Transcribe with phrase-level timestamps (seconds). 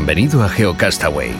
[0.00, 1.30] Bienvenido a GeoCastaway.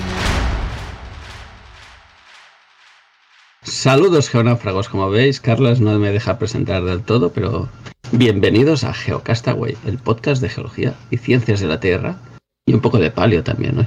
[3.63, 7.71] Saludos geonáfragos, como veis, Carlas no me deja presentar del todo, pero
[8.13, 12.19] bienvenidos a GeoCastaway, el podcast de geología y ciencias de la Tierra
[12.67, 13.87] y un poco de palio también hoy.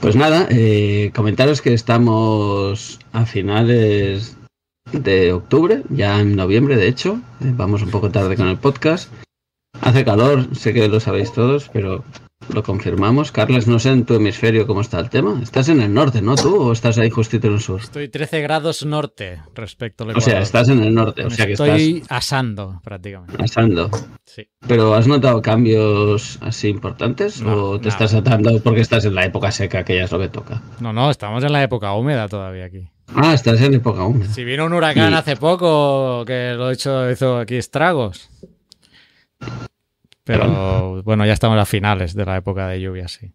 [0.00, 4.36] Pues nada, eh, comentaros que estamos a finales
[4.92, 9.12] de octubre, ya en noviembre de hecho, eh, vamos un poco tarde con el podcast.
[9.80, 12.04] Hace calor, sé que lo sabéis todos, pero
[12.48, 13.32] lo confirmamos.
[13.32, 15.40] Carles, no sé en tu hemisferio cómo está el tema.
[15.42, 16.36] Estás en el norte, ¿no?
[16.36, 17.80] ¿Tú o estás ahí justito en el sur?
[17.80, 21.24] Estoy 13 grados norte respecto al O sea, estás en el norte.
[21.24, 23.42] o sea que estoy asando prácticamente.
[23.42, 23.90] Asando.
[24.24, 24.48] Sí.
[24.66, 27.42] ¿Pero has notado cambios así importantes?
[27.42, 30.28] ¿O te estás atando porque estás en la época seca, que ya es lo que
[30.28, 30.62] toca?
[30.80, 32.90] No, no, estamos en la época húmeda todavía aquí.
[33.14, 34.32] Ah, estás en época húmeda.
[34.32, 38.30] Si vino un huracán hace poco que lo hecho hizo aquí estragos.
[40.30, 43.32] Pero bueno, ya estamos a finales de la época de lluvia, sí.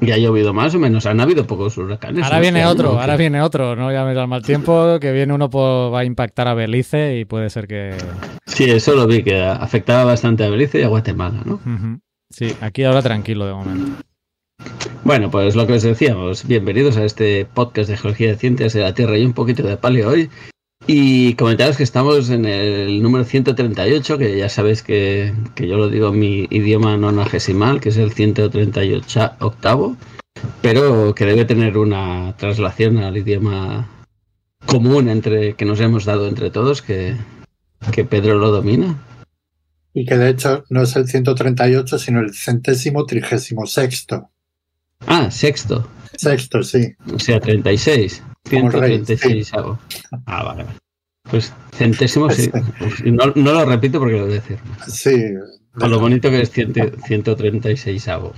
[0.00, 1.06] ¿Y ha llovido más o menos?
[1.06, 2.24] Han habido pocos huracanes.
[2.24, 3.74] Ahora viene otro, ahora viene otro.
[3.74, 7.50] No llames al mal tiempo, que viene uno va a impactar a Belice y puede
[7.50, 7.96] ser que.
[8.46, 11.60] Sí, eso lo vi, que afectaba bastante a Belice y a Guatemala, ¿no?
[12.30, 14.02] Sí, aquí ahora tranquilo de momento.
[15.04, 18.80] Bueno, pues lo que os decíamos, bienvenidos a este podcast de Geología de Ciencias de
[18.80, 20.28] la Tierra y un poquito de paleo hoy.
[20.90, 26.08] Y comentaros que estamos en el número 138, que ya sabéis que, yo lo digo
[26.08, 29.98] en mi idioma nonagesimal, que es el 138 octavo,
[30.62, 33.86] pero que debe tener una traslación al idioma
[34.64, 37.16] común entre que nos hemos dado entre todos, que,
[37.92, 38.96] que Pedro lo domina.
[39.92, 44.30] Y que de hecho no es el 138, sino el centésimo trigésimo sexto.
[45.06, 45.86] Ah, sexto.
[46.16, 46.94] Sexto, sí.
[47.14, 48.22] O sea, 36.
[48.48, 49.78] 136 hago.
[50.26, 50.87] Ah, vale, vale.
[51.30, 52.50] Pues centésimo, sí.
[52.50, 54.58] Pues, no, no, lo repito porque lo voy a decir.
[54.86, 55.34] Sí.
[55.72, 58.32] Con lo bonito que es 136 hago.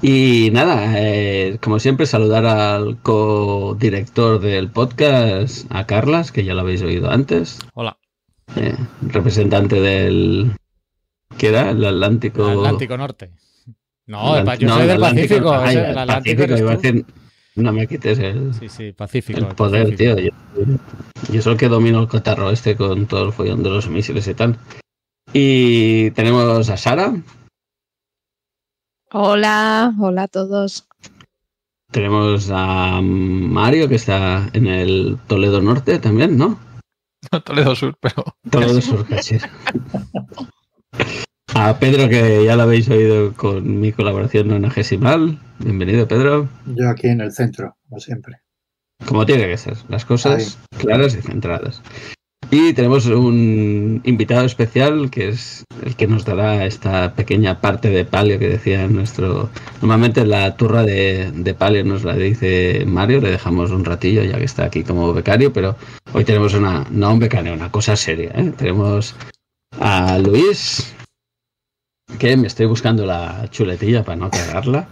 [0.00, 6.60] Y nada, eh, como siempre, saludar al co-director del podcast, a Carlas, que ya lo
[6.60, 7.58] habéis oído antes.
[7.74, 7.98] Hola.
[8.56, 10.52] Eh, representante del.
[11.36, 11.70] ¿Qué era?
[11.70, 12.48] El Atlántico.
[12.48, 13.30] El Atlántico Norte.
[14.06, 15.54] No, yo soy del Pacífico.
[15.64, 16.44] el Atlántico,
[17.58, 20.16] no me quites el, sí, sí, pacífico, el poder, tío.
[20.18, 20.30] Yo,
[21.32, 24.26] yo, soy el que domino el cotarro este con todo el follón de los misiles
[24.28, 24.58] y tal.
[25.32, 27.14] Y tenemos a Sara.
[29.12, 30.86] Hola, hola a todos.
[31.90, 36.58] Tenemos a Mario, que está en el Toledo Norte también, ¿no?
[37.44, 38.24] Toledo Sur, pero.
[38.50, 39.38] Toledo Sur, casi.
[41.54, 45.38] A Pedro, que ya lo habéis oído con mi colaboración nonagesimal.
[45.58, 46.48] Bienvenido, Pedro.
[46.66, 48.40] Yo aquí en el centro, como siempre.
[49.06, 51.82] Como tiene que ser, las cosas claras y centradas.
[52.50, 58.04] Y tenemos un invitado especial que es el que nos dará esta pequeña parte de
[58.04, 59.50] palio que decía nuestro.
[59.82, 64.38] Normalmente la turra de, de, palio nos la dice Mario, le dejamos un ratillo ya
[64.38, 65.76] que está aquí como becario, pero
[66.14, 68.30] hoy tenemos una, no un becario, una cosa seria.
[68.34, 68.52] ¿eh?
[68.56, 69.14] Tenemos
[69.78, 70.94] a Luis,
[72.18, 74.88] que me estoy buscando la chuletilla para no cagarla.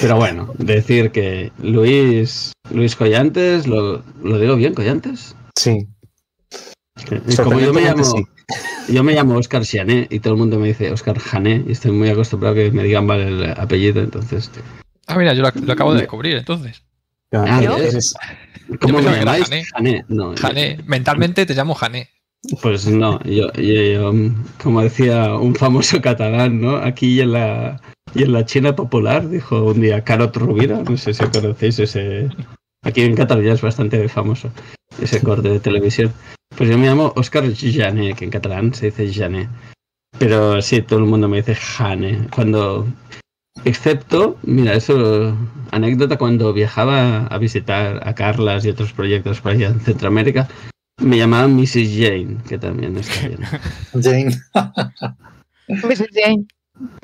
[0.00, 5.36] Pero bueno, decir que Luis Luis Collantes, ¿lo, lo digo bien, Collantes?
[5.56, 5.86] Sí.
[7.36, 8.14] como yo me llamo,
[8.88, 11.92] yo me llamo Oscar Jané y todo el mundo me dice Oscar Jané y estoy
[11.92, 14.50] muy acostumbrado a que me digan mal el apellido, entonces.
[15.06, 16.82] Ah, mira, yo lo, acabo de descubrir, entonces.
[17.32, 17.60] Ah,
[18.80, 19.48] ¿Cómo me llamáis?
[19.72, 20.04] Jané.
[20.08, 20.78] No, Jané.
[20.86, 22.08] Mentalmente te llamo Jané.
[22.62, 23.48] Pues no, yo,
[24.62, 26.76] como decía un famoso catalán, ¿no?
[26.76, 27.80] Aquí en la
[28.14, 32.28] y en la China popular, dijo un día Carot Rubira, no sé si conocéis ese.
[32.82, 34.50] Aquí en Cataluña es bastante famoso
[35.00, 36.12] ese corte de televisión.
[36.56, 39.48] Pues yo me llamo Oscar Jané, que en catalán se dice Jané.
[40.18, 42.28] Pero sí, todo el mundo me dice Jane.
[42.34, 42.86] Cuando.
[43.64, 45.36] Excepto, mira, eso.
[45.70, 50.48] Anécdota, cuando viajaba a visitar a Carlas y otros proyectos por allá en Centroamérica,
[51.00, 51.96] me llamaban Mrs.
[51.96, 53.40] Jane, que también está bien.
[54.02, 54.36] Jane.
[55.68, 56.08] Mrs.
[56.12, 56.46] Jane.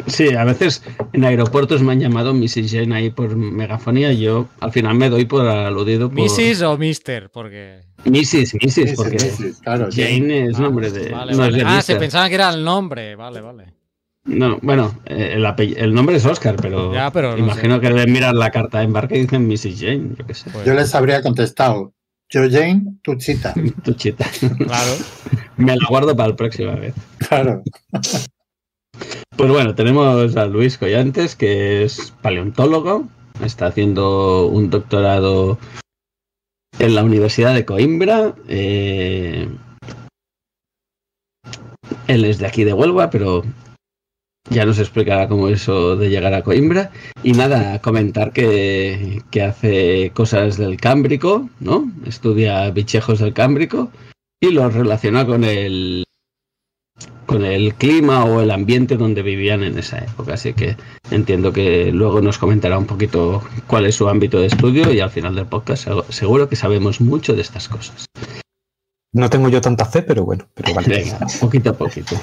[0.06, 0.82] Sí, a veces
[1.12, 2.70] en aeropuertos me han llamado Mrs.
[2.70, 6.18] Jane ahí por megafonía y yo al final me doy por aludido por...
[6.18, 6.62] ¿Mrs.
[6.62, 7.30] o Mister?
[7.30, 7.82] Porque...
[8.04, 8.54] Mrs.
[8.54, 8.94] Mrs.
[8.96, 11.10] porque Mrs., claro, Jane es nombre de...
[11.10, 11.58] Vale, no es vale.
[11.58, 13.16] de Ah, se pensaba que era el nombre.
[13.16, 13.74] Vale, vale.
[14.24, 18.12] No, bueno, eh, el, el nombre es Oscar, pero, Ya, pero no imagino que deben
[18.12, 19.78] mirar la carta de embarque y dicen Mrs.
[19.80, 20.50] Jane, yo qué sé.
[20.50, 21.92] Pues, Yo les habría contestado,
[22.30, 23.54] yo Jane, tu chita.
[23.84, 24.26] Tu chita.
[24.58, 24.92] Claro.
[25.56, 26.94] Me la guardo para la próxima vez.
[27.18, 27.62] Claro.
[29.36, 33.08] Pues bueno, tenemos a Luis Collantes, que es paleontólogo,
[33.44, 35.58] está haciendo un doctorado
[36.78, 38.34] en la Universidad de Coimbra.
[38.48, 39.48] eh,
[42.06, 43.42] él es de aquí de Huelva, pero
[44.50, 46.90] ya nos explicará cómo es eso de llegar a Coimbra.
[47.22, 51.90] Y nada, comentar que, que hace cosas del Cámbrico, ¿no?
[52.06, 53.90] Estudia bichejos del Cámbrico
[54.40, 56.04] y los relaciona con el
[57.26, 60.34] con el clima o el ambiente donde vivían en esa época.
[60.34, 60.76] Así que
[61.10, 65.10] entiendo que luego nos comentará un poquito cuál es su ámbito de estudio y al
[65.10, 68.06] final del podcast seg- seguro que sabemos mucho de estas cosas.
[69.16, 70.88] No tengo yo tanta fe, pero bueno, pero vale.
[70.88, 72.14] Venga, poquito a poquito.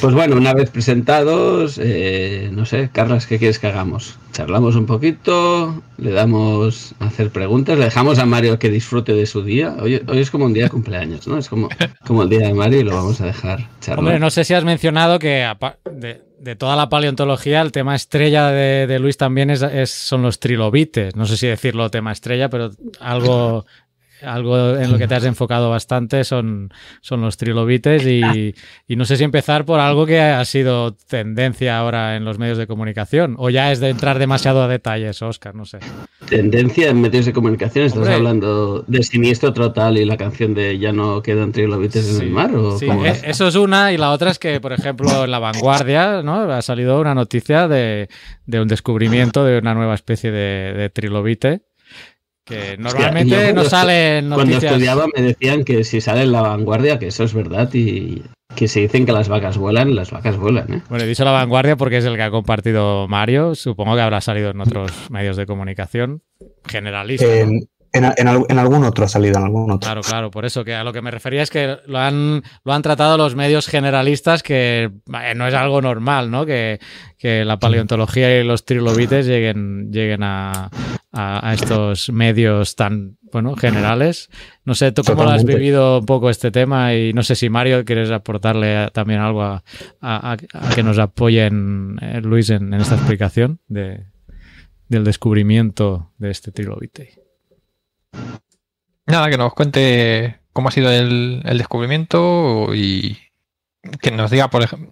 [0.00, 4.18] Pues bueno, una vez presentados, eh, no sé, Carlas, ¿qué quieres que hagamos?
[4.32, 9.24] Charlamos un poquito, le damos a hacer preguntas, le dejamos a Mario que disfrute de
[9.26, 9.74] su día.
[9.80, 11.38] Hoy, hoy es como un día de cumpleaños, ¿no?
[11.38, 11.68] Es como,
[12.06, 13.98] como el día de Mario y lo vamos a dejar charlar.
[14.00, 15.46] Hombre, no sé si has mencionado que
[15.92, 20.22] de, de toda la paleontología, el tema estrella de, de Luis también es, es- son
[20.22, 21.16] los trilobites.
[21.16, 23.66] No sé si decirlo tema estrella, pero algo,
[24.24, 26.70] algo en lo que te has enfocado bastante son,
[27.00, 28.54] son los trilobites y,
[28.86, 32.58] y no sé si empezar por algo que ha sido tendencia ahora en los medios
[32.58, 35.78] de comunicación o ya es de entrar demasiado a detalles, Oscar, no sé.
[36.28, 38.14] Tendencia en medios de comunicación, ¿estás Hombre.
[38.14, 42.54] hablando de Siniestro Total y la canción de Ya no quedan trilobites en el mar?
[42.54, 43.22] ¿o sí, e- es?
[43.24, 46.42] eso es una y la otra es que, por ejemplo, en La Vanguardia ¿no?
[46.52, 48.08] ha salido una noticia de,
[48.46, 51.62] de un descubrimiento de una nueva especie de, de trilobite
[52.50, 57.06] que normalmente no salen Cuando estudiaba me decían que si sale en la vanguardia, que
[57.06, 58.22] eso es verdad y
[58.56, 60.82] que se dicen que las vacas vuelan, las vacas vuelan, ¿eh?
[60.88, 64.20] Bueno, he dicho La Vanguardia porque es el que ha compartido Mario, supongo que habrá
[64.20, 66.22] salido en otros medios de comunicación
[66.66, 67.26] generalista.
[67.46, 67.60] ¿no?
[67.92, 69.80] En, en, en al- en algún otro ha salido, en algún otro.
[69.86, 72.72] Claro, claro, por eso que a lo que me refería es que lo han, lo
[72.72, 76.46] han tratado los medios generalistas, que eh, no es algo normal, ¿no?
[76.46, 76.78] Que,
[77.18, 80.70] que la paleontología y los trilobites lleguen, lleguen a,
[81.12, 84.28] a- a estos medios tan bueno, generales.
[84.64, 86.94] No sé, ¿tú cómo lo has vivido un poco este tema?
[86.94, 89.62] Y no sé si Mario quieres aportarle también algo a,
[90.00, 94.04] a- a- a que nos apoyen, eh, Luis, en, en esta explicación de,
[94.88, 97.14] del descubrimiento de este trilobite.
[99.06, 103.18] Nada, que nos cuente cómo ha sido el, el descubrimiento y
[104.00, 104.90] que nos diga, por ejemplo,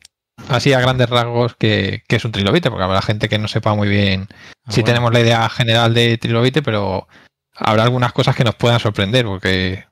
[0.48, 3.74] así a grandes rasgos que, que es un trilobite, porque habrá gente que no sepa
[3.74, 4.86] muy bien Ah, si bueno.
[4.94, 7.08] tenemos la idea general de trilobite, pero
[7.54, 9.84] habrá algunas cosas que nos puedan sorprender, porque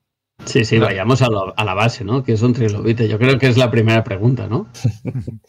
[0.44, 2.22] Sí, sí, vayamos a, lo- a la base, ¿no?
[2.22, 3.08] Que es un trilobite.
[3.08, 4.68] Yo creo que es la primera pregunta, ¿no?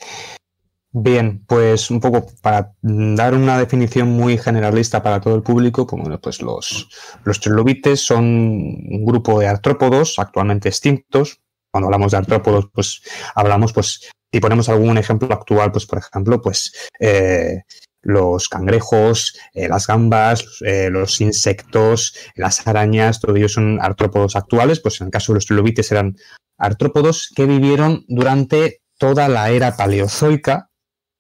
[1.00, 6.02] Bien, pues un poco para dar una definición muy generalista para todo el público, pues,
[6.02, 6.90] bueno, pues los,
[7.24, 11.40] los trilobites son un grupo de artrópodos actualmente extintos.
[11.72, 13.04] Cuando hablamos de artrópodos, pues
[13.36, 17.62] hablamos, pues, si ponemos algún ejemplo actual, pues por ejemplo, pues eh,
[18.02, 24.80] los cangrejos, eh, las gambas, eh, los insectos, las arañas, todo ello son artrópodos actuales,
[24.80, 26.16] pues en el caso de los trilobites eran
[26.58, 30.72] artrópodos que vivieron durante toda la era paleozoica,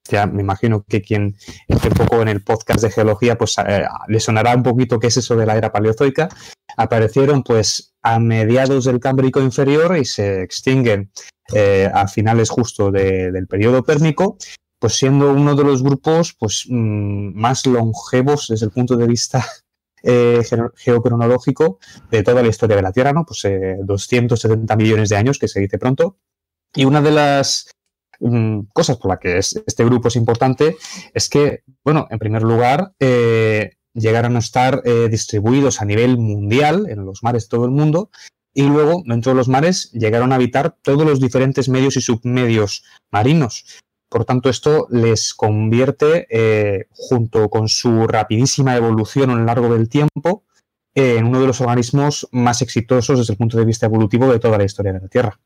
[0.09, 1.35] ya me imagino que quien
[1.67, 5.17] esté poco en el podcast de geología, pues eh, le sonará un poquito qué es
[5.17, 6.29] eso de la era paleozoica.
[6.75, 11.11] Aparecieron pues a mediados del Cámbrico inferior y se extinguen
[11.53, 14.37] eh, a finales justo de- del periodo pérmico,
[14.79, 19.45] pues siendo uno de los grupos pues mm, más longevos desde el punto de vista
[20.03, 21.79] eh, geo- geocronológico
[22.11, 23.25] de toda la historia de la Tierra, ¿no?
[23.25, 26.17] Pues eh, 270 millones de años, que se dice pronto.
[26.75, 27.71] Y una de las
[28.73, 30.77] cosas por las que es- este grupo es importante
[31.13, 36.87] es que, bueno, en primer lugar, eh, llegaron a estar eh, distribuidos a nivel mundial
[36.89, 38.09] en los mares de todo el mundo
[38.53, 42.83] y luego, dentro de los mares, llegaron a habitar todos los diferentes medios y submedios
[43.11, 43.65] marinos.
[44.09, 49.89] Por tanto, esto les convierte, eh, junto con su rapidísima evolución a lo largo del
[49.89, 50.43] tiempo,
[50.95, 54.57] en uno de los organismos más exitosos desde el punto de vista evolutivo de toda
[54.57, 55.39] la historia de la Tierra.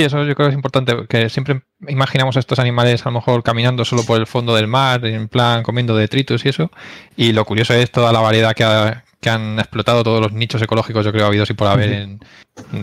[0.00, 3.16] Y eso yo creo que es importante, que siempre imaginamos a estos animales a lo
[3.16, 6.70] mejor caminando solo por el fondo del mar, en plan comiendo detritus y eso.
[7.16, 10.62] Y lo curioso es toda la variedad que, ha- que han explotado todos los nichos
[10.62, 12.20] ecológicos, yo creo, habido y por haber, en,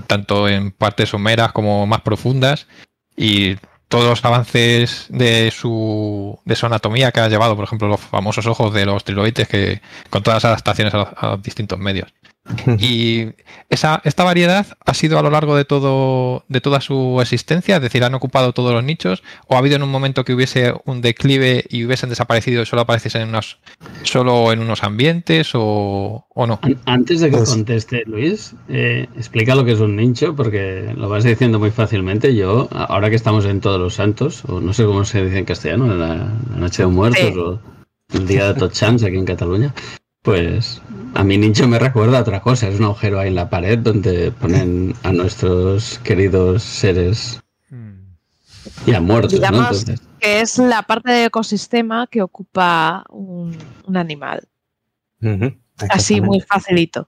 [0.06, 2.68] tanto en partes someras como más profundas.
[3.16, 3.56] Y
[3.88, 8.46] todos los avances de su, de su anatomía que ha llevado, por ejemplo, los famosos
[8.46, 9.82] ojos de los trilobites que,
[10.12, 12.14] con todas las adaptaciones a, a los distintos medios.
[12.80, 13.30] Y
[13.70, 17.82] esa, esta variedad ha sido a lo largo de todo de toda su existencia, es
[17.82, 21.02] decir, han ocupado todos los nichos, o ha habido en un momento que hubiese un
[21.02, 23.60] declive y hubiesen desaparecido y solo apareciesen en unos,
[24.04, 26.60] solo en unos ambientes o, o no.
[26.62, 30.94] An- Antes de que Pues- conteste Luis, eh, explica lo que es un nicho, porque
[30.96, 32.36] lo vas diciendo muy fácilmente.
[32.36, 35.46] Yo, ahora que estamos en Todos los Santos, o no sé cómo se dice en
[35.46, 37.38] castellano, la, la Noche de Muertos Sí.
[37.40, 37.60] o
[38.14, 39.74] el Día de Tots Sants aquí en Cataluña,
[40.28, 40.82] pues
[41.16, 42.68] a mi nicho me recuerda a otra cosa.
[42.68, 47.42] Es un agujero ahí en la pared donde ponen a nuestros queridos seres
[48.86, 49.38] ya muertos, ¿no?
[49.40, 54.46] Digamos Entonces, que es la parte del ecosistema que ocupa un, un animal.
[55.90, 57.08] Así muy facilito.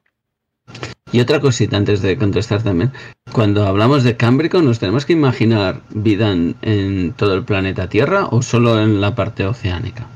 [1.12, 2.94] Y otra cosita antes de contestar también.
[3.34, 8.28] Cuando hablamos de Cámbrico, ¿nos tenemos que imaginar vida en, en todo el planeta Tierra
[8.28, 10.08] o solo en la parte oceánica?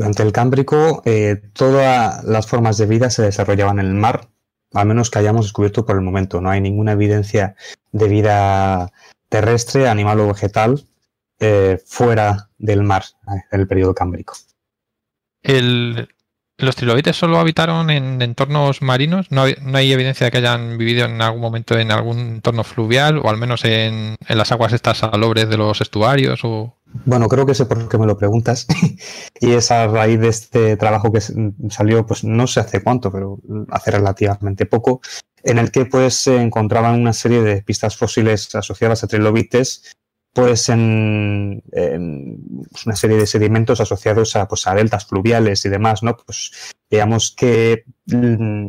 [0.00, 4.30] Durante el Cámbrico, eh, todas las formas de vida se desarrollaban en el mar,
[4.72, 6.40] al menos que hayamos descubierto por el momento.
[6.40, 7.54] No hay ninguna evidencia
[7.92, 8.90] de vida
[9.28, 10.86] terrestre, animal o vegetal
[11.38, 14.32] eh, fuera del mar eh, en el periodo Cámbrico.
[15.42, 19.30] ¿Los trilobites solo habitaron en entornos marinos?
[19.30, 23.28] ¿No hay, evidencia de que hayan vivido en algún momento en algún entorno fluvial o
[23.28, 26.40] al menos en, en las aguas estas salobres de los estuarios?
[26.44, 26.79] O...
[27.04, 28.66] Bueno, creo que sé por qué me lo preguntas.
[29.40, 31.20] y es a raíz de este trabajo que
[31.70, 33.38] salió, pues no sé hace cuánto, pero
[33.70, 35.00] hace relativamente poco,
[35.42, 39.92] en el que pues se encontraban una serie de pistas fósiles asociadas a trilobites,
[40.40, 41.62] pues en,
[42.86, 46.16] una serie de sedimentos asociados a, pues, a deltas fluviales y demás, ¿no?
[46.16, 48.68] Pues digamos que mm,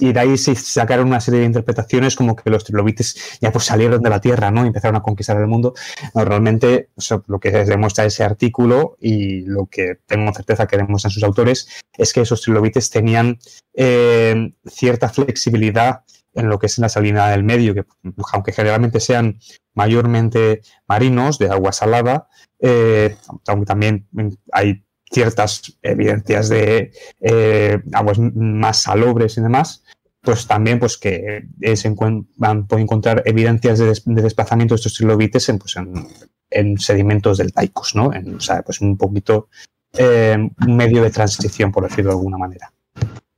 [0.00, 3.64] y de ahí se sacaron una serie de interpretaciones como que los trilobites ya pues
[3.64, 4.64] salieron de la Tierra, ¿no?
[4.64, 5.74] Y empezaron a conquistar el mundo.
[6.14, 10.76] No, realmente o sea, lo que demuestra ese artículo y lo que tengo certeza que
[10.76, 13.38] demuestran sus autores es que esos trilobites tenían
[13.74, 16.02] eh, cierta flexibilidad
[16.38, 17.84] en lo que es la salinidad del medio, que
[18.32, 19.38] aunque generalmente sean
[19.74, 22.28] mayormente marinos de agua salada,
[22.60, 23.16] eh,
[23.46, 24.06] aunque también
[24.52, 29.84] hay ciertas evidencias de eh, aguas más salobres y demás,
[30.20, 32.26] pues también pues que se pueden
[32.70, 36.06] encontrar evidencias de, des- de desplazamiento de estos trilobites en, pues, en,
[36.50, 38.12] en sedimentos deltaicos, ¿no?
[38.12, 39.48] En, o sea, pues un poquito
[39.96, 42.70] eh, medio de transición, por decirlo de alguna manera.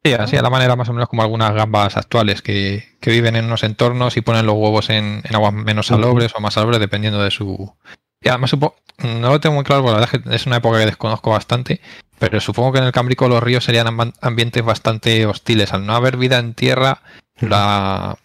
[0.02, 3.37] Sí, así a la manera más o menos como algunas gambas actuales que, que viven
[3.37, 6.80] en unos entornos y ponen los huevos en, en aguas menos salobres o más salobres
[6.80, 7.75] dependiendo de su...
[8.23, 10.57] Y además supo- no lo tengo muy claro, porque la verdad es que es una
[10.57, 11.80] época que desconozco bastante,
[12.19, 13.87] pero supongo que en el Cámbrico los ríos serían
[14.21, 15.73] ambientes bastante hostiles.
[15.75, 17.02] Al no haber vida en tierra,
[17.40, 18.16] la,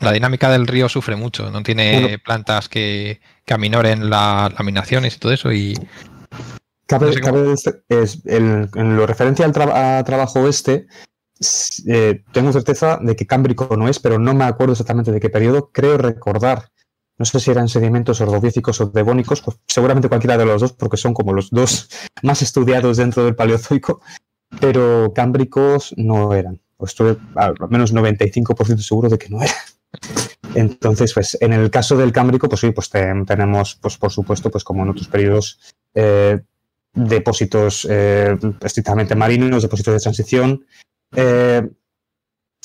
[0.00, 1.50] la dinámica del río sufre mucho.
[1.50, 2.18] No tiene Bueno.
[2.24, 5.52] plantas que, que aminoren las laminaciones y todo eso.
[5.52, 5.74] Y
[6.86, 10.46] Cabe, No sé cómo- cabe dec- es, el- en lo referente al tra- a trabajo
[10.48, 10.86] este,
[11.86, 15.30] eh, tengo certeza de que Cámbrico no es, pero no me acuerdo exactamente de qué
[15.30, 15.70] periodo.
[15.72, 16.70] Creo recordar,
[17.18, 20.96] no sé si eran sedimentos ordovícicos o devónicos, pues seguramente cualquiera de los dos, porque
[20.96, 21.88] son como los dos
[22.22, 24.00] más estudiados dentro del Paleozoico,
[24.60, 26.60] pero cámbricos no eran.
[26.76, 29.56] O estoy al menos 95% seguro de que no eran.
[30.54, 34.50] Entonces, pues en el caso del Cámbrico, pues sí, pues te- tenemos, pues por supuesto,
[34.50, 35.60] pues como en otros periodos,
[35.94, 36.40] eh,
[36.94, 40.64] depósitos eh, estrictamente marinos, depósitos de transición,
[41.12, 41.68] eh,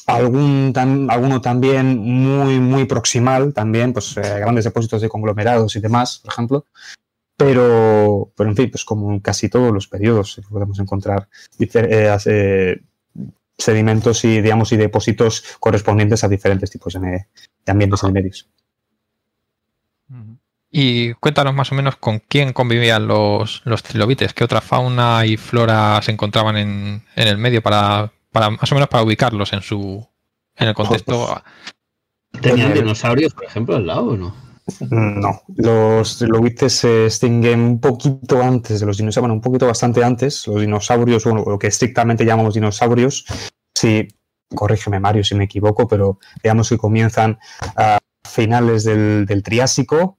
[0.07, 5.79] algún tam- alguno también muy, muy proximal, también, pues eh, grandes depósitos de conglomerados y
[5.79, 6.65] demás, por ejemplo.
[7.35, 11.27] Pero, pero en fin, pues como en casi todos los periodos eh, podemos encontrar
[13.57, 18.49] sedimentos y, digamos, y depósitos correspondientes a diferentes tipos de, de ambientes medios.
[20.69, 25.37] Y cuéntanos más o menos con quién convivían los, los trilobites, qué otra fauna y
[25.37, 29.61] flora se encontraban en, en el medio para, para más o menos para ubicarlos en
[29.61, 30.05] su
[30.57, 31.41] en el contexto.
[32.41, 34.35] ¿Tenían Pues, dinosaurios, por ejemplo, al lado o no?
[34.89, 40.03] No, los trilobites se extinguen un poquito antes de los dinosaurios, bueno, un poquito bastante
[40.03, 40.47] antes.
[40.47, 43.25] Los dinosaurios, bueno, lo que estrictamente llamamos dinosaurios,
[43.75, 44.07] sí,
[44.55, 47.39] corrígeme Mario si me equivoco, pero digamos que comienzan
[47.75, 50.17] a finales del, del Triásico,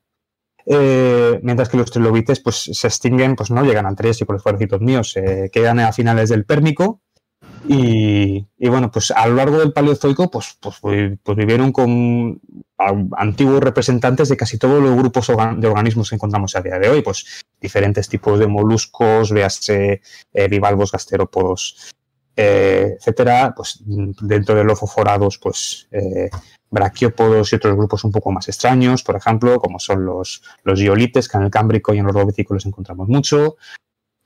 [0.66, 4.80] eh, mientras que los trilobites pues se extinguen, pues no llegan al Triásico, los pobrecitos
[4.80, 7.00] míos, se quedan a finales del Pérmico.
[7.66, 12.40] Y, bueno, pues a lo largo del Paleozoico, pues, pues, pues vivieron con
[13.16, 17.02] antiguos representantes de casi todos los grupos de organismos que encontramos a día de hoy,
[17.02, 20.02] pues diferentes tipos de moluscos, véase
[20.33, 21.94] eh, bivalvos, gasterópodos,
[22.37, 26.28] eh, etcétera, pues dentro de los foforados, pues eh,
[26.71, 31.28] braquiópodos y otros grupos un poco más extraños, por ejemplo, como son los, los giolites,
[31.28, 33.56] que en el Cámbrico y en los Robíticos los encontramos mucho.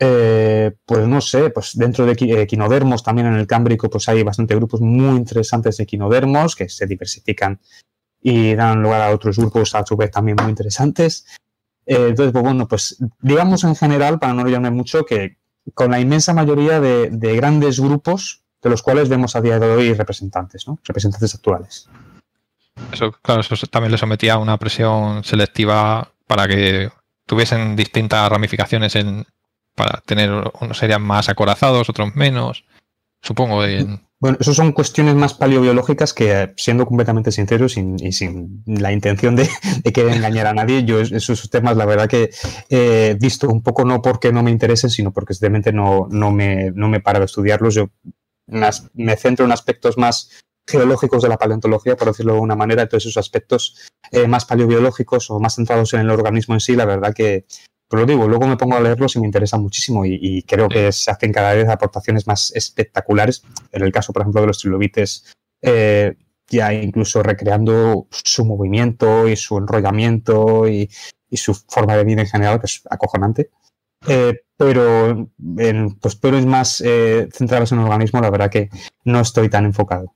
[0.00, 4.55] Eh, pues no sé, pues dentro de equinodermos, también en el Cámbrico, pues hay bastante
[4.55, 7.61] grupos muy interesantes de equinodermos que se diversifican
[8.23, 11.26] y dan lugar a otros grupos a su vez también muy interesantes.
[11.85, 15.38] Eh, entonces, pues bueno, pues digamos en general, para no olvidarme mucho, que
[15.75, 19.69] con la inmensa mayoría de, de, grandes grupos de los cuales vemos a día de
[19.69, 20.78] hoy representantes, ¿no?
[20.85, 21.88] representantes actuales.
[22.93, 26.90] Eso, claro, eso también le sometía a una presión selectiva para que
[27.26, 29.26] tuviesen distintas ramificaciones en,
[29.78, 30.30] para tener
[30.61, 32.64] unos serían más acorazados, otros menos,
[33.23, 33.64] supongo.
[33.64, 34.00] En...
[34.20, 39.49] Bueno, eso son cuestiones más paleobiológicas que, siendo completamente sinceros y sin la intención de,
[39.85, 42.30] de, querer engañar a nadie, yo esos temas, la verdad que
[42.68, 46.73] he visto un poco no porque no me interesen, sino porque simplemente no, no, me,
[46.73, 47.75] no me paro de estudiarlos.
[47.75, 47.90] Yo
[48.49, 50.30] me centro en aspectos más
[50.66, 55.30] geológicos de la paleontología, por decirlo de alguna manera, entonces esos aspectos eh, más paleobiológicos
[55.30, 57.47] o más centrados en el organismo en sí, la verdad que,
[57.88, 60.68] pero lo digo, luego me pongo a leerlos y me interesa muchísimo y, y creo
[60.68, 63.42] que se hacen cada vez aportaciones más espectaculares.
[63.73, 66.16] En el caso, por ejemplo, de los trilobites, eh,
[66.49, 70.90] ya incluso recreando su movimiento y su enrollamiento y,
[71.28, 73.50] y, su forma de vida en general, que es acojonante.
[74.07, 78.71] Eh, pero en posteriores más eh, centrados en el organismo, la verdad que
[79.04, 80.14] no estoy tan enfocado.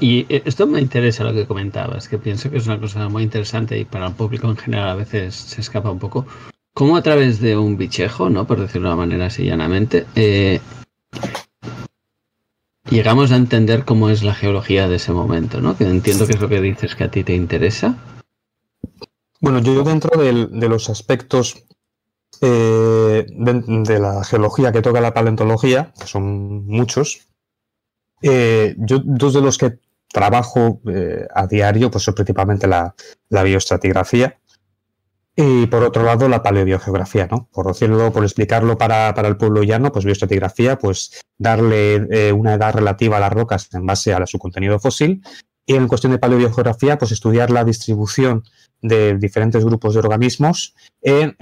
[0.00, 3.78] Y esto me interesa lo que comentabas, que pienso que es una cosa muy interesante
[3.78, 6.26] y para el público en general a veces se escapa un poco.
[6.72, 8.46] ¿Cómo a través de un bichejo, ¿no?
[8.46, 10.60] por decirlo de una manera así llanamente, eh,
[12.88, 15.76] llegamos a entender cómo es la geología de ese momento, ¿no?
[15.76, 17.96] Que entiendo que es lo que dices que a ti te interesa.
[19.40, 20.32] Bueno, yo dentro de,
[20.68, 21.64] los aspectos
[22.40, 27.28] eh, de, la geología que toca la paleontología, que son muchos,
[28.22, 29.78] eh, yo dos de los que
[30.12, 30.80] trabajo
[31.34, 32.94] a diario, pues son principalmente la,
[33.28, 34.38] bioestratigrafía
[35.42, 37.48] y por otro lado la paleobiogeografía, ¿no?
[37.50, 42.54] Por decirlo, por explicarlo para, para el pueblo llano, pues bioestratigrafía, pues darle eh, una
[42.54, 45.22] edad relativa a las rocas en base a su contenido fósil
[45.64, 48.42] y en cuestión de paleobiogeografía, pues estudiar la distribución
[48.82, 51.36] de diferentes grupos de organismos en,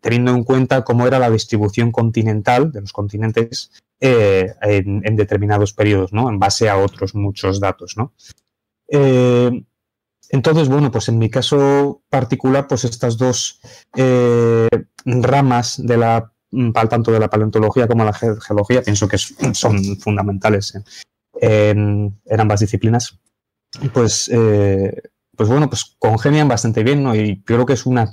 [0.00, 5.74] teniendo en cuenta cómo era la distribución continental de los continentes eh, en, en, determinados
[5.74, 6.30] periodos, ¿no?
[6.30, 8.14] En base a otros muchos datos, ¿no?
[8.88, 9.64] Eh,
[10.30, 13.60] entonces, bueno, pues en mi caso particular, pues estas dos
[13.96, 14.68] eh,
[15.04, 16.32] ramas de la,
[16.88, 20.74] tanto de la paleontología como la geología, pienso que son fundamentales
[21.40, 23.18] en, ambas disciplinas.
[23.92, 25.02] Pues, eh,
[25.36, 27.14] pues bueno, pues congenian bastante bien, ¿no?
[27.14, 28.10] Y yo creo que es una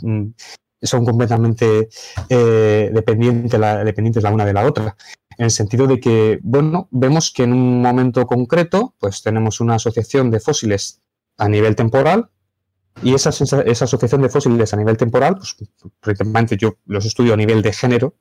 [0.81, 1.89] son completamente
[2.29, 4.95] eh, dependientes la una de la otra
[5.39, 9.75] en el sentido de que, bueno, vemos que en un momento concreto, pues tenemos una
[9.75, 11.01] asociación de fósiles
[11.39, 12.29] a nivel temporal
[13.01, 15.55] y esa, esa asociación de fósiles a nivel temporal, pues
[15.99, 18.15] principalmente yo los estudio a nivel de género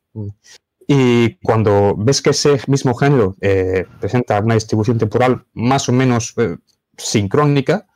[0.86, 6.32] y cuando ves que ese mismo género eh, presenta una distribución temporal más o menos
[6.38, 6.56] eh,
[6.96, 7.86] sincrónica,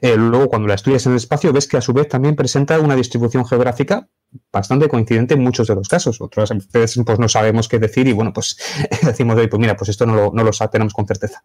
[0.00, 2.78] eh, luego cuando la estudias en el espacio ves que a su vez también presenta
[2.78, 4.08] una distribución geográfica
[4.52, 6.20] bastante coincidente en muchos de los casos.
[6.20, 8.56] Otras veces pues no sabemos qué decir y bueno, pues
[9.02, 11.42] decimos, pues mira, pues esto no lo, no lo tenemos con certeza.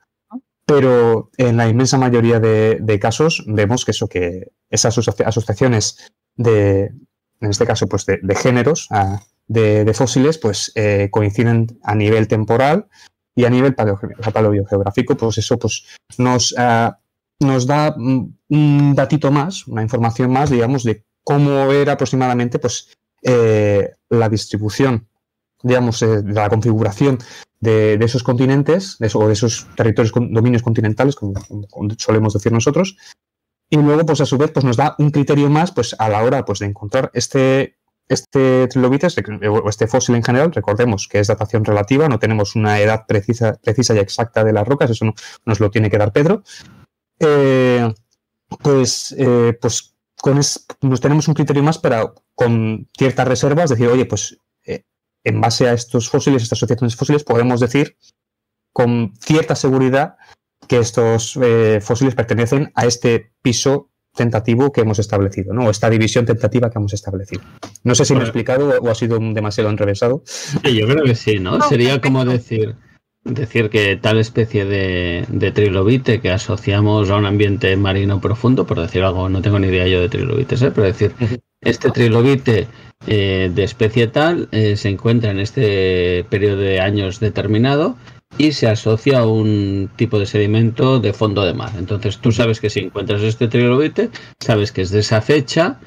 [0.68, 6.92] Pero en la inmensa mayoría de, casos vemos que eso, que esas asociaciones de,
[7.40, 12.28] en este caso, pues de, géneros, a, de, de, fósiles, pues eh, coinciden a nivel
[12.28, 12.88] temporal
[13.34, 15.86] y a nivel paleogeográfico, pues eso pues
[16.18, 16.92] nos, uh,
[17.40, 23.96] nos da un datito más, una información más, digamos, de cómo era aproximadamente pues, eh,
[24.10, 25.08] la distribución,
[25.64, 27.20] digamos, eh, de la configuración
[27.60, 31.34] de, esos continentes de o de esos territorios, dominios continentales, como,
[31.98, 32.98] solemos decir nosotros.
[33.70, 36.24] Y luego, pues a su vez, pues nos da un criterio más pues, a la
[36.24, 39.18] hora pues, de encontrar este, este trilobites
[39.50, 43.60] o este fósil en general, recordemos que es datación relativa, no tenemos una edad precisa,
[43.62, 45.14] precisa y exacta de las rocas, eso no,
[45.46, 46.44] nos lo tiene que dar Pedro.
[47.20, 47.94] Eh,
[48.64, 53.88] pues, eh, pues con es, nos tenemos un criterio más para, con ciertas reservas, decir,
[53.88, 54.84] oye, pues eh,
[55.28, 57.98] en base a estos fósiles, estas asociaciones fósiles, podemos decir
[58.72, 60.16] con cierta seguridad
[60.68, 65.66] que estos eh, fósiles pertenecen a este piso tentativo que hemos establecido, ¿no?
[65.66, 67.44] O esta división tentativa que hemos establecido.
[67.84, 70.24] No sé si me he explicado o ha sido demasiado enrevesado.
[70.26, 71.58] Sí, yo creo que sí, ¿no?
[71.58, 72.76] no Sería como decir
[73.24, 78.80] decir que tal especie de, de, trilobite que asociamos a un ambiente marino profundo, por
[78.80, 80.72] decir algo, no tengo ni idea yo de trilobites, ¿eh?
[80.74, 81.14] pero decir,
[81.60, 82.68] este trilobite
[83.06, 87.96] eh, de especie tal eh, se encuentra en este periodo de años determinado
[88.38, 91.72] y se asocia a un tipo de sedimento de fondo de mar.
[91.78, 95.80] Entonces tú sabes que si encuentras este trilobite, sabes que es de esa fecha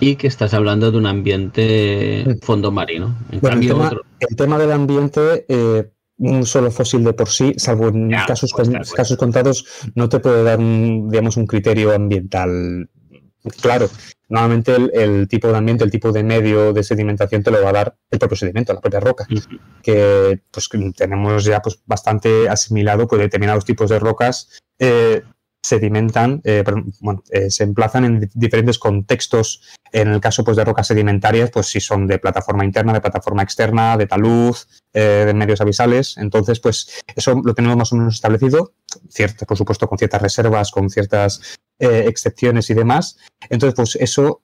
[0.00, 3.16] y que estás hablando de un ambiente fondo marino.
[3.32, 7.12] En Bueno, el, cambio, tema, otro- el tema del ambiente, eh, un solo fósil de
[7.12, 11.08] por sí, salvo en Ya, casos, pues, con- casos contados, no te puede dar un,
[11.10, 12.88] digamos, un criterio ambiental
[13.60, 13.88] claro.
[14.28, 17.70] Normalmente el, el tipo de ambiente, el tipo de medio de sedimentación te lo va
[17.70, 19.26] a dar el propio sedimento, la propia roca.
[19.82, 25.22] Que pues tenemos ya pues bastante asimilado pues determinados tipos de rocas eh,
[25.68, 26.64] sedimentan, eh,
[27.00, 29.62] bueno, eh, se emplazan en di- diferentes contextos.
[29.92, 33.42] En el caso pues de rocas sedimentarias, pues si son de plataforma interna, de plataforma
[33.42, 34.56] externa, de talud,
[34.92, 36.16] eh, de medios abisales.
[36.18, 38.72] Entonces, pues eso lo tenemos más o menos establecido,
[39.08, 41.40] cierto, por supuesto, con ciertas reservas, con ciertas
[41.80, 43.18] excepciones y demás.
[43.48, 44.42] Entonces, pues eso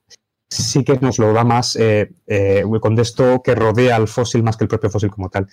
[0.49, 4.69] sí que nos lo da más el contexto que rodea al fósil más que el
[4.69, 5.47] propio fósil como tal.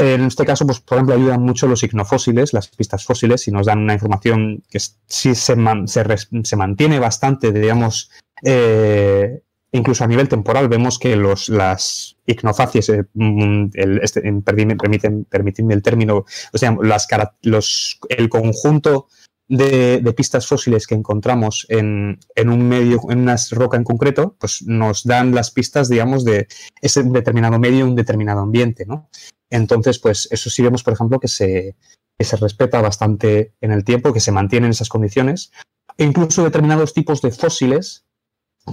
[0.00, 3.66] En este caso, pues, por ejemplo, ayudan mucho los ignofósiles, las pistas fósiles, y nos
[3.66, 6.04] dan una información que sí se, man- se,
[6.44, 8.08] se mantiene bastante, digamos,
[8.44, 10.68] eh, incluso a nivel temporal.
[10.68, 16.76] Vemos que los, las ignofacies, eh, mm, el, este, permiten, permitidme el término, o sea,
[16.80, 17.08] las,
[17.42, 19.08] los, el conjunto
[19.48, 24.62] de, pistas fósiles que encontramos en, en un medio, en una roca en concreto, pues
[24.66, 26.46] nos dan las pistas, digamos, de
[26.82, 29.08] ese determinado medio, un determinado ambiente, ¿no?
[29.50, 31.76] Entonces, pues eso sí vemos, por ejemplo, que se,
[32.18, 35.50] que se respeta bastante en el tiempo, que se mantienen esas condiciones.
[35.96, 38.04] E incluso determinados tipos de fósiles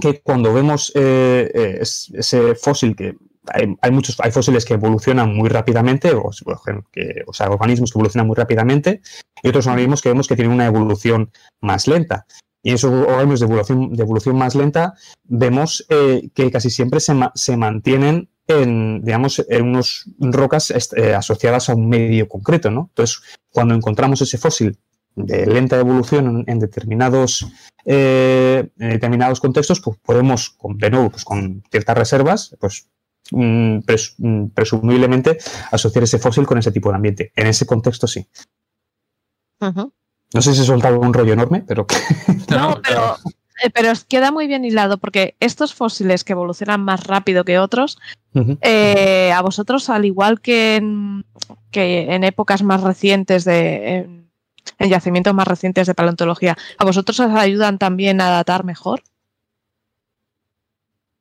[0.00, 3.16] que cuando vemos eh, eh, es- ese fósil que
[3.52, 9.00] hay, muchos hay fósiles que evolucionan muy rápidamente, o, sea, organismos que evolucionan muy rápidamente,
[9.42, 11.30] y otros organismos que vemos que tienen una evolución
[11.60, 12.26] más lenta.
[12.62, 17.14] Y esos organismos de evolución, de evolución más lenta vemos eh, que casi siempre se,
[17.14, 22.88] ma- se mantienen en, digamos, en unas rocas eh, asociadas a un medio concreto, ¿no?
[22.90, 23.20] Entonces,
[23.52, 24.78] cuando encontramos ese fósil
[25.14, 27.46] de lenta evolución en, determinados,
[27.84, 32.88] eh, determinados contextos, pues podemos, de nuevo, pues con ciertas reservas, pues
[34.54, 35.38] presumiblemente
[35.70, 37.32] asociar ese fósil con ese tipo de ambiente.
[37.34, 38.26] En ese contexto sí.
[39.60, 41.86] No sé si he soltado un rollo enorme, pero
[42.50, 43.16] No, pero,
[43.64, 47.98] eh, pero queda muy bien hilado porque estos fósiles que evolucionan más rápido que otros,
[48.60, 51.24] eh, a vosotros, al igual que en,
[51.70, 53.96] que en épocas más recientes de.
[53.96, 54.26] En,
[54.78, 59.02] en yacimientos más recientes de paleontología, ¿a vosotros os ayudan también a datar mejor?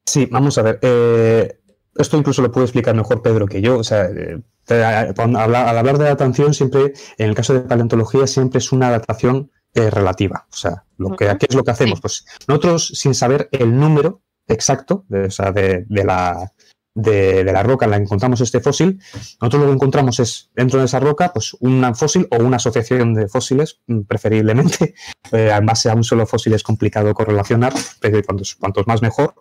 [0.06, 0.80] Sí, vamos a ver.
[0.82, 1.60] eh,
[1.96, 3.78] esto incluso lo puede explicar mejor Pedro que yo.
[3.78, 8.72] O sea, eh, al hablar de datación, siempre, en el caso de paleontología, siempre es
[8.72, 10.48] una datación eh, relativa.
[10.52, 11.26] O sea, lo que.
[11.38, 12.02] ¿qué es lo que hacemos?
[12.02, 16.52] Pues nosotros, sin saber el número exacto de, o sea, de, de la,
[16.96, 19.00] de, de la roca en la que encontramos este fósil,
[19.42, 23.14] nosotros lo que encontramos es, dentro de esa roca, pues un fósil o una asociación
[23.14, 24.96] de fósiles, mm, preferiblemente.
[25.32, 29.34] Eh, en base a un solo fósil es complicado correlacionar, pero cuantos, cuantos más mejor.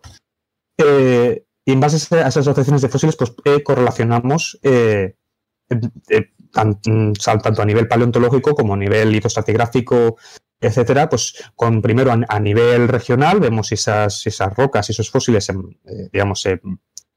[0.79, 5.17] Eh, y en base a esas asociaciones de fósiles, pues eh, correlacionamos eh,
[5.71, 10.17] eh, sal- tanto a nivel paleontológico como a nivel hidroestratigráfico,
[10.61, 15.71] etcétera, pues con primero a, nivel regional, vemos si esas, esas rocas, esos fósiles, em,
[15.85, 16.61] eh, digamos, se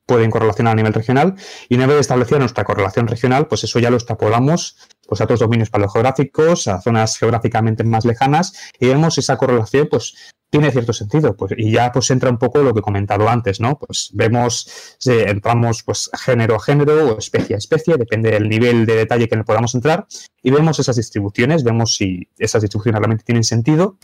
[0.05, 1.35] pueden correlacionar a nivel regional,
[1.67, 5.41] y una vez establecida nuestra correlación regional, pues eso ya lo extrapolamos pues, a otros
[5.41, 11.35] dominios paleogeográficos, a zonas geográficamente más lejanas, y vemos esa correlación, pues tiene cierto sentido.
[11.35, 13.77] Pues, y ya pues entra un poco lo que he comentado antes, ¿no?
[13.77, 18.85] Pues vemos, si entramos pues género a género o especie a especie, depende del nivel
[18.85, 20.07] de detalle que le podamos entrar,
[20.41, 23.97] y vemos esas distribuciones, vemos si esas distribuciones realmente tienen sentido.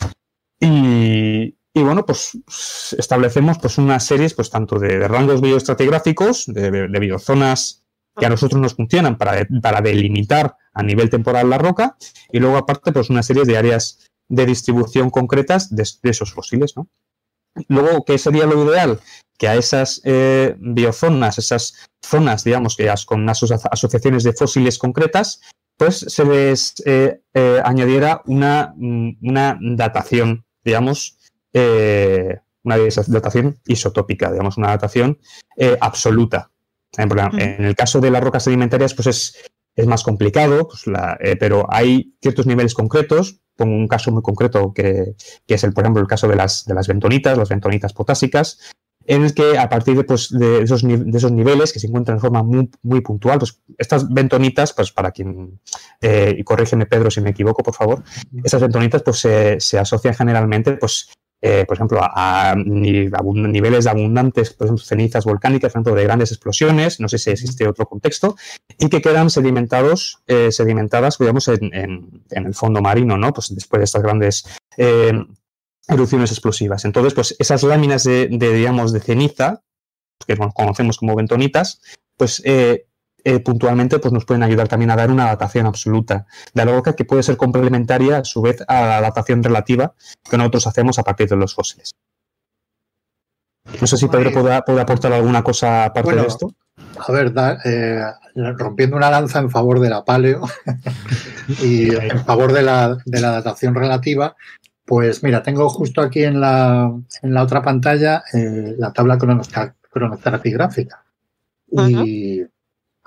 [0.60, 2.38] Y, y bueno, pues
[2.96, 7.84] establecemos pues unas series, pues tanto de, rangos bioestratigráficos, de, de, de biozonas
[8.16, 11.96] que a nosotros nos funcionan para, para delimitar a nivel temporal la roca,
[12.30, 13.98] y luego aparte pues una serie de áreas
[14.34, 16.88] de distribución concretas de, de esos fósiles, ¿no?
[17.68, 19.00] Luego, ¿qué sería lo ideal?
[19.38, 25.40] Que a esas eh, biozonas, esas zonas, digamos, que con aso- asociaciones de fósiles concretas,
[25.76, 31.16] pues se les eh, eh, añadiera una, mm, una datación, digamos,
[32.64, 35.18] una datación isotópica, digamos, una datación
[35.80, 36.50] absoluta.
[36.96, 39.36] En el caso de las rocas sedimentarias, pues es,
[39.76, 43.40] es más complicado, pues la- eh, pero hay ciertos niveles concretos.
[43.56, 45.14] Pongo un caso muy concreto que,
[45.46, 48.58] que es, el, por ejemplo, el caso de las, de las bentonitas, las bentonitas potásicas,
[49.06, 52.16] en el que a partir de, pues, de, esos, de esos niveles que se encuentran
[52.16, 55.60] de forma muy, muy puntual, pues estas bentonitas, pues para quien,
[56.00, 58.02] eh, y corrígeme Pedro si me equivoco, por favor,
[58.42, 61.10] estas bentonitas pues se, se asocian generalmente pues
[61.46, 67.00] eh, por ejemplo, a, niveles abundantes, por ejemplo, cenizas volcánicas, por ejemplo, de grandes explosiones,
[67.00, 68.34] no sé si existe otro contexto,
[68.78, 73.34] y que quedan sedimentados, eh, sedimentadas, digamos, en, el fondo marino, ¿no?
[73.34, 74.46] Pues después de estas grandes
[75.86, 76.86] erupciones explosivas.
[76.86, 79.60] Entonces, pues esas láminas de, digamos, de ceniza,
[80.26, 81.82] que conocemos como bentonitas,
[82.16, 82.86] pues eh,
[83.24, 86.94] eh, puntualmente pues nos pueden ayudar también a dar una datación absoluta de la roca
[86.94, 89.94] que puede ser complementaria a su vez a la datación relativa
[90.28, 91.92] que nosotros hacemos a partir de los fósiles.
[93.80, 96.50] No sé si Pedro puede, aportar alguna cosa aparte de esto.
[96.98, 97.32] A ver,
[97.64, 98.02] eh,
[98.34, 100.42] rompiendo una lanza en favor de la paleo
[101.62, 104.36] y en favor de la, de la datación relativa,
[104.84, 111.04] pues mira, tengo justo aquí en la, en la otra pantalla eh, la tabla cronoestratigráfica.
[111.70, 112.42] Y,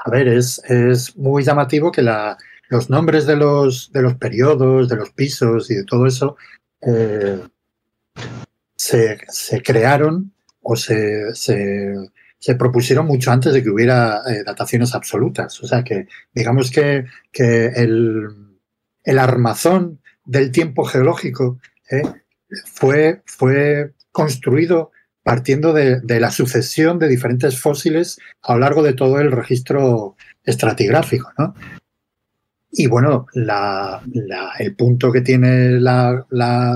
[0.07, 2.37] a ver, es, es muy llamativo que la,
[2.69, 6.37] los nombres de los, de los periodos, de los pisos y de todo eso
[6.81, 7.41] eh,
[8.73, 11.93] se, se, crearon o se, se,
[12.39, 15.61] se, propusieron mucho antes de que hubiera eh, dataciones absolutas.
[15.61, 18.29] O sea que digamos que, que el,
[19.03, 21.59] el armazón del tiempo geológico
[21.91, 22.03] ¿eh?
[22.65, 24.91] fue, fue construido
[25.27, 31.33] partiendo de, la sucesión de diferentes fósiles a lo largo de todo el registro estratigráfico.
[32.71, 36.25] Y bueno, el punto que tiene la,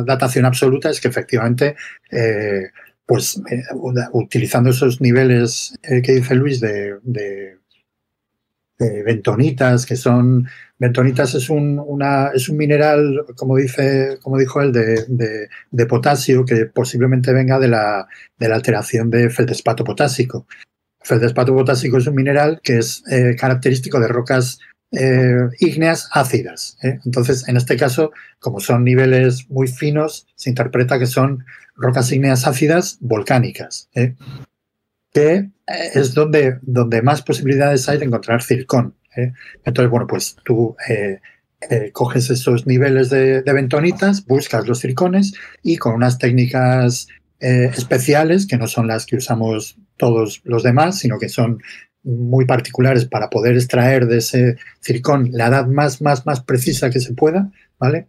[0.06, 1.78] datación absoluta es que efectivamente,
[2.12, 2.72] eh,
[3.06, 3.64] pues eh,
[4.12, 7.58] utilizando esos niveles que dice Luis de,
[9.04, 10.48] bentonitas, que son
[10.82, 16.44] Bentonitas es un, una, es un mineral, como, dice, como dijo él, de, de, potasio
[16.44, 18.08] que posiblemente venga de la,
[18.40, 20.48] de la alteración de feldespato potásico.
[21.04, 24.58] Feldespato potásico es un mineral que es eh, característico de rocas
[24.92, 26.80] eh, ígneas ácidas.
[26.82, 26.98] ¿eh?
[27.06, 32.48] Entonces, en este caso, como son niveles muy finos, se interpreta que son rocas ígneas
[32.48, 33.88] ácidas volcánicas,
[35.14, 38.96] que es donde, donde más posibilidades hay de encontrar circón.
[39.16, 39.34] ¿eh?
[39.66, 41.20] Entonces, bueno, pues tú eh,
[41.70, 47.08] eh, coges esos niveles de, de, bentonitas, buscas los circones y con unas técnicas
[47.44, 51.60] especiales, que no son las que usamos todos los demás, sino que son
[52.04, 57.00] muy particulares para poder extraer de ese circón la edad más, más, más precisa que
[57.00, 58.06] se pueda, ¿vale?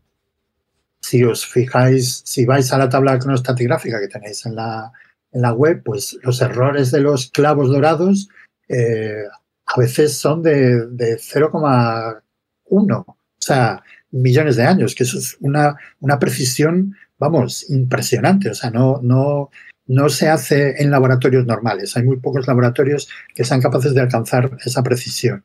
[1.01, 4.93] Si os fijáis, si vais a la tabla cronostatigráfica que tenéis en la,
[5.33, 8.29] en la web, pues los errores de los clavos dorados
[8.69, 9.25] eh,
[9.67, 16.19] a veces son de, 0,1, o sea, millones de años, que eso es una, una
[16.19, 18.51] precisión, vamos, impresionante.
[18.51, 19.51] O sea, no, no,
[19.87, 21.97] no se hace en laboratorios normales.
[21.97, 25.45] Hay muy pocos laboratorios que sean capaces de alcanzar esa precisión.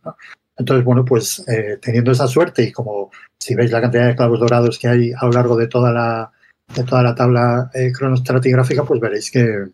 [0.57, 4.39] Entonces, bueno, pues eh, teniendo esa suerte y como si veis la cantidad de clavos
[4.39, 6.31] dorados que hay a lo largo de toda la,
[6.75, 9.67] de toda la tabla eh, cronostratigráfica, pues veréis que,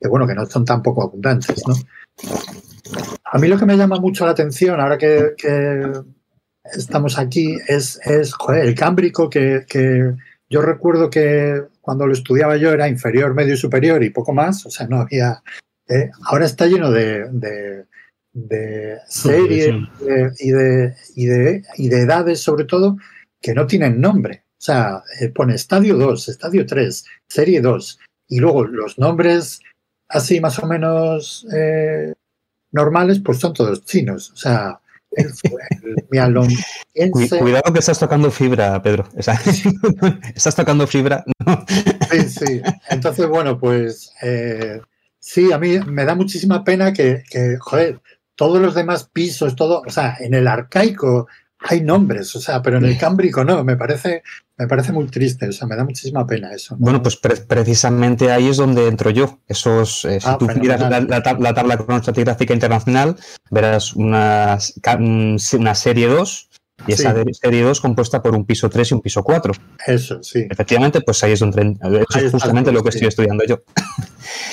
[0.00, 1.74] que, bueno, que no son tan poco abundantes, ¿no?
[3.24, 5.34] A mí lo que me llama mucho la atención ahora que,
[6.64, 9.64] estamos aquí es, el cámbrico que,
[10.48, 14.64] yo recuerdo que cuando lo estudiaba yo era inferior, medio y superior y poco más,
[14.66, 15.42] o sea, no había...
[15.88, 17.28] Eh, ahora está lleno de,
[18.32, 19.74] de, series
[20.38, 22.96] y, de, y, de, y de edades sobre todo
[23.40, 24.45] que no tienen nombre.
[24.58, 29.60] O sea, eh, pone estadio 2, estadio 3, serie 2 y luego los nombres
[30.08, 32.14] así más o menos eh,
[32.72, 34.32] normales, pues son todos chinos.
[34.32, 35.32] O sea, el,
[37.10, 39.08] Cuidado que estás tocando fibra, Pedro.
[39.16, 41.24] estás tocando fibra.
[42.10, 42.62] Sí, sí.
[42.88, 44.80] Entonces, bueno, pues eh,
[45.18, 48.00] sí, a mí me da muchísima pena que, que, joder,
[48.34, 51.26] todos los demás pisos, todo, o sea, en el arcaico
[51.58, 54.22] hay nombres, o sea, pero en el cámbrico no, me parece,
[54.56, 56.76] me parece muy triste, o sea, me da muchísima pena eso.
[56.78, 59.40] Bueno, pues precisamente ahí es donde entro yo.
[59.48, 63.16] Esos, eh, si ah, tú miras la, tabla cronoestratigráfica internacional,
[63.50, 64.58] verás una,
[65.58, 66.50] una serie 2
[66.86, 69.54] y esa serie 2 compuesta por un piso 3 y un piso 4.
[69.86, 70.46] Eso, sí.
[70.50, 73.62] Efectivamente, pues ahí es donde eso es justamente lo que estoy estudiando yo.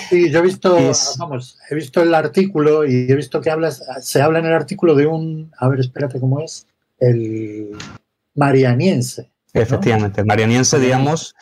[0.10, 0.78] Sí, yo he visto,
[1.20, 4.96] vamos, he visto el artículo y he visto que hablas, se habla en el artículo
[4.96, 6.66] de un, a ver, espérate cómo es,
[7.04, 7.70] el
[8.36, 9.32] marianiense.
[9.54, 11.36] Efectivamente, el marianiense, digamos,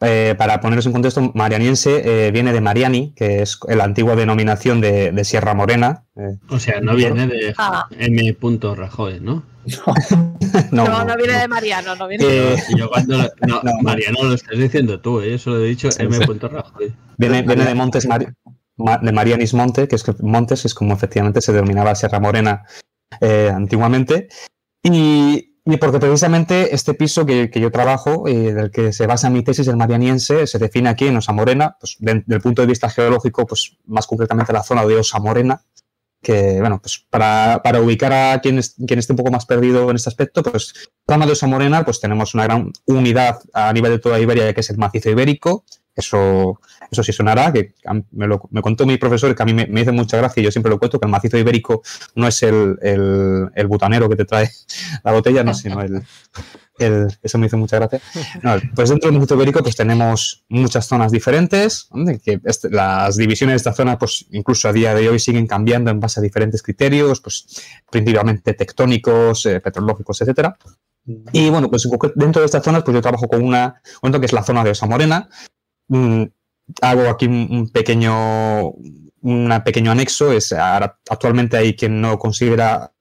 [0.00, 4.80] eh, para poneros en contexto, marianiense eh, viene de Mariani, que es la antigua denominación
[4.80, 6.04] de, Sierra Morena.
[6.16, 6.36] Eh.
[6.50, 7.88] o sea, no viene de ah.
[7.98, 8.36] M.
[8.76, 9.42] Rajoy, ¿no?
[10.70, 11.04] No.
[11.04, 12.62] no, viene de Mariano, no viene de...
[12.76, 16.18] Yo cuando, no, Mariano lo estás diciendo tú, yo solo he dicho M.
[16.18, 16.94] Rajoy.
[17.16, 21.52] Viene, viene de Montes de Marianis Monte, que es que Montes es como efectivamente se
[21.52, 22.64] denominaba Sierra Morena
[23.20, 24.28] antiguamente.
[24.88, 29.66] Y porque precisamente este piso que, yo trabajo, eh, del que se basa mi tesis,
[29.66, 33.46] el marianiense, se define aquí en Osa Morena, pues desde el punto de vista geológico,
[33.46, 35.60] pues más concretamente la zona de Osa Morena,
[36.22, 40.08] que, bueno, pues para, ubicar a quien, quien, esté un poco más perdido en este
[40.08, 40.72] aspecto, pues
[41.08, 44.60] zona de Osa Morena, pues tenemos una gran unidad a nivel de toda Iberia, que
[44.60, 45.64] es el macizo ibérico,
[45.96, 47.74] eso, eso sí sonará, que
[48.12, 50.50] me, lo, me contó mi profesor, que a mí me, me, mucha gracia y yo
[50.50, 51.82] siempre lo cuento, que el macizo ibérico
[52.14, 54.50] no es el, el, butanero que te trae
[55.04, 56.02] la botella, no, sino el,
[56.78, 58.00] el, eso me hizo mucha gracia.
[58.74, 61.88] pues dentro del macizo ibérico pues tenemos muchas zonas diferentes,
[62.24, 66.00] que las divisiones de esta zona pues incluso a día de hoy siguen cambiando en
[66.00, 67.46] base a diferentes criterios, pues
[67.90, 70.56] principalmente tectónicos, eh, petrológicos, etcétera.
[71.32, 74.42] Y bueno, pues dentro de estas zonas, pues yo trabajo con una, que es la
[74.42, 75.28] zona de Osa Morena,
[75.88, 76.24] Mm,
[76.80, 80.32] hago aquí un pequeño, un pequeño anexo.
[80.32, 82.92] Es, actualmente hay quien no considera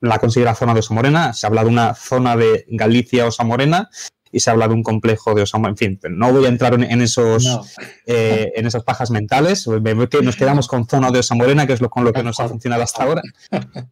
[0.00, 1.32] la considera zona de Osamorena.
[1.32, 3.88] Se habla de una zona de Galicia Osamorena
[4.32, 5.72] y se habla de un complejo de Osamorena.
[5.72, 9.68] En fin, no voy a entrar en, esos, eh, en esas pajas mentales.
[10.10, 12.48] que nos quedamos con zona de Osamorena, que es lo con lo que nos ha
[12.48, 13.22] funcionado hasta ahora.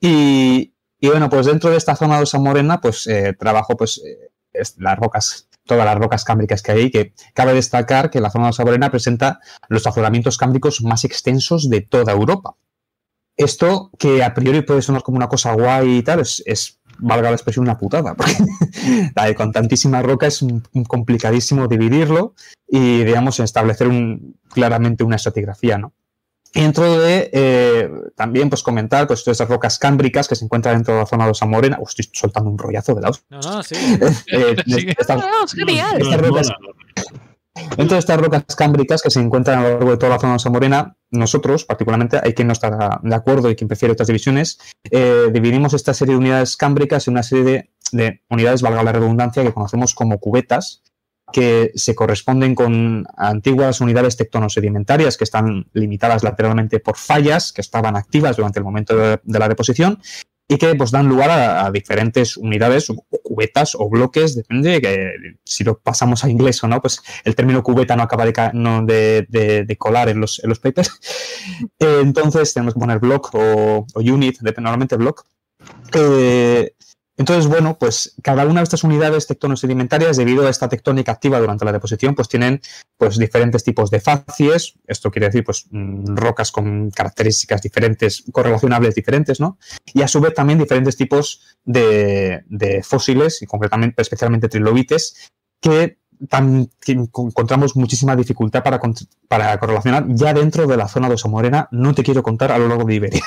[0.00, 4.30] Y, bueno, pues dentro de esta zona de Osamorena, pues eh, trabajo pues eh,
[4.78, 8.54] las rocas todas las rocas cámbricas que hay, que cabe destacar que la zona de
[8.54, 12.56] Saborena presenta los azoramientos cámbricos más extensos de toda Europa.
[13.36, 17.36] Esto, que a priori puede sonar como una cosa guay y tal, es, valga la
[17.36, 18.34] expresión, una putada, porque
[19.36, 20.44] con tantísima roca es
[20.88, 22.34] complicadísimo dividirlo
[22.66, 23.88] y, digamos, establecer
[24.48, 25.92] claramente una estratigrafía, ¿no?
[26.54, 30.76] Y dentro de eh, también pues comentar pues todas esas rocas cámbricas que se encuentran
[30.76, 31.78] dentro de la zona de Osa Morena.
[31.86, 33.74] estoy soltando un rollazo de la No, no, sí.
[34.32, 34.56] eh,
[34.98, 35.22] estas,
[36.18, 36.48] rocas,
[37.76, 40.32] dentro de estas rocas cámbricas que se encuentran a lo largo de toda la zona
[40.32, 44.08] de Osa Morena, nosotros, particularmente, hay quien no está de acuerdo y quien prefiere otras
[44.08, 44.58] divisiones,
[44.90, 48.92] eh, dividimos esta serie de unidades cámbricas en una serie de, de unidades, valga la
[48.92, 50.82] redundancia, que conocemos como cubetas,
[51.32, 57.96] que se corresponden con antiguas unidades tectonosedimentarias que están limitadas lateralmente por fallas que estaban
[57.96, 60.00] activas durante el momento de, la deposición
[60.48, 65.12] y que pues, dan lugar a, diferentes unidades o cubetas o bloques, depende de que
[65.44, 69.76] si lo pasamos a inglés o no, pues el término cubeta no acaba de, de,
[69.76, 70.98] colar en los, en los papers.
[71.78, 75.26] entonces tenemos que poner block o, unit, normalmente block.
[75.92, 76.72] Eh,
[77.18, 81.64] entonces, bueno, pues cada una de estas unidades tectonosedimentarias, debido a esta tectónica activa durante
[81.64, 82.60] la deposición, pues tienen
[82.96, 84.74] pues diferentes tipos de facies.
[84.86, 89.58] Esto quiere decir, pues, mm, rocas con características diferentes, correlacionables diferentes, ¿no?
[89.92, 92.44] Y a su vez también diferentes tipos de,
[92.84, 95.28] fósiles, y concretamente, especialmente trilobites,
[95.60, 95.98] que,
[96.86, 98.80] encontramos muchísima dificultad para,
[99.28, 101.68] para correlacionar ya dentro de la zona de Osomorena.
[101.72, 103.22] No te quiero contar a lo largo de Iberia.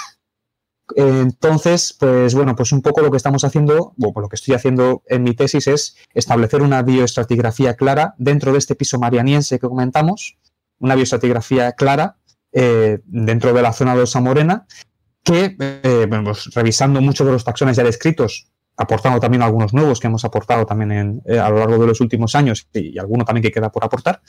[0.96, 5.04] Entonces, pues bueno, pues un poco lo que estamos haciendo, o lo que estoy haciendo
[5.08, 10.38] en mi tesis es establecer una bioestratigrafía clara dentro de este piso marianiense que comentamos,
[10.80, 12.18] una bioestratigrafía clara
[12.52, 14.66] eh, dentro de la zona de Osa Morena,
[15.24, 20.08] que eh, pues, revisando muchos de los taxones ya descritos, aportando también algunos nuevos que
[20.08, 23.44] hemos aportado también eh, a lo largo de los últimos años y, y alguno también
[23.44, 24.22] que queda por aportar,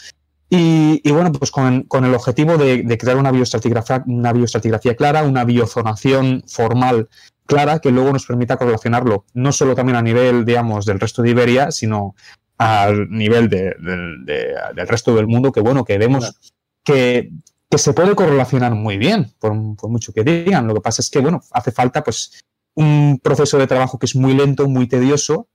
[0.54, 6.44] y, bueno, pues con, el objetivo de, crear una bioestratigrafía, una bioestratigrafía clara, una biozonación
[6.46, 7.08] formal
[7.46, 11.30] clara que luego nos permita correlacionarlo no solo también a nivel, digamos, del resto de
[11.30, 12.14] Iberia, sino
[12.58, 16.38] al nivel del resto del mundo, que bueno, que vemos
[16.84, 17.30] que,
[17.74, 20.66] se puede correlacionar muy bien, por, mucho que digan.
[20.66, 24.14] Lo que pasa es que, bueno, hace falta pues un proceso de trabajo que es
[24.14, 25.48] muy lento, muy tedioso,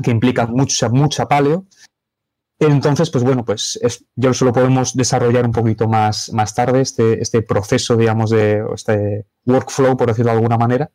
[0.00, 1.66] que implica mucha, mucha paleo,
[2.58, 7.22] entonces, pues bueno, pues es, yo solo podemos desarrollar un poquito más, más tarde este,
[7.22, 10.90] este proceso, digamos, de este workflow, por decirlo de alguna manera.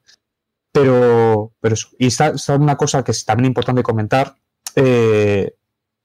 [0.73, 1.89] Pero, pero eso.
[1.97, 4.35] Y está, una cosa que es también importante comentar,
[4.75, 5.55] eh,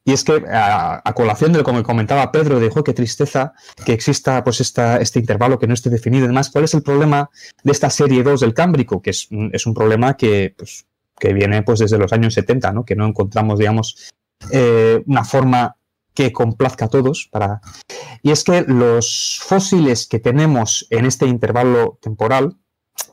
[0.04, 3.52] y es que a, colación de lo que comentaba Pedro, dijo qué tristeza
[3.84, 6.24] que exista pues esta, este intervalo que no esté definido.
[6.24, 7.28] Además, ¿cuál es el problema
[7.62, 9.02] de esta serie 2 del Cámbrico?
[9.02, 10.86] Que es, es un problema que, pues,
[11.18, 12.84] que viene pues desde los años 70, ¿no?
[12.84, 14.12] que no encontramos, digamos,
[14.50, 15.76] eh, una forma
[16.14, 17.28] que complazca a todos.
[17.30, 17.60] Para...
[18.22, 22.56] Y es que los fósiles que tenemos en este intervalo temporal,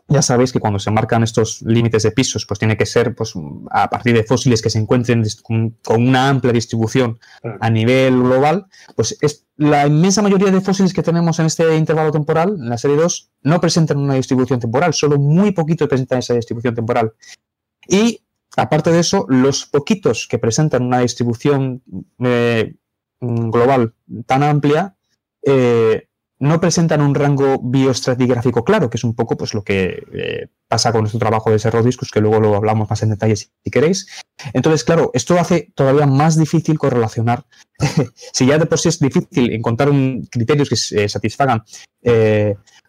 [0.07, 3.33] ya sabéis que cuando se marcan estos límites de pisos, pues tiene que ser pues,
[3.71, 7.19] a partir de fósiles que se encuentren con, una amplia distribución
[7.59, 12.11] a nivel global, pues es la inmensa mayoría de fósiles que tenemos en este intervalo
[12.11, 16.33] temporal, en la serie 2, no presentan una distribución temporal, solo muy poquito presentan esa
[16.33, 17.13] distribución temporal.
[17.87, 18.24] Y
[18.57, 21.83] Aparte de eso, los poquitos que presentan una distribución
[22.19, 22.75] eh,
[23.19, 23.93] global
[24.25, 24.95] tan amplia,
[25.43, 30.47] eh, no presentan un rango bioestratigráfico claro, que es un poco pues, lo que eh,
[30.67, 33.49] pasa con nuestro trabajo de Serro Discus, que luego lo hablamos más en detalle si,
[33.71, 34.07] queréis.
[34.53, 37.45] Entonces, claro, esto hace todavía más difícil correlacionar.
[38.33, 41.63] si ya de por sí es difícil encontrar un, criterios que satisfagan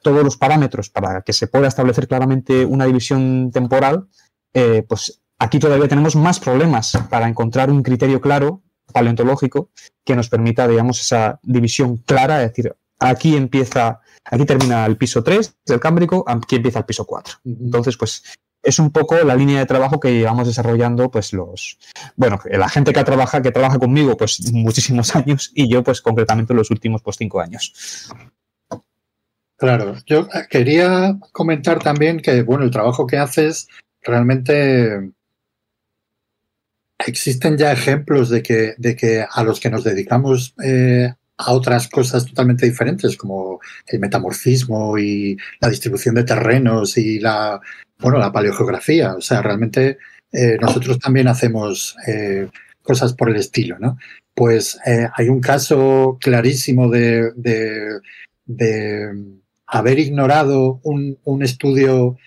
[0.03, 4.09] todos los parámetros para que se pueda establecer claramente una división temporal,
[4.89, 8.63] pues aquí todavía tenemos más problemas para encontrar un criterio claro
[8.93, 9.71] paleontológico
[10.05, 15.23] que nos permita, digamos, esa división clara, es decir, aquí empieza, aquí termina el piso
[15.23, 17.35] 3 del Cámbrico, aquí empieza el piso 4.
[17.45, 18.23] Entonces, pues
[18.63, 21.79] es un poco la línea de trabajo que llevamos desarrollando, pues los,
[22.17, 26.55] bueno, la gente que trabaja, que trabaja conmigo, pues muchísimos años y yo, pues concretamente
[26.55, 28.11] los últimos, pues cinco años.
[29.57, 33.69] Claro, yo quería comentar también que, bueno, el trabajo que haces
[34.03, 35.13] realmente
[37.11, 41.89] existen ya ejemplos de que, de que a los que nos dedicamos eh, a otras
[41.89, 47.61] cosas totalmente diferentes, como el metamorfismo y la distribución de terrenos y la,
[47.99, 49.15] bueno, la paleogeografía.
[49.15, 49.99] O sea, realmente
[50.33, 52.49] eh, nosotros también hacemos eh,
[52.83, 53.99] cosas por el estilo, ¿no?
[54.35, 59.11] Pues hay un caso clarísimo de, de,
[59.67, 62.19] haber ignorado un estudio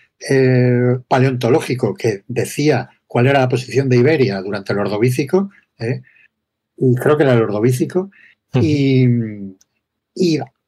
[1.08, 5.50] paleontológico que decía cuál era la posición de Iberia durante el Ordovícico,
[6.78, 8.12] y creo que era el Ordovícico,
[8.54, 9.08] y,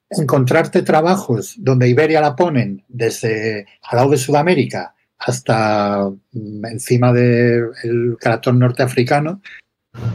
[0.09, 8.17] encontrarte trabajos donde Iberia la ponen desde al lado de Sudamérica hasta mm, encima del
[8.19, 9.41] carácter norteafricano,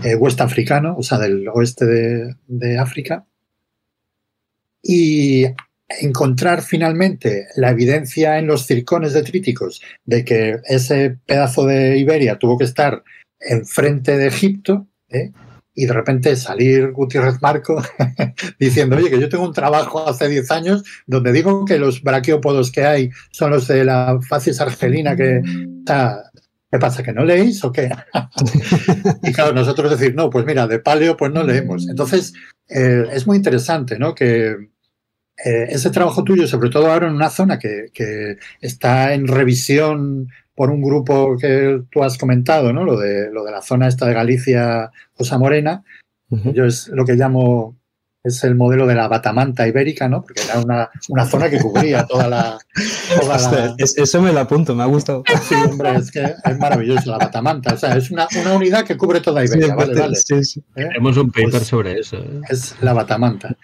[0.04, 3.24] eh, africano, o sea, del oeste de, de África,
[4.82, 5.46] y
[5.88, 12.58] encontrar finalmente la evidencia en los circones detríticos de que ese pedazo de Iberia tuvo
[12.58, 13.04] que estar
[13.40, 15.30] enfrente de Egipto, ¿eh?
[15.76, 17.82] y de repente salir Gutiérrez Marco
[18.58, 22.72] diciendo, oye, que yo tengo un trabajo hace 10 años donde digo que los braquiópodos
[22.72, 25.42] que hay son los de la facies argelina que...
[26.68, 27.02] ¿Qué pasa?
[27.02, 27.90] ¿Que no leéis o qué?
[29.22, 31.88] y claro, nosotros decir, no, pues mira, de paleo pues no leemos.
[31.88, 32.34] Entonces,
[32.68, 34.16] eh, es muy interesante, ¿no?
[34.16, 34.56] Que
[35.44, 40.28] eh, ese trabajo tuyo, sobre todo ahora en una zona que, que está en revisión
[40.54, 42.82] por un grupo que tú has comentado, ¿no?
[42.84, 45.84] Lo de, lo de la zona esta de Galicia, Osa Morena.
[46.28, 47.76] Yo es lo que llamo,
[48.24, 50.22] es el modelo de la batamanta ibérica, ¿no?
[50.22, 52.58] Porque era una, una zona que cubría toda la...
[53.78, 55.22] eso me lo apunto, me ha gustado.
[55.42, 57.74] Sí, hombre, es que es maravilloso, la batamanta.
[57.74, 60.18] O sea, es una, una unidad que cubre toda Iberia, vale, vale.
[60.18, 60.42] ¿Eh?
[60.74, 62.16] Tenemos un paper pues sobre eso.
[62.16, 62.40] ¿eh?
[62.48, 63.54] Es la batamanta.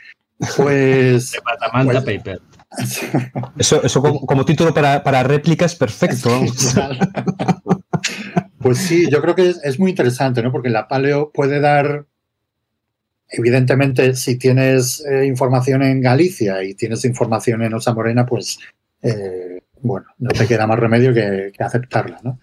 [0.56, 1.32] Pues...
[1.44, 2.40] batamanta pues paper.
[3.58, 6.30] Eso, eso como, título para, para, réplicas, perfecto.
[8.58, 10.50] pues sí, yo creo que es, muy interesante, ¿no?
[10.50, 12.06] Porque la paleo puede dar,
[13.28, 18.58] evidentemente, si tienes eh, información en Galicia y tienes información en Osa Morena, pues,
[19.02, 22.38] eh, bueno, no te queda más remedio que, aceptarla, ¿no?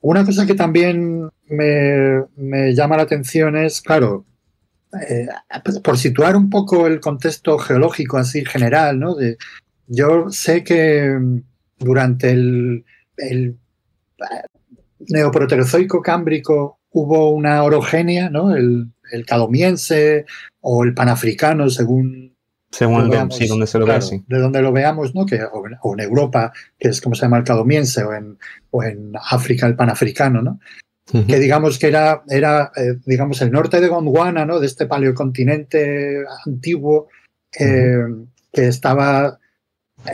[0.00, 4.26] Una cosa que también me, me llama la atención es, claro,
[5.08, 5.26] eh,
[5.82, 9.14] por situar un poco el contexto geológico así general, ¿no?
[9.14, 9.36] De,
[9.86, 11.42] yo sé que mm,
[11.78, 12.84] durante el,
[13.16, 13.58] el
[15.00, 18.54] neoproterozoico cámbrico hubo una orogenia, ¿no?
[18.54, 20.26] El, el cadomiense
[20.60, 22.34] o el panafricano, según
[22.70, 25.24] según veamos, sí, donde se lo claro, De donde lo veamos, ¿no?
[25.24, 28.36] Que, o, en, Europa, que es como se llama el cadomiense, o en,
[28.70, 30.58] o en África el panafricano, ¿no?
[31.04, 34.58] Que digamos que era, era eh, digamos, el norte de Gondwana, ¿no?
[34.58, 37.08] De este paleocontinente antiguo
[37.58, 38.04] eh,
[38.52, 39.38] que estaba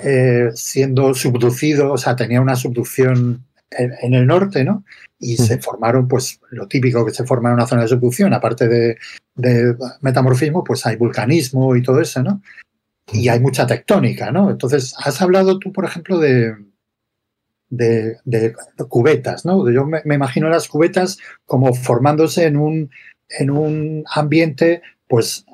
[0.04, 4.84] eh, siendo subducido, o sea, tenía una subducción en, el norte, ¿no?
[5.20, 8.66] Y se formaron, pues, lo típico que se forma en una zona de subducción, aparte
[8.66, 8.98] de,
[9.36, 12.42] de metamorfismo, pues hay vulcanismo y todo eso, ¿no?
[13.12, 14.50] Y hay mucha tectónica, ¿no?
[14.50, 16.56] Entonces, has hablado tú, por ejemplo, de,
[17.70, 18.54] de,
[18.88, 19.70] cubetas, ¿no?
[19.70, 22.90] Yo me, imagino las cubetas como formándose en un,
[23.28, 25.46] en un ambiente, pues,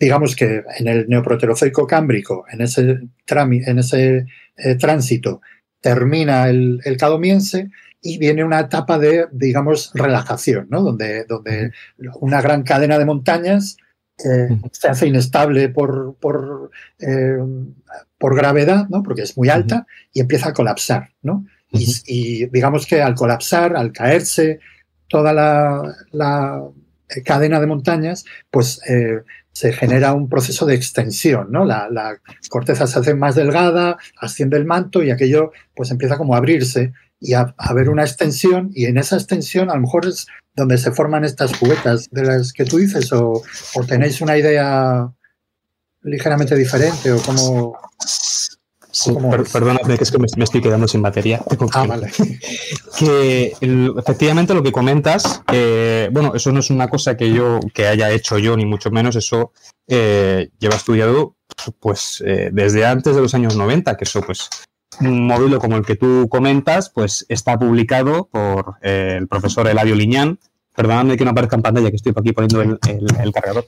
[0.00, 4.26] digamos que en el neoproterozoico cámbrico, en ese, en ese
[4.56, 5.40] eh, tránsito,
[5.80, 7.70] termina el, el, cadomiense
[8.00, 10.82] y viene una etapa de, digamos, relajación, ¿no?
[10.82, 11.72] Donde, donde
[12.20, 13.76] una gran cadena de montañas
[14.24, 17.38] eh, se hace inestable por, por eh,
[18.18, 19.02] por gravedad, ¿no?
[19.02, 21.10] porque es muy alta, y empieza a colapsar.
[21.22, 21.44] ¿no?
[21.70, 24.60] y, digamos que al colapsar, al caerse
[25.08, 26.62] toda la,
[27.24, 29.20] cadena de montañas, pues eh,
[29.52, 31.64] se genera un proceso de extensión, ¿no?
[31.64, 36.38] La, corteza se hace más delgada, asciende el manto y aquello pues empieza como a
[36.38, 40.26] abrirse y a, a ver una extensión y en esa extensión a lo mejor es
[40.56, 43.42] donde se forman estas cubetas de las que tú dices o,
[43.74, 45.08] o tenéis una idea
[46.02, 47.78] ligeramente diferente o cómo...
[48.90, 49.12] Sí,
[49.52, 51.42] perdóname que es que me, estoy quedando sin batería.
[51.72, 52.10] Ah, vale.
[52.98, 53.54] Que
[53.98, 58.10] efectivamente lo que comentas, eh, bueno, eso no es una cosa que yo que haya
[58.10, 59.52] hecho yo ni mucho menos, eso
[59.86, 61.36] eh, lleva estudiado
[61.78, 64.48] pues eh, desde antes de los años 90, que eso pues
[65.00, 70.38] un módulo como el que tú comentas, pues está publicado por el profesor Eladio Liñán.
[70.74, 73.66] Perdóname que no aparezca en pantalla, que estoy aquí poniendo el, cargador.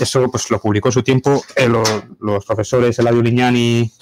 [0.00, 1.88] Eso pues lo publicó en su tiempo los,
[2.20, 3.92] los profesores Eladio Liñán y.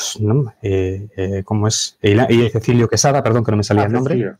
[0.00, 1.98] Pues, no, eh, eh, ¿Cómo es?
[2.00, 4.36] Y Cecilio Quesada, perdón que no me salía el nombre.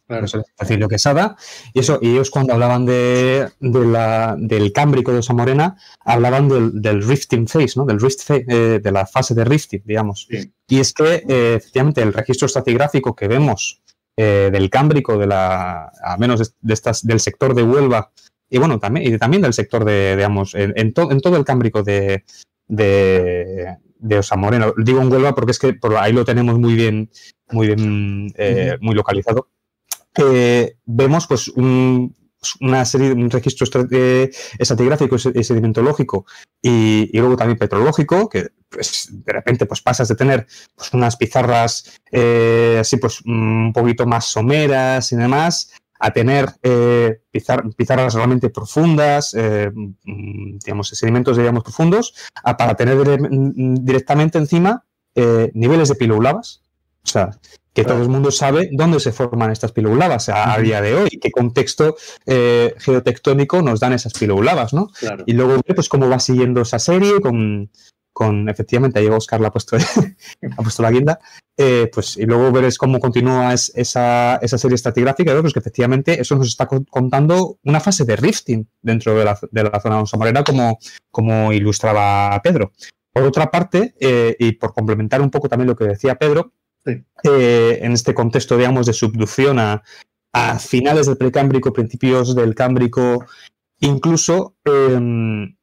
[0.58, 1.36] Cecilio, Quesada.
[1.74, 6.80] Y eso, y ellos cuando hablaban de, la, del cámbrico de Osa Morena, hablaban del,
[6.80, 7.84] del rifting phase, ¿no?
[7.84, 10.28] Del rift phase, eh, de la fase de rifting, digamos.
[10.66, 11.24] Y es que,
[11.56, 13.82] efectivamente, el registro estratigráfico que vemos
[14.16, 18.11] del cámbrico, de la, a menos de, estas, del sector de Huelva,
[18.51, 22.24] y bueno, también, y también del sector de, digamos, en, en todo el cámbrico de,
[22.66, 24.72] de, de.
[24.78, 27.11] Digo en Huelva porque es que por ahí lo tenemos muy bien,
[27.51, 29.48] muy bien, eh, muy localizado.
[30.16, 36.26] Eh, vemos pues una serie, un registro eh, estratigráfico y sedimentológico
[36.61, 41.16] y, y, luego también petrológico, que pues, de repente pues pasas de tener pues, unas
[41.16, 42.01] pizarras
[42.80, 45.70] así pues un poquito más someras y demás
[46.01, 47.20] a tener eh,
[47.76, 52.96] pizarras realmente profundas, eh, mm, digamos, sedimentos digamos, profundos, para tener
[53.30, 54.84] directamente encima
[55.14, 56.62] eh, niveles de piloulabas.
[57.05, 57.30] O sea,
[57.72, 61.30] que todo el mundo sabe dónde se forman estas piloulabas a, día de hoy, qué
[61.30, 61.96] contexto
[62.26, 64.88] geotectónico nos dan esas piloulabas, ¿no?
[65.24, 67.70] Y luego, pues, cómo va siguiendo esa serie con,
[68.20, 69.78] con efectivamente, ahí Oscar la ha puesto,
[70.58, 71.18] ha puesto la guinda,
[71.56, 76.36] eh, pues, y luego veréis cómo continúa esa, esa, serie estratigráfica, pues que efectivamente eso
[76.36, 80.78] nos está contando una fase de rifting dentro de la, de la zona somarera, como,
[81.10, 82.72] como ilustraba Pedro.
[83.10, 86.52] Por otra parte, eh, y por complementar un poco también lo que decía Pedro,
[86.84, 89.82] eh, en este contexto, digamos, de subducción a,
[90.34, 93.24] a finales del precámbrico, principios del cámbrico,
[93.78, 95.56] incluso em,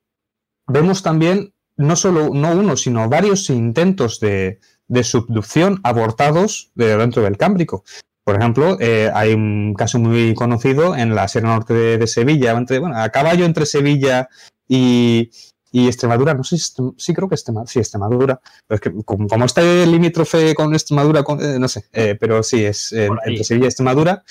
[0.66, 4.60] vemos también no solo no uno, sino varios intentos de,
[5.04, 7.84] subducción abortados de dentro del Cámbrico.
[8.24, 12.98] Por ejemplo, eh, hay un caso muy conocido en la Sierra Norte de, Sevilla, bueno,
[12.98, 14.28] a caballo entre Sevilla
[14.68, 15.32] y,
[15.72, 20.56] Extremadura, no sé, sí creo que Extremadura, sí, Extremadura, es que como, está el limítrofe
[20.56, 24.24] con Extremadura, eh, no sé, eh, pero sí, es entre Sevilla y Extremadura,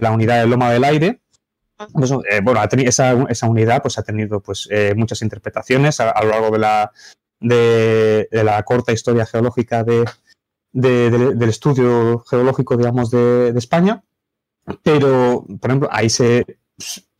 [0.00, 1.20] la unidad de Loma del Aire,
[1.92, 6.30] pues, eh, bueno, esa, esa, unidad pues, ha tenido pues, eh, muchas interpretaciones a, lo
[6.30, 6.92] largo de la,
[7.40, 10.04] de, la corta historia geológica de,
[10.72, 14.02] del estudio geológico, digamos, de, España.
[14.82, 16.58] Pero, por ejemplo, ahí se,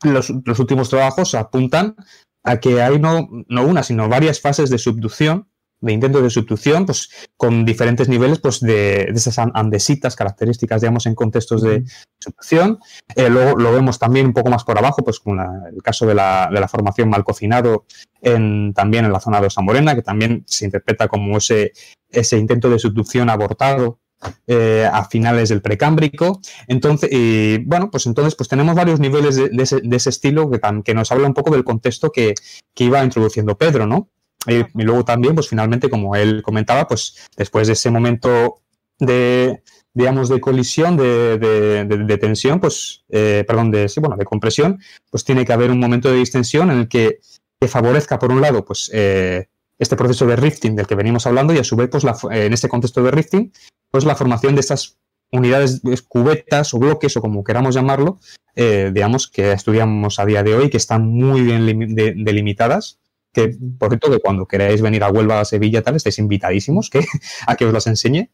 [0.02, 1.96] los, los, últimos trabajos apuntan
[2.42, 5.48] a que hay no, no una, sino varias fases de subducción
[5.84, 11.14] de intentos de subducción, pues con diferentes niveles pues, de, esas andesitas características, digamos, en
[11.14, 11.84] contextos de
[12.18, 12.78] subducción.
[13.14, 16.14] Eh, luego lo vemos también un poco más por abajo, pues con el caso de
[16.14, 17.84] la, de la, formación mal cocinado
[18.22, 21.72] en, también en la zona de Osa Morena, que también se interpreta como ese,
[22.10, 23.98] ese intento de subducción abortado
[24.46, 26.40] eh, a finales del precámbrico.
[26.66, 30.60] Entonces, y, bueno, pues entonces pues tenemos varios niveles de, ese, de ese, estilo que,
[30.82, 32.34] que, nos habla un poco del contexto que,
[32.74, 34.08] que iba introduciendo Pedro, ¿no?
[34.46, 38.60] Y, luego también, pues finalmente, como él comentaba, pues después de ese momento
[38.98, 39.62] de,
[39.94, 44.80] digamos, de colisión, de, de, tensión, pues, eh, perdón, de, sí, bueno, de compresión,
[45.10, 47.20] pues tiene que haber un momento de distensión en el que,
[47.60, 51.54] que favorezca, por un lado, pues eh, este proceso de rifting del que venimos hablando
[51.54, 53.52] y a su vez, pues en este contexto de rifting,
[53.90, 54.98] pues la formación de estas
[55.32, 58.18] unidades, cubetas o bloques o como queramos llamarlo,
[58.54, 63.00] eh, digamos, que estudiamos a día de hoy, que están muy bien delimitadas
[63.34, 67.00] que por cierto que cuando queráis venir a Huelva, a Sevilla, tal, estáis invitadísimos que,
[67.46, 68.30] a que os las enseñe.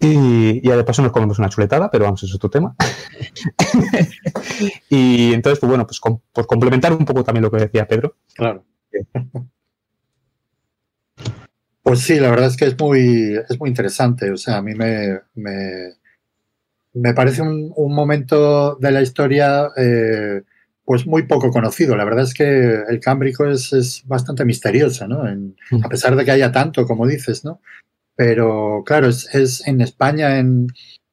[0.00, 2.74] Y, ya de paso nos comemos una chuletada, pero vamos, eso es otro tema.
[4.90, 8.16] y entonces, pues bueno, pues por complementar un poco también lo que decía Pedro.
[8.34, 8.64] Claro.
[11.82, 14.30] Pues sí, la verdad es que es muy, es muy interesante.
[14.30, 20.42] O sea, a mí me, me, parece un, momento de la historia eh,
[20.84, 21.96] pues muy poco conocido.
[21.96, 25.22] La verdad es que el Cámbrico es, bastante misterioso, ¿no?
[25.22, 27.60] a pesar de que haya tanto, como dices, ¿no?
[28.16, 30.68] Pero claro, es, en España, en,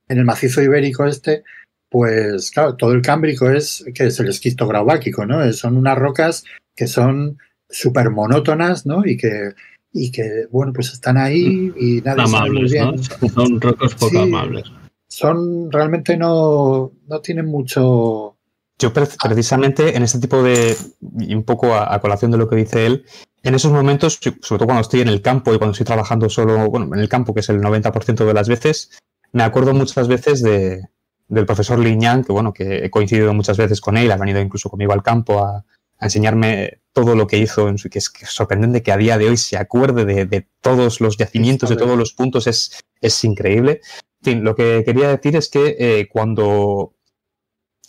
[0.08, 1.44] el macizo ibérico este,
[1.90, 5.52] pues claro, todo el Cámbrico es que es el esquisto graubáquico, ¿no?
[5.54, 6.46] Son unas rocas
[6.76, 7.38] que son
[7.70, 9.06] súper monótonas, ¿no?
[9.06, 9.54] Y que,
[9.94, 13.04] y que, bueno, pues están ahí y nadie sabe muy bien.
[13.04, 14.64] Son rocas poco amables.
[15.08, 18.39] Son realmente no, no tienen mucho
[18.80, 20.76] yo precisamente en este tipo de,
[21.20, 23.06] y un poco a, colación de lo que dice él,
[23.44, 26.70] en esos momentos, sobre todo cuando estoy en el campo y cuando estoy trabajando solo,
[26.70, 28.92] bueno, en el campo, que es el 90% de las veces,
[29.34, 30.82] me acuerdo muchas veces de,
[31.28, 34.70] del profesor Liñán, que bueno, que he coincidido muchas veces con él, ha venido incluso
[34.70, 35.66] conmigo al campo a,
[36.02, 39.36] enseñarme todo lo que hizo, en su, que es, sorprendente que a día de hoy
[39.36, 43.82] se acuerde de, todos los yacimientos, de todos los puntos, es, es increíble.
[44.22, 46.94] En fin, lo que quería decir es que eh, cuando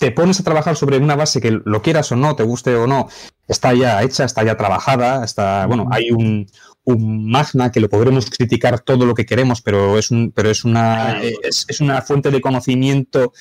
[0.01, 2.86] te pones a trabajar sobre una base que lo quieras o no, te guste o
[2.86, 3.09] no,
[3.46, 6.51] está ya hecha, está ya trabajada, está, bueno, hay un,
[6.86, 11.20] magna que lo podremos criticar todo lo que queremos, pero es un, pero es una,
[11.20, 13.34] es, una fuente de conocimiento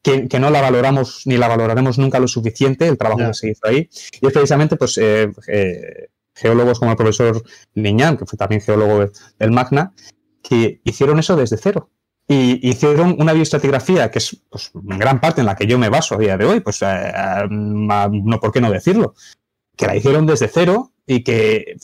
[0.00, 3.66] que, no la valoramos ni la valoraremos nunca lo suficiente, el trabajo que se hizo
[3.66, 3.88] ahí.
[4.20, 7.42] Y es precisamente, pues, eh, eh, geólogos como el profesor
[7.74, 9.92] Liñán, que fue también geólogo del Magna,
[10.40, 11.90] que hicieron eso desde cero
[12.28, 16.16] y hicieron una bioestratigrafía que es pues, gran parte en la que yo me baso
[16.16, 19.14] a día de hoy, pues eh, eh, no, ¿por qué no decirlo?
[19.76, 21.76] Que la hicieron desde cero y que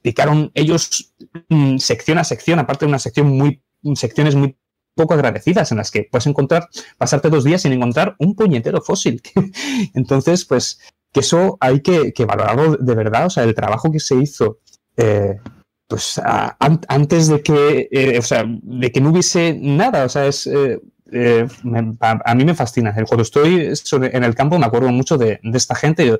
[0.00, 1.12] picaron ellos
[1.48, 3.62] mm, sección a sección, aparte de una sección muy,
[3.94, 4.56] secciones muy
[4.94, 9.20] poco agradecidas en las que puedes encontrar, pasarte dos días sin encontrar un puñetero fósil.
[9.94, 10.80] Entonces, pues,
[11.12, 14.60] que eso hay que, valorarlo de verdad, o sea, el trabajo que se hizo
[14.96, 15.38] eh,
[15.90, 16.20] pues
[16.60, 20.80] antes de que, eh, o sea, de que no hubiese nada, o sea, es, eh,
[21.10, 21.48] eh,
[21.98, 22.94] a, mí me fascina.
[23.08, 26.16] Cuando estoy en el campo me acuerdo mucho de, esta gente,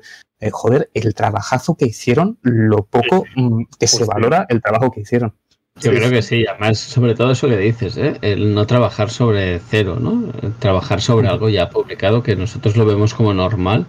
[0.51, 5.33] joder, el trabajazo que hicieron, lo poco mm, que se valora el trabajo que hicieron.
[5.79, 9.99] Yo creo que sí, además, sobre todo eso que dices, el no trabajar sobre cero,
[10.01, 10.33] ¿no?
[10.59, 13.85] trabajar sobre algo ya publicado que nosotros lo vemos como normal,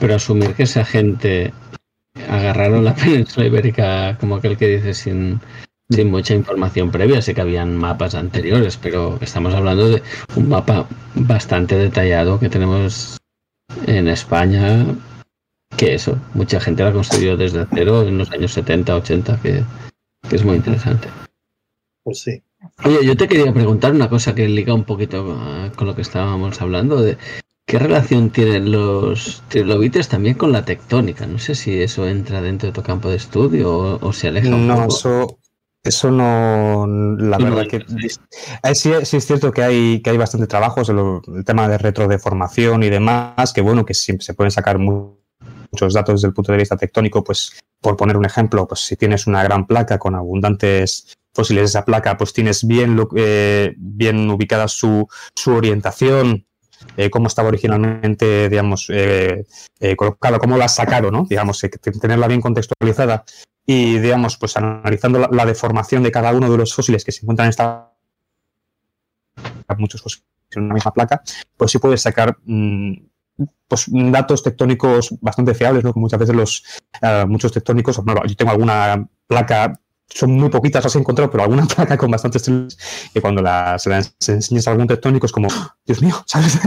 [0.00, 1.52] pero asumir que esa gente
[2.28, 5.40] agarraron la península ibérica, como aquel que dice, sin,
[5.90, 7.22] sin mucha información previa.
[7.22, 10.02] Sé que habían mapas anteriores, pero estamos hablando de
[10.36, 13.18] un mapa bastante detallado que tenemos
[13.86, 14.84] en España,
[15.76, 19.62] que eso, mucha gente lo ha construido desde cero en los años 70, 80, que,
[20.28, 21.08] que es muy interesante.
[22.04, 22.42] Pues sí.
[22.84, 26.02] Oye, yo te quería preguntar una cosa que liga un poquito ah, con lo que
[26.02, 27.16] estábamos hablando de
[27.66, 31.26] ¿Qué relación tienen los trilobites también con la tectónica?
[31.26, 34.48] No sé si eso entra dentro de tu campo de estudio o, se aleja.
[34.48, 35.38] Un no, eso,
[35.82, 36.86] eso no.
[37.18, 37.76] La verdad que.
[37.76, 41.78] Eh, sí, sí, es cierto que hay, que hay bastante trabajo sobre el tema de
[41.78, 46.52] retrodeformación y demás, que bueno, que siempre se pueden sacar muchos datos desde el punto
[46.52, 50.14] de vista tectónico, pues por poner un ejemplo, pues si tienes una gran placa con
[50.14, 56.46] abundantes fósiles de esa placa, pues tienes bien, eh, bien ubicada su, su orientación
[56.96, 59.46] eh, cómo estaba originalmente, digamos, eh,
[59.80, 61.26] eh, colocado, cómo la has sacado, ¿no?
[61.28, 61.60] Digamos,
[62.00, 63.24] tenerla bien contextualizada
[63.66, 67.46] y, digamos, pues analizando la, deformación de cada uno de los fósiles que se encuentran
[67.46, 67.88] en esta
[69.78, 71.22] muchos fósiles en una misma placa,
[71.56, 72.92] pues sí puedes sacar mm,
[73.66, 75.92] pues datos tectónicos bastante fiables, ¿no?
[75.94, 76.62] Muchas veces los
[77.26, 79.72] muchos tectónicos, yo tengo alguna placa
[80.14, 82.78] son muy poquitas las he encontrado, pero alguna placa con bastantes trilobites
[83.14, 85.48] y cuando las, las enseñas a algún tectónico es como,
[85.84, 86.58] Dios mío, ¿sabes?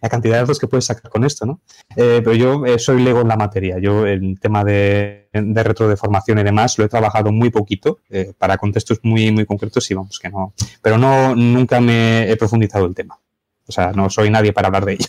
[0.00, 1.60] la cantidad de datos que puedes sacar con esto, ¿no?
[1.96, 3.78] Eh, pero yo eh, soy lego en la materia.
[3.78, 8.58] Yo el tema de, de retrodeformación y demás lo he trabajado muy poquito eh, para
[8.58, 10.54] contextos muy, muy concretos y vamos que no.
[10.80, 13.18] Pero no, nunca me he profundizado el tema.
[13.66, 15.06] O sea, no soy nadie para hablar de ello.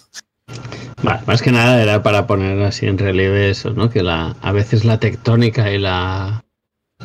[1.25, 3.89] más que nada era para poner así en relieve eso, ¿no?
[3.89, 6.43] Que la, a veces la tectónica y la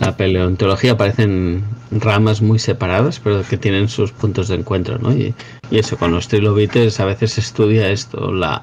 [0.01, 5.13] la paleontología parecen ramas muy separadas, pero que tienen sus puntos de encuentro, ¿no?
[5.13, 5.35] Y,
[5.71, 8.63] eso, con los trilobites a veces se estudia esto, la,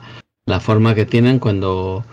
[0.60, 2.04] forma que tienen cuando,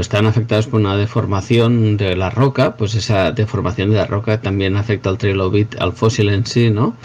[0.00, 4.76] están afectados por una deformación de la roca, pues esa deformación de la roca también
[4.76, 6.96] afecta al trilobite, al fósil en sí, ¿no?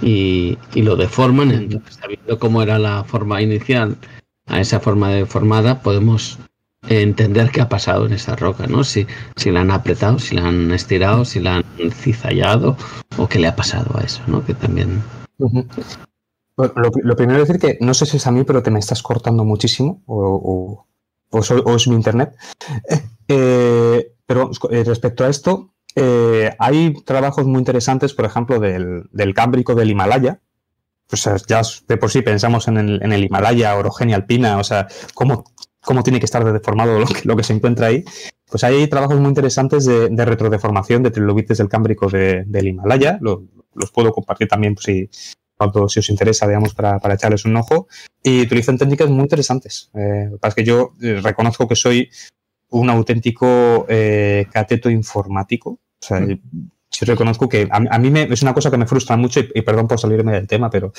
[0.00, 3.96] Y, y lo deforman, entonces sabiendo cómo era la forma inicial
[4.46, 6.38] a esa forma deformada, podemos
[6.86, 8.84] entender qué ha pasado en esa roca, ¿no?
[8.84, 9.06] Si,
[9.36, 12.76] si la han apretado, si la han estirado, si la han cizallado
[13.16, 14.44] o qué le ha pasado a eso, ¿no?
[14.44, 15.02] Que también...
[16.56, 19.02] lo, primero es decir que no sé si es a mí, pero te me estás
[19.02, 20.86] cortando muchísimo o,
[21.32, 22.36] es mi internet.
[23.30, 29.34] Eh, pero eh, respecto a esto, eh, hay trabajos muy interesantes, por ejemplo, del, del
[29.34, 30.40] cámbrico del Himalaya,
[31.08, 34.88] pues ya de por sí pensamos en el, en el Himalaya, orogenia alpina, o sea,
[35.14, 35.44] cómo
[35.82, 38.04] cómo tiene que estar deformado lo que, se encuentra ahí.
[38.50, 43.18] Pues hay trabajos muy interesantes de, retrodeformación de trilobites del Cámbrico del Himalaya.
[43.20, 45.10] los puedo compartir también pues, si,
[45.88, 47.88] si os interesa, digamos, para, echarles un ojo.
[48.22, 49.90] Y utilizan técnicas muy interesantes.
[49.94, 52.10] Eh, para que yo eh, reconozco que soy
[52.70, 55.70] un auténtico eh, cateto informático.
[55.70, 56.70] O sea, mm.
[56.90, 59.88] sí reconozco que a, mí me, es una cosa que me frustra mucho y, perdón
[59.88, 60.92] por salirme del tema, pero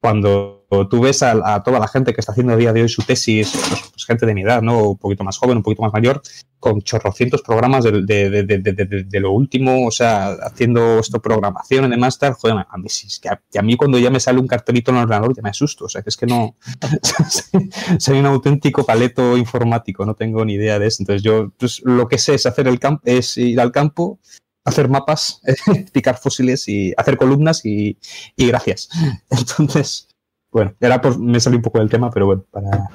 [0.00, 3.02] cuando tú ves a, toda la gente que está haciendo a día de hoy su
[3.02, 4.90] tesis, pues, pues, gente de mi edad, ¿no?
[4.90, 6.22] Un poquito más joven, un poquito más mayor,
[6.58, 12.34] con chorrocientos programas de, de, lo último, o sea, haciendo esto programación y demás, tal,
[12.34, 12.88] joder, a mí,
[13.20, 15.86] que a, mí cuando ya me sale un cartelito en el ordenador ya me asusto,
[15.86, 16.56] o sea, que es que no,
[17.98, 22.08] soy un auténtico paleto informático, no tengo ni idea de eso, entonces yo pues, lo
[22.08, 24.20] que sé es hacer el campo, es ir al campo,
[24.64, 25.40] hacer mapas,
[25.92, 27.96] picar fósiles y hacer columnas y,
[28.36, 28.88] gracias.
[29.30, 30.08] Entonces,
[30.50, 32.88] bueno, ahora pues me salió un poco del tema, pero bueno, para,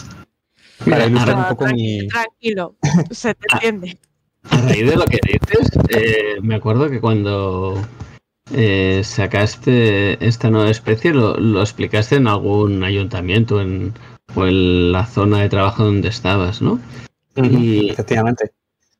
[0.90, 2.08] para ilustrar un poco mi...
[2.08, 2.76] Tranquilo,
[3.12, 3.98] se te entiende.
[4.50, 7.82] A raíz de lo que dices, eh, me acuerdo que cuando
[8.54, 13.92] eh, sacaste esta nueva especie lo, lo, explicaste en algún ayuntamiento en,
[14.36, 16.80] o en la zona de trabajo donde estabas, ¿no?
[17.36, 18.52] y, Efectivamente.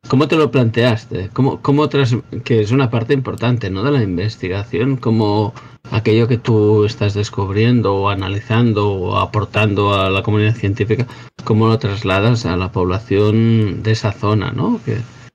[0.08, 1.30] ¿Cómo te lo planteaste?
[1.34, 3.84] ¿Cómo, cómo tras, que es una parte importante ¿no?
[3.84, 5.54] de la investigación, como
[5.92, 11.08] aquello que tú estás descubriendo o analizando o aportando a la comunidad científica,
[11.44, 14.80] cómo lo trasladas a la población de esa zona, ¿no?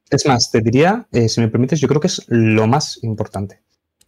[0.08, 3.62] Es más, te diría, eh, si me permites, yo creo que es lo más importante.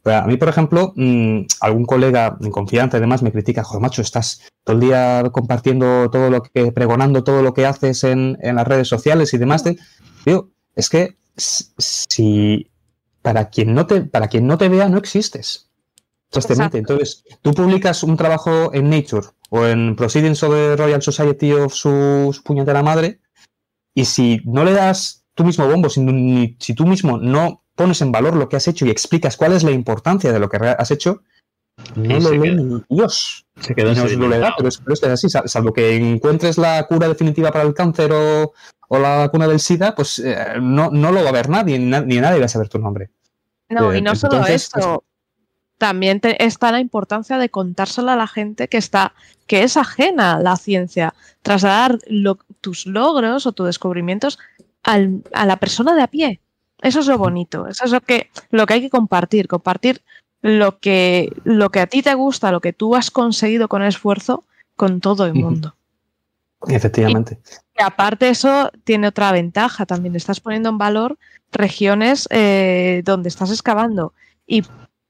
[0.04, 4.02] A mí, por ejemplo, mm, algún colega en confianza y demás me critica, joder, macho,
[4.02, 8.56] estás todo el día compartiendo todo lo que, pregonando todo lo que haces en, en
[8.56, 9.62] las redes sociales y demás.
[9.62, 9.76] De,
[10.74, 12.70] es que si
[13.22, 15.70] para quien no te, para quien no te vea, no existes.
[16.34, 21.74] Entonces, tú publicas un trabajo en Nature o en Proceedings of the Royal Society of
[21.74, 23.20] su, puñetera madre,
[23.94, 28.12] y si no le das tú mismo bombo, si, si, tú mismo no pones en
[28.12, 30.90] valor lo que has hecho y explicas cuál es la importancia de lo que has
[30.90, 31.22] hecho,
[31.96, 33.46] no lo lee ni Dios.
[33.60, 37.64] Se queda no le pero es, es así, salvo que encuentres la cura definitiva para
[37.64, 38.52] el cáncer o,
[38.95, 41.88] o la vacuna del SIDA, pues eh, no, no, lo va a ver nadie, ni,
[41.88, 43.09] nadie va a saber tu nombre.
[43.70, 45.03] No, y no solo eso,
[45.78, 49.14] también está la importancia de contárselo a la gente que está,
[49.47, 52.01] que es ajena a la ciencia, trasladar
[52.61, 54.38] tus logros o tus descubrimientos
[54.82, 56.40] a la persona de a pie.
[56.82, 60.03] Eso es lo bonito, eso es lo que, lo que hay que compartir, compartir
[60.43, 64.45] lo que, lo que a ti te gusta, lo que tú has conseguido con esfuerzo
[64.76, 65.76] con todo el mundo.
[66.68, 67.38] Efectivamente.
[67.78, 70.16] Y, aparte eso tiene otra ventaja también.
[70.16, 71.18] Estás poniendo en valor
[71.50, 74.14] regiones eh, donde estás excavando
[74.46, 74.64] y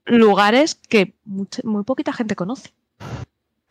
[0.04, 2.72] lugares que muy poquita gente conoce.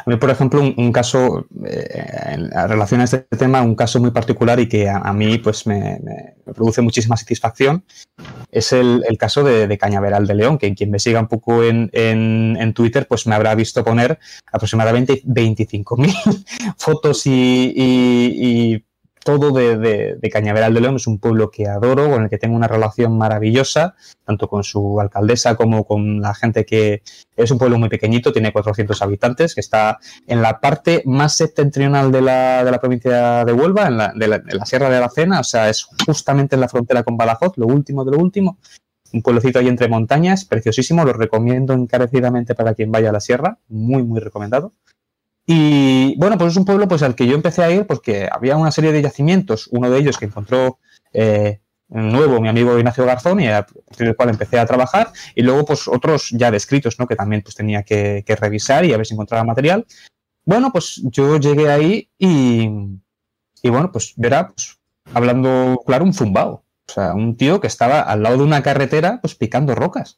[0.05, 4.11] A mí, por ejemplo, un, caso, eh, en relación a este tema, un caso muy
[4.11, 5.99] particular y que a, mí pues me,
[6.45, 7.83] produce muchísima satisfacción,
[8.51, 13.07] es el, caso de, Cañaveral de León, que quien me siga un poco en, Twitter,
[13.07, 14.19] pues me habrá visto poner
[14.51, 18.83] aproximadamente 25.000 fotos y
[19.23, 20.95] todo de, Cañaveral de León.
[20.95, 23.95] Es un pueblo que adoro, con el que tengo una relación maravillosa,
[24.25, 27.01] tanto con su alcaldesa como con la gente que
[27.35, 32.11] es un pueblo muy pequeñito, tiene 400 habitantes, que está en la parte más septentrional
[32.11, 35.43] de la, de la provincia de Huelva, en la, de la, Sierra de Aracena, o
[35.43, 38.57] sea, es justamente en la frontera con Badajoz, lo último de lo último.
[39.13, 43.57] Un pueblecito ahí entre montañas, preciosísimo, lo recomiendo encarecidamente para quien vaya a la sierra,
[43.67, 44.73] muy, muy recomendado.
[45.53, 48.55] Y bueno, pues es un pueblo pues, al que yo empecé a ir porque había
[48.55, 50.79] una serie de yacimientos, uno de ellos que encontró
[51.11, 53.67] eh, nuevo mi amigo Ignacio Garzón y a
[54.15, 57.05] cual empecé a trabajar y luego pues otros ya descritos, ¿no?
[57.05, 59.85] Que también pues tenía que, revisar y a ver si encontraba material.
[60.45, 62.69] Bueno, pues yo llegué ahí y,
[63.61, 64.79] y bueno, pues verá, pues,
[65.13, 66.63] hablando claro, un zumbao.
[66.87, 70.17] O sea, un tío que estaba al lado de una carretera pues picando rocas.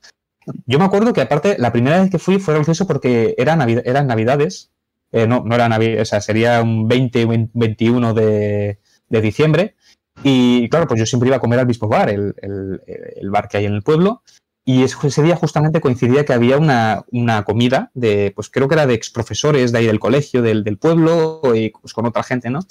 [0.67, 4.05] Yo me acuerdo que aparte la primera vez que fui fue gracioso porque era eran
[4.05, 4.72] navidades
[5.14, 9.76] eh, no, no era Navidad, o sea, sería un 20 o 21 de, diciembre.
[10.24, 12.34] Y claro, pues yo siempre iba a comer al mismo bar, el,
[13.30, 14.24] bar que hay en el pueblo.
[14.66, 18.95] Y ese día justamente coincidía que había una, comida de, pues creo que era de
[18.95, 22.61] exprofesores de ahí del colegio, del, pueblo, y pues con otra gente, ¿no?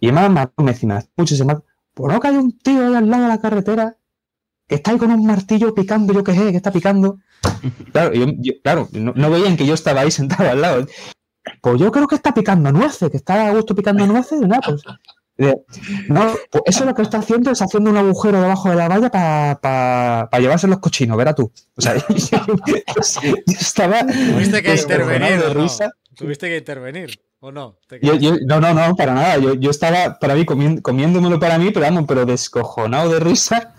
[0.00, 1.58] Y me me decía, muchísimas,
[1.94, 3.96] ¿por no que hay un tío ahí al lado de la carretera
[4.66, 7.18] que está ahí con un martillo picando, yo qué sé, que está picando?
[7.92, 8.12] Claro,
[8.62, 10.86] claro no, no, veían que yo estaba ahí sentado al lado.
[11.60, 14.58] Pues yo creo que está picando nueces, que está a gusto picando nueces, ¿no?
[14.60, 14.82] Pues,
[16.08, 19.08] no, pues eso lo que está haciendo es haciendo un agujero debajo de la valla
[19.10, 21.50] para llevarse los cochinos, verás tú.
[21.76, 22.38] O sea, yo,
[23.46, 24.00] estaba.
[24.06, 25.40] Tuviste que intervenir.
[26.14, 27.78] Tuviste que intervenir, ¿o no?
[28.46, 29.38] no, no, no, para nada.
[29.38, 33.74] Yo, estaba para mí comiéndomelo para mí, pero vamos, pero descojonado de risa.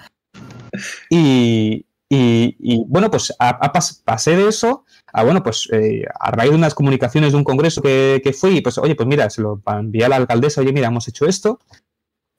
[1.12, 3.72] Y, y, bueno, pues a,
[4.04, 4.84] pasé de eso
[5.14, 8.78] Ah, bueno, pues eh, a raíz de unas comunicaciones de un congreso que, fui, pues
[8.78, 11.60] oye, pues mira, se lo envié a la alcaldesa, oye, mira, hemos hecho esto,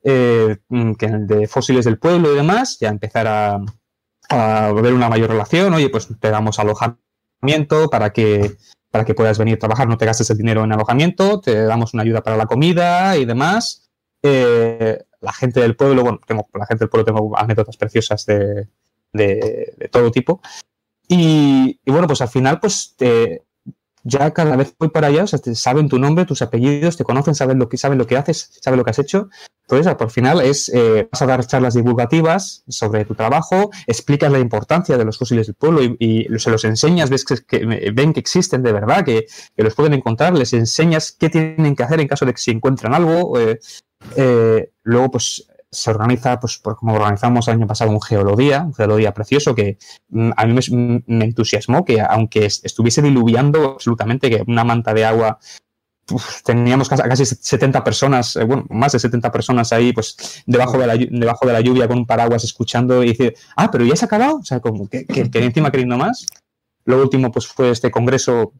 [0.04, 3.60] eh, mm, que de fósiles del pueblo y demás, ya empezar a,
[4.30, 8.56] a ver una mayor relación, oye, pues te damos alojamiento para que
[8.90, 11.94] para que puedas venir a trabajar, no te gastes el dinero en alojamiento, te damos
[11.94, 13.90] una ayuda para la comida y demás.
[14.22, 18.68] Eh, la gente del pueblo, bueno, tengo, la gente del pueblo tengo anécdotas preciosas de,
[19.12, 20.40] de, todo tipo.
[21.08, 22.94] Y, y, bueno, pues al final, pues
[24.04, 27.34] ya cada vez voy para allá, o sea, saben tu nombre, tus apellidos, te conocen,
[27.34, 29.28] saben lo que, saben lo que haces, saben lo que has hecho.
[29.62, 34.40] Entonces, por final es, eh, vas a dar charlas divulgativas sobre tu trabajo, explicas la
[34.40, 38.62] importancia de los fósiles del pueblo y, se los enseñas, ves que, ven que existen
[38.62, 42.32] de verdad, que, los pueden encontrar, les enseñas qué tienen que hacer en caso de
[42.32, 43.38] que se encuentran algo.
[43.38, 43.60] Eh,
[44.16, 49.14] eh, luego, pues se organiza, pues como organizamos el año pasado un geolodía, un geolodía
[49.14, 49.78] precioso que
[50.10, 50.54] mm, a mí
[51.06, 55.38] me, entusiasmó que aunque estuviese diluviando absolutamente, que una manta de agua,
[56.44, 60.96] teníamos casi 70 personas, eh, bueno, más de 70 personas ahí, pues debajo de la,
[60.96, 64.06] debajo de la lluvia con un paraguas escuchando y dice, ah, pero ya se ha
[64.06, 66.26] acabado, o sea, como que, que, encima queriendo más.
[66.84, 68.52] Lo último, pues fue este congreso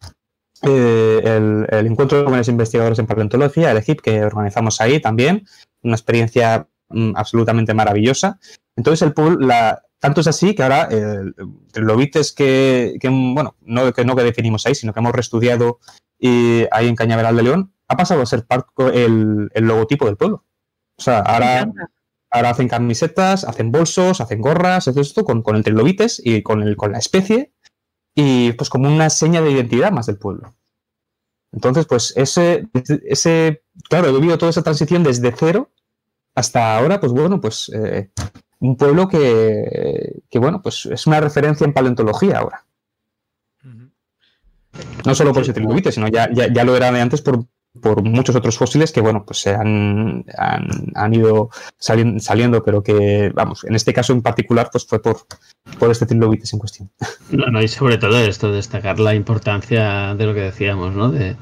[0.62, 5.44] eh, el, el, encuentro de jóvenes investigadores en paleontología, el EGIP, que organizamos ahí también.
[5.82, 8.38] Una experiencia Mm, absolutamente maravillosa.
[8.76, 11.34] Entonces, el pool, la, tanto es así que ahora el,
[11.72, 15.80] Trilobites que, que, bueno, no que, no que definimos ahí, sino que hemos reestudiado
[16.18, 18.47] y, ahí en Cañaveral de León, ha pasado a ser
[18.93, 20.45] el, el logotipo del pueblo.
[20.99, 21.70] O sea, ahora,
[22.30, 26.62] ahora hacen camisetas, hacen bolsos, hacen gorras, todo esto con, con el trilobites y con,
[26.62, 27.53] el, con la especie
[28.14, 30.55] y pues como una seña de identidad más del pueblo.
[31.53, 32.68] Entonces, pues ese,
[33.05, 35.70] ese claro, he vivido toda esa transición desde cero
[36.35, 38.11] hasta ahora, pues bueno, pues eh,
[38.61, 42.64] un pueblo que, bueno, pues es una referencia en paleontología ahora.
[45.05, 47.45] No solo por ese trilobite, sino ya, ya, lo era de antes por,
[48.03, 50.24] muchos otros fósiles que, bueno, pues se han,
[50.95, 55.18] han, ido saliendo, pero que, vamos, en este caso en particular, pues fue por,
[55.78, 56.91] por este trilobite en cuestión.
[57.30, 61.11] No, no, y sobre todo esto, destacar la importancia de lo que decíamos, ¿no?
[61.11, 61.37] De,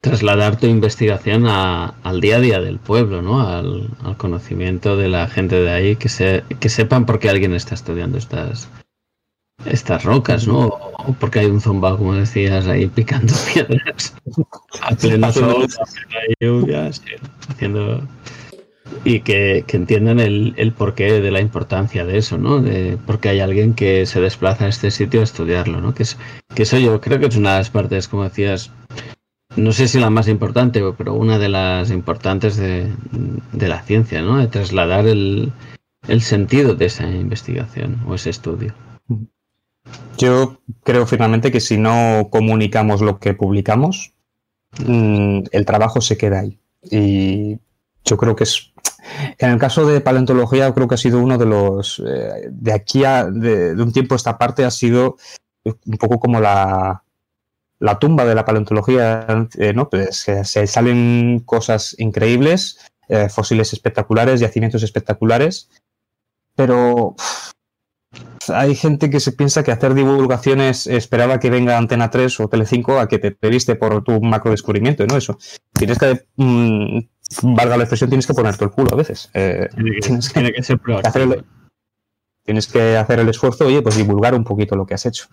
[0.00, 3.40] trasladar tu investigación al día a día del pueblo, ¿no?
[3.40, 7.74] Al, conocimiento de la gente de ahí, que, se, que sepan por qué alguien está
[7.74, 8.68] estudiando estas,
[9.64, 10.66] estas rocas, ¿no?
[10.68, 14.14] O porque hay un zomba, como decías, ahí picando piedras
[14.82, 16.90] a pleno sol, a lluvia,
[17.48, 18.02] haciendo...
[19.04, 22.60] Y que, que entiendan el, el, porqué de la importancia de eso, ¿no?
[22.60, 25.92] De por qué hay alguien que se desplaza a este sitio a estudiarlo, ¿no?
[25.92, 26.16] Que, es,
[26.54, 28.70] que eso yo creo que es una de las partes, como decías,
[29.56, 32.92] no sé si la más importante, pero una de las importantes de,
[33.52, 34.38] la ciencia, ¿no?
[34.38, 35.52] De trasladar el,
[36.20, 38.74] sentido de esa investigación o ese estudio.
[40.18, 44.12] Yo creo finalmente que si no comunicamos lo que publicamos,
[44.84, 46.58] mm, el trabajo se queda ahí.
[46.82, 47.58] Y
[48.04, 48.72] yo creo que es.
[49.38, 52.02] En el caso de paleontología, creo que ha sido uno de los.
[52.06, 53.24] Eh, de aquí a.
[53.26, 55.16] De, de, un tiempo a esta parte ha sido
[55.64, 57.02] un poco como la,
[57.78, 59.26] la tumba de la paleontología,
[59.58, 59.88] eh, ¿no?
[59.88, 65.68] Pues se salen cosas increíbles, eh, fósiles espectaculares, yacimientos espectaculares,
[66.54, 67.14] pero
[68.48, 72.98] hay gente que se piensa que hacer divulgaciones esperaba que venga Antena 3 o Telecinco
[72.98, 75.16] a que te viste por tu macro descubrimiento, ¿no?
[75.16, 75.38] Eso.
[75.72, 76.98] Tienes que, mm,
[77.42, 79.30] valga la expresión, tienes que ponerte el culo a veces.
[79.34, 79.68] Eh,
[80.00, 80.40] tienes que,
[81.04, 81.44] hacer el,
[82.46, 85.26] tienes que hacer el esfuerzo, oye, pues divulgar un poquito lo que has hecho.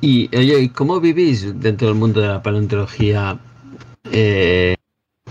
[0.00, 3.38] Y oye, ¿cómo vivís dentro del mundo de la paleontología
[4.10, 4.74] eh,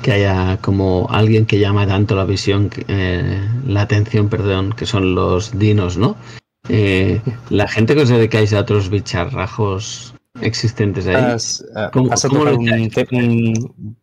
[0.01, 5.15] que haya como alguien que llama tanto la visión, eh, la atención, perdón, que son
[5.15, 6.15] los dinos, ¿no?
[6.69, 11.15] Eh, la gente que os dedicáis a otros bicharrajos existentes ahí.
[11.15, 11.89] Vas, a
[12.29, 13.53] tocar un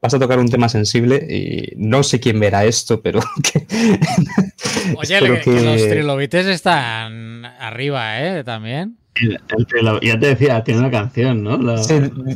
[0.01, 3.21] vas, a tocar un tema sensible y no sé quién verá esto, pero
[4.97, 8.45] Oye, los trilobites están arriba, ¿eh?
[8.45, 8.99] También.
[10.03, 11.59] ya te decía, tiene una canción, ¿no?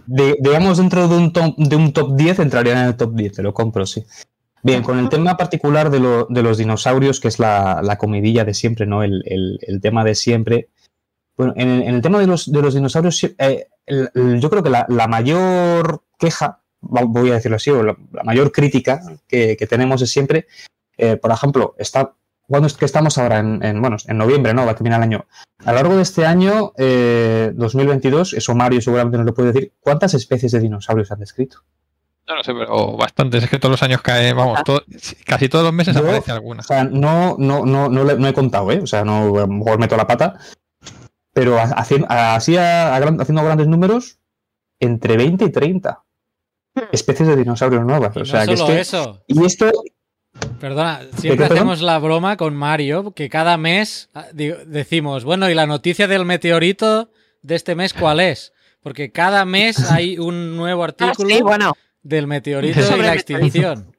[0.06, 3.42] digamos, dentro de un, top, de un top 10 entraría en el top 10, te
[3.42, 4.04] lo compro, sí.
[4.66, 9.04] Bien, con el tema particular de, los dinosaurios, que es la, comidilla de siempre, ¿no?
[9.04, 10.70] El, tema de siempre.
[11.36, 17.30] Bueno, en, el tema de los, dinosaurios, eh, yo creo que la, mayor queja, voy
[17.30, 20.48] a decirlo así, o la, mayor crítica que, tenemos es siempre,
[20.96, 22.14] eh, por ejemplo, está,
[22.48, 23.38] cuando es que estamos ahora?
[23.38, 24.64] En, bueno, en noviembre, ¿no?
[24.64, 25.26] Va a terminar el año.
[25.64, 29.72] A lo largo de este año, 2022, eh, eso Mario seguramente nos lo puede decir,
[29.80, 31.64] ¿cuántas especies de dinosaurios han descrito?
[32.28, 33.44] No, no sé, pero bastantes.
[33.44, 34.60] Es que todos los años cae, vamos,
[35.24, 36.60] casi todos los meses aparece alguna.
[36.60, 38.80] O sea, no, no, no, no, he contado, ¿eh?
[38.82, 40.38] O sea, no, a lo mejor meto la pata,
[41.32, 44.18] pero haciendo, así haciendo grandes números,
[44.80, 46.02] entre 20 y 30
[46.74, 46.80] hmm.
[46.92, 48.16] especies de dinosaurios nuevas.
[48.16, 49.22] o sea, solo que eso.
[49.28, 49.70] Y esto.
[50.60, 55.66] Perdona, siempre hacemos la broma con Mario, que cada mes ah, decimos, bueno, ¿y la
[55.66, 57.10] noticia del meteorito
[57.42, 58.52] de este mes cuál es?
[58.82, 63.92] Porque cada mes hay un nuevo Ah, artículo sí, bueno, del meteorito y la extinción.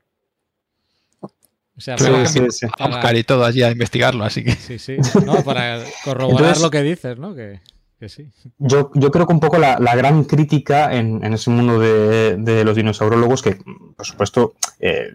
[1.22, 2.66] O sea, para- sí, sí.
[2.80, 4.52] A buscar y todo allí a investigarlo, así que.
[4.54, 4.98] Sí, sí.
[5.26, 7.36] No, para corroborar Entonces- lo que dices, ¿no?
[7.36, 7.60] Que,
[8.00, 8.32] que sí.
[8.58, 12.38] Yo, yo creo que un poco la, la gran crítica en, en ese mundo de,
[12.38, 13.60] de los dinosaurólogos, que
[13.96, 15.12] por supuesto eh,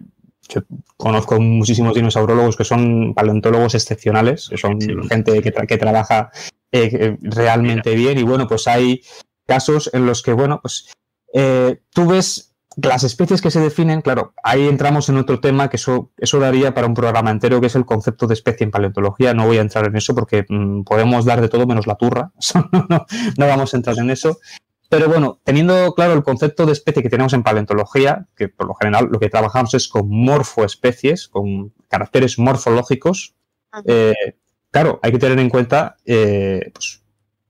[0.49, 0.61] yo
[0.97, 4.89] conozco muchísimos dinosaurólogos que son paleontólogos excepcionales, que son Sí.
[5.09, 6.31] gente que, tra- que trabaja
[6.71, 9.01] eh, eh, realmente bien y bueno, pues hay
[9.47, 10.91] casos en los que, bueno, pues
[11.33, 15.77] eh, tú ves las especies que se definen, claro, ahí entramos en otro tema que
[15.77, 19.35] eso, eso daría para un programa entero, que es el concepto de especie en paleontología.
[19.35, 22.31] No voy a entrar en eso porque mm, podemos dar de todo menos la turra.
[22.39, 23.05] Eso no, no-
[23.37, 24.39] no vamos a entrar en eso.
[24.93, 28.75] Pero bueno, teniendo claro el concepto de especie que tenemos en paleontología, que por lo
[28.75, 33.33] general lo que trabajamos es con morfoespecies, con caracteres morfológicos,
[33.85, 34.13] eh,
[34.69, 37.01] claro, hay que tener en cuenta eh, pues,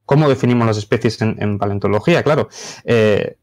[0.05, 2.47] cómo definimos las especies en, en paleontología, claro.
[2.85, 3.35] Eh,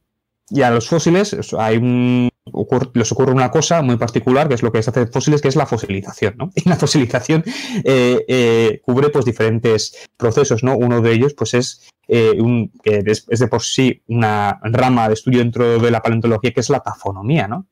[0.51, 4.63] y a los fósiles hay un, ocurre- les ocurre una cosa muy particular, que es
[4.63, 6.35] lo que se hace fósiles, que es la fosilización.
[6.37, 6.51] ¿no?
[6.57, 7.45] Y la fosilización
[7.85, 10.63] eh, eh, cubre pues, diferentes procesos.
[10.65, 10.77] ¿no?
[10.77, 15.15] Uno de ellos pues, es, eh, un, que es, de por sí una rama de
[15.15, 17.47] estudio dentro de la paleontología, que es la tafonomía.
[17.47, 17.67] ¿no?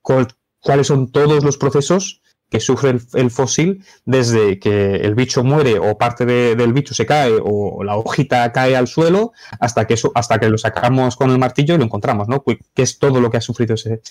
[0.00, 2.21] ¿Cuáles son todos los procesos
[2.52, 7.06] que sufre el, fósil desde que el bicho muere o parte de- del bicho se
[7.06, 11.30] cae o la hojita cae al suelo hasta que, eso, hasta que lo sacamos con
[11.30, 12.44] el martillo y lo encontramos, ¿no?
[12.44, 14.02] Que que es todo lo que ha sufrido ese.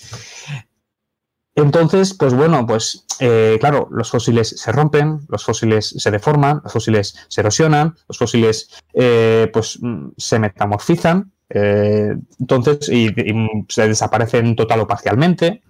[1.54, 6.72] Entonces, pues bueno, pues eh, claro, los fósiles se rompen, los fósiles se deforman, los
[6.72, 13.66] fósiles se erosionan, los fósiles eh, pues mm, se metamorfizan, eh, entonces y, y, mm,
[13.68, 15.62] se desaparecen total o parcialmente.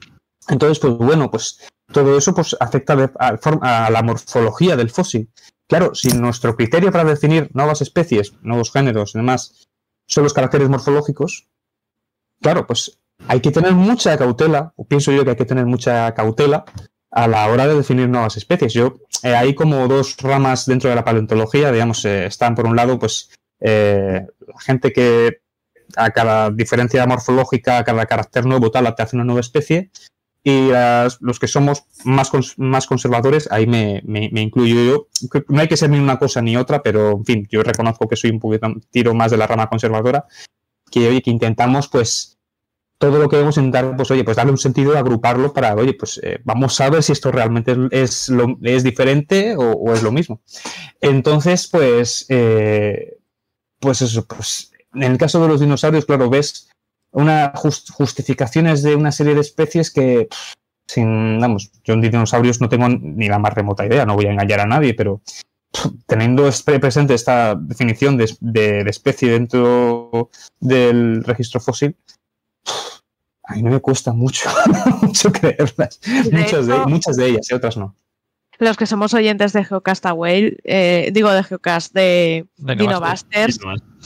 [0.48, 1.58] Entonces, pues bueno, pues
[1.92, 5.30] todo eso pues afecta a la morfología del fósil.
[5.68, 9.68] Claro, si nuestro criterio para definir nuevas especies, nuevos géneros y demás
[10.06, 11.48] son los caracteres morfológicos,
[12.40, 16.12] claro, pues hay que tener mucha cautela, o pienso yo que hay que tener mucha
[16.14, 16.64] cautela
[17.10, 18.72] a la hora de definir nuevas especies.
[18.72, 22.74] Yo, eh, hay como dos ramas dentro de la paleontología, digamos, eh, están por un
[22.74, 23.30] lado, pues,
[23.60, 25.42] eh, la gente que
[25.96, 29.90] a cada diferencia morfológica, a cada carácter nuevo, tal, te hace una nueva especie,
[30.44, 35.06] y las- los que somos más, cons- más conservadores, ahí me, me- me incluyo yo.
[35.48, 38.16] No hay que ser ni una cosa ni otra, pero en fin, yo reconozco que
[38.16, 40.26] soy un poquito tiro más de la rama conservadora,
[40.90, 42.38] que oye, que intentamos, pues,
[42.98, 46.20] todo lo que debemos intentar, pues, oye, pues darle un sentido, agruparlo para, oye, pues
[46.22, 50.12] eh, vamos a ver si esto realmente es, lo, es diferente o, o es lo
[50.12, 50.40] mismo.
[51.00, 53.16] Entonces, pues, eh,
[53.80, 56.68] pues eso, pues, en el caso de los dinosaurios, claro, ves
[57.12, 60.52] una just- justificaciones de una serie de especies que, pff,
[60.88, 64.32] sin, vamos, yo en dinosaurios no tengo ni la más remota idea, no voy a
[64.32, 65.20] engañar a nadie, pero
[65.72, 66.48] pff, teniendo
[66.80, 71.96] presente esta definición de, de- de especie dentro del registro fósil,
[72.64, 73.00] pff,
[73.44, 74.48] a mí no me cuesta mucho,
[75.02, 76.00] mucho creerlas.
[76.00, 77.94] De Muchas de, hecho- muchas de ellas y otras no.
[78.58, 83.58] Los que somos oyentes de Geocastaway, eh, digo de Geocast, de De Dinobusters,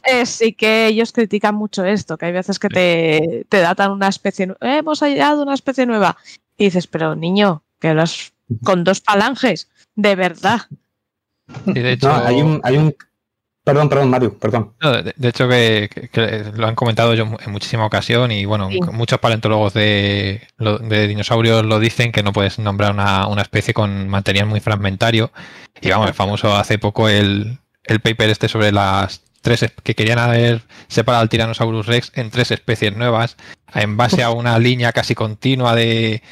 [0.04, 4.08] eh, sí que ellos critican mucho esto, que hay veces que te, te datan una
[4.08, 6.16] especie, "Eh, hemos hallado una especie nueva.
[6.56, 8.32] Y dices, pero niño, que lo has
[8.64, 10.60] con dos falanges, de verdad.
[11.66, 12.94] Y de hecho, No, hay un, hay un.
[13.66, 14.74] Perdón, perdón, Mario, perdón.
[14.80, 18.44] No, de, de hecho que, que- que lo han comentado yo en muchísima ocasión y
[18.44, 18.78] bueno, Sí.
[18.92, 20.40] muchos paleontólogos de,
[21.08, 25.32] dinosaurios lo dicen que no puedes nombrar una, una especie con material muy fragmentario.
[25.80, 29.96] Y vamos, el famoso hace poco el, el paper este sobre las tres es- que
[29.96, 33.36] querían haber separado al Tyrannosaurus Rex en tres especies nuevas
[33.74, 36.22] en base a una línea casi continua de,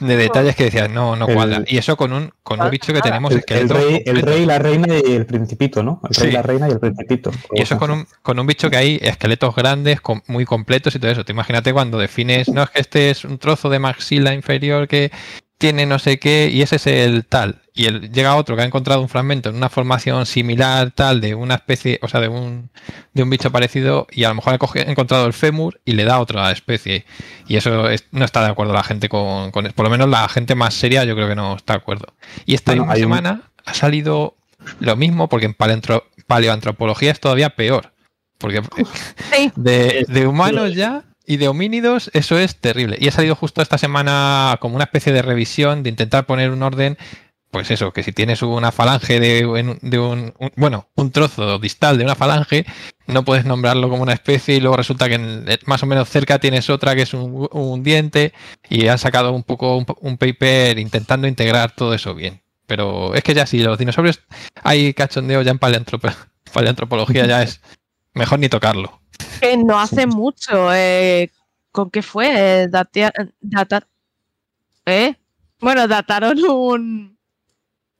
[0.00, 1.62] de detalles que decían no, no El- cuadra.
[1.66, 4.46] Y eso con un, con un bicho que tenemos El, el esqueletos rey, el rey,
[4.46, 6.00] la reina y el principito, ¿no?
[6.08, 6.34] El rey, Sí.
[6.34, 7.30] la reina y el principito.
[7.52, 11.10] Y eso con un, con un bicho que hay esqueletos grandes, muy completos y todo
[11.10, 11.24] eso.
[11.24, 15.10] Te imagínate cuando defines, no es que este es un trozo de maxila inferior que
[15.58, 17.62] tiene no sé qué y ese es el tal.
[17.76, 21.34] Y el, llega otro que ha encontrado un fragmento en una formación similar tal de
[21.34, 22.70] una especie, o sea, de un,
[23.12, 25.92] de un bicho parecido y a lo mejor ha, coge- ha encontrado el fémur y
[25.92, 27.04] le da otra especie.
[27.46, 30.26] Y eso es- no está de acuerdo la gente con, con- Por lo menos la
[30.28, 32.14] gente más seria yo creo que no está de acuerdo.
[32.46, 34.36] Y esta Bueno, misma hay un- semana ha salido
[34.80, 37.92] lo mismo porque en paleantro- paleoantropología es todavía peor.
[38.38, 38.62] Porque
[39.32, 39.52] Sí.
[39.56, 42.96] de, de humanos ya y de homínidos eso es terrible.
[43.00, 46.62] Y ha salido justo esta semana como una especie de revisión de intentar poner un
[46.62, 46.96] orden.
[47.56, 52.14] Pues eso, que si tienes una falange de, un, bueno, un trozo distal de una
[52.14, 52.66] falange,
[53.06, 56.38] no puedes nombrarlo como una especie y luego resulta que eh, más o menos cerca
[56.38, 58.34] tienes otra que es un, diente
[58.68, 62.42] y han sacado un poco un, paper intentando integrar todo eso bien.
[62.66, 64.20] Pero es que ya si los dinosaurios
[64.62, 66.14] hay cachondeo ya en paleantropo-
[66.52, 67.62] paleantropología ya es
[68.12, 69.00] mejor ni tocarlo.
[69.40, 70.74] Que no hace mucho.
[70.74, 71.30] Eh,
[71.72, 72.64] ¿Con qué fue?
[72.64, 73.86] Eh, datar,
[74.84, 75.14] ¿Eh?
[75.58, 77.15] Bueno, dataron un,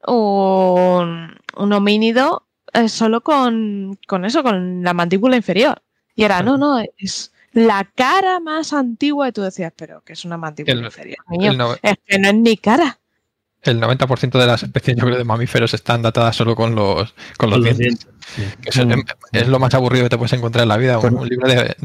[0.06, 5.82] un, un homínido eh, solo con, con eso, con la mandíbula inferior.
[6.14, 9.28] Y era, no, no, es la cara más antigua.
[9.28, 11.18] Y tú decías, pero que es una mandíbula inferior.
[11.82, 12.98] es que no es ni cara
[13.68, 17.50] el 90% de las especies, yo creo, de mamíferos están datadas solo con los, con
[17.50, 18.06] los dientes.
[18.36, 19.00] Mm.
[19.32, 21.76] es, lo más aburrido que te puedes encontrar en la vida, un, libro de,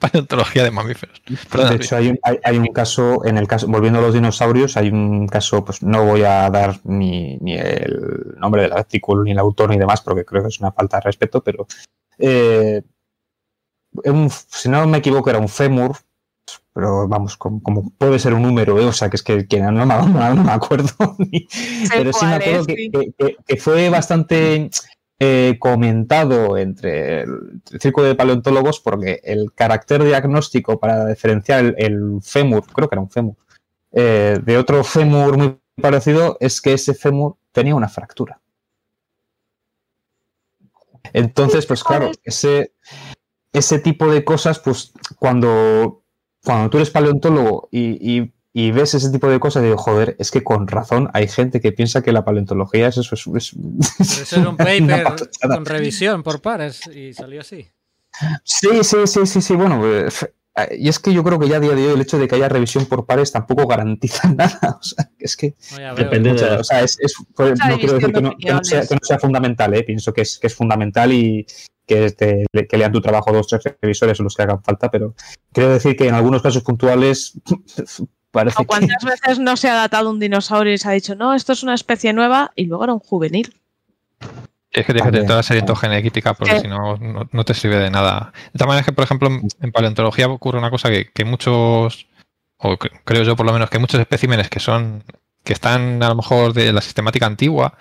[0.00, 1.20] paleontología de mamíferos.
[1.26, 4.88] de hecho, hay un, hay, un, caso, en el caso, volviendo a los dinosaurios, hay
[4.88, 9.38] un caso, pues no voy a dar ni, ni el nombre del artículo, ni el
[9.38, 11.66] autor, ni demás, porque creo que es una falta de respeto, pero
[12.18, 12.82] eh,
[14.28, 15.96] si no me equivoco, era un fémur
[16.72, 18.86] pero vamos, como, puede ser un número, ¿eh?
[18.86, 20.88] o sea, que es que, no, me, no, me acuerdo,
[21.90, 24.70] pero sí me acuerdo que, fue bastante
[25.18, 32.64] eh, comentado entre el, círculo de paleontólogos porque el carácter diagnóstico para diferenciar el, fémur,
[32.72, 33.36] creo que era un fémur,
[33.92, 38.40] eh, de otro fémur muy parecido es que ese fémur tenía una fractura.
[41.12, 42.72] Entonces, pues claro, ese,
[43.52, 45.99] ese tipo de cosas, pues cuando
[46.44, 50.66] cuando tú eres paleontólogo y, ves ese tipo de cosas, digo, joder, es que con
[50.66, 53.14] razón hay gente que piensa que la paleontología es eso.
[53.14, 55.04] Es, es, un paper
[55.40, 57.68] con revisión por pares y salió así.
[58.44, 59.54] Sí, sí, sí, sí, sí.
[59.54, 60.26] Bueno, pues,
[60.76, 62.34] y es que yo creo que ya a día de hoy el hecho de que
[62.34, 64.78] haya revisión por pares tampoco garantiza nada.
[64.78, 65.54] O sea, es que
[65.96, 66.44] depende de.
[66.56, 66.98] O sea, es,
[67.38, 69.84] no quiero decir que no, sea, fundamental, ¿eh?
[69.84, 71.46] pienso que es, que es fundamental y,
[71.90, 75.14] que, que lean tu trabajo dos o tres revisores o los que hagan falta, pero
[75.52, 77.34] quiero decir que en algunos casos puntuales
[78.30, 81.52] parece ¿Cuántas veces no se ha datado un dinosaurio y se ha dicho, no, esto
[81.52, 83.54] es una especie nueva y luego era un juvenil?
[84.70, 88.32] Es que tienes que tener toda genética porque si no, no, te sirve de nada.
[88.52, 92.06] De tal manera que, por ejemplo, en paleontología ocurre una cosa que, que muchos,
[92.58, 95.02] o creo yo por lo menos, que muchos especímenes que son
[95.42, 97.76] que están a lo mejor de la sistemática antigua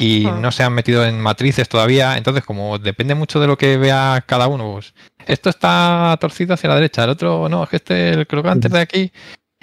[0.00, 2.16] y no se han metido en matrices todavía.
[2.16, 4.94] Entonces, como depende mucho de lo que vea cada uno, pues
[5.26, 8.80] esto está torcido hacia la derecha, el otro no, es que este el crocante de
[8.80, 9.12] aquí.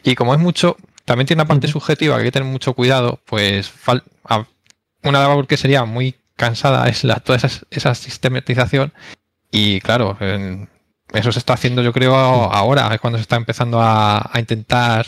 [0.04, 3.20] Y como es mucho, también tiene una parte subjetiva que hay que tener mucho cuidado,
[3.26, 3.74] pues
[5.04, 7.40] una labor que sería muy cansada es la, toda
[7.72, 8.94] esa, sistematización.
[9.52, 10.20] Y claro,
[11.14, 15.08] eso se está haciendo yo creo ahora, es cuando se está empezando a intentar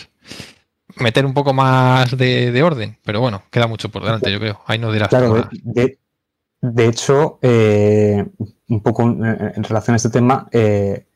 [1.00, 4.62] meter un poco más de, orden, pero bueno, queda mucho por delante, yo creo.
[4.66, 5.10] Ahí no dirás.
[5.10, 5.50] Claro,
[6.62, 8.26] de, hecho, eh,
[8.68, 11.08] un poco en, relación a este tema, eh,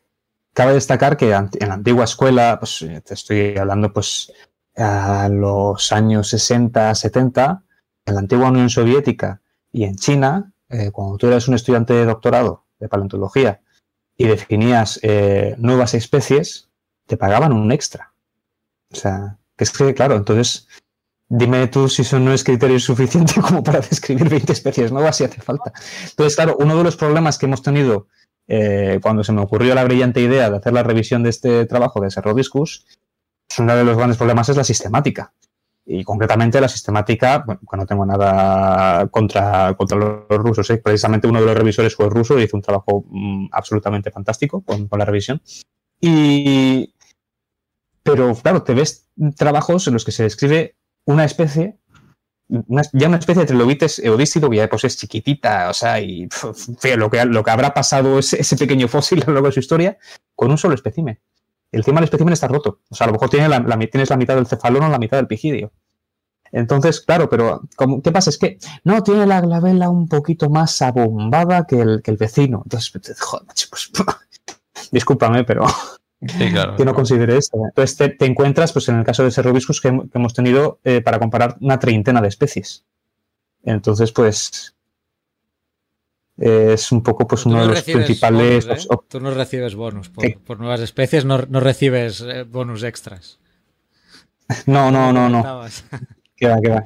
[0.54, 4.32] cabe destacar que en la antigua escuela, pues eh, te estoy hablando pues
[4.76, 7.64] a los años 60, 70,
[8.06, 10.52] en la antigua Unión Soviética y en China,
[10.92, 13.62] cuando tú eras un estudiante de doctorado de paleontología
[14.18, 15.00] y definías
[15.58, 16.72] nuevas especies,
[17.06, 18.14] te pagaban un extra.
[18.92, 20.68] O sea, es que, claro, entonces
[21.30, 25.24] dime tú si eso no es criterio suficiente como para describir 20 especies nuevas si
[25.24, 25.74] hace falta.
[26.10, 28.08] Entonces, claro, uno de los problemas que hemos tenido
[28.47, 32.01] eh, cuando se me ocurrió la brillante idea de hacer la revisión de este trabajo
[32.01, 32.86] de Cerro Discus,
[33.58, 35.34] uno de los grandes problemas es la sistemática.
[35.86, 40.78] Y concretamente la sistemática, bueno, no tengo nada contra, contra los rusos, ¿eh?
[40.78, 44.88] precisamente uno de los revisores fue ruso y hizo un trabajo mm, absolutamente fantástico con,
[44.88, 45.41] con la revisión.
[45.99, 46.93] Y,
[48.04, 50.76] pero claro, te ves trabajos en los que se describe
[51.06, 51.80] una especie,
[52.47, 56.28] ya una especie de trilobites eodístico que ya pues es chiquitita, o sea, y
[56.97, 59.60] lo, que, lo que habrá pasado ese, ese pequeño fósil a lo largo de su
[59.62, 59.97] historia
[60.36, 61.20] con un solo espécimen.
[61.72, 62.82] tema del espécimen está roto.
[62.89, 65.18] O sea, a lo mejor tiene la, tienes la mitad del cefalón o la mitad
[65.18, 65.72] del pigidio.
[66.51, 67.62] Entonces, claro, pero
[68.04, 68.30] ¿qué pasa?
[68.30, 72.62] Es que no tiene la glabela un poquito más abombada que el, que el vecino.
[72.64, 73.91] Entonces, joder, pues,
[74.91, 75.66] discúlpame, pero
[76.78, 77.58] que no considere esto.
[77.66, 81.20] Entonces te, encuentras, pues en el caso de ese robiscus que, hemos tenido eh, para
[81.20, 82.86] comparar una treintena de especies.
[83.64, 84.76] Entonces, pues
[86.38, 88.68] es un poco pues uno de los principales.
[88.68, 88.88] ¿eh?
[89.08, 93.40] Tú no recibes bonus por, nuevas especies, no, recibes eh, bonus extras.
[94.66, 95.41] No, no, no, no.
[96.36, 96.84] queda, queda.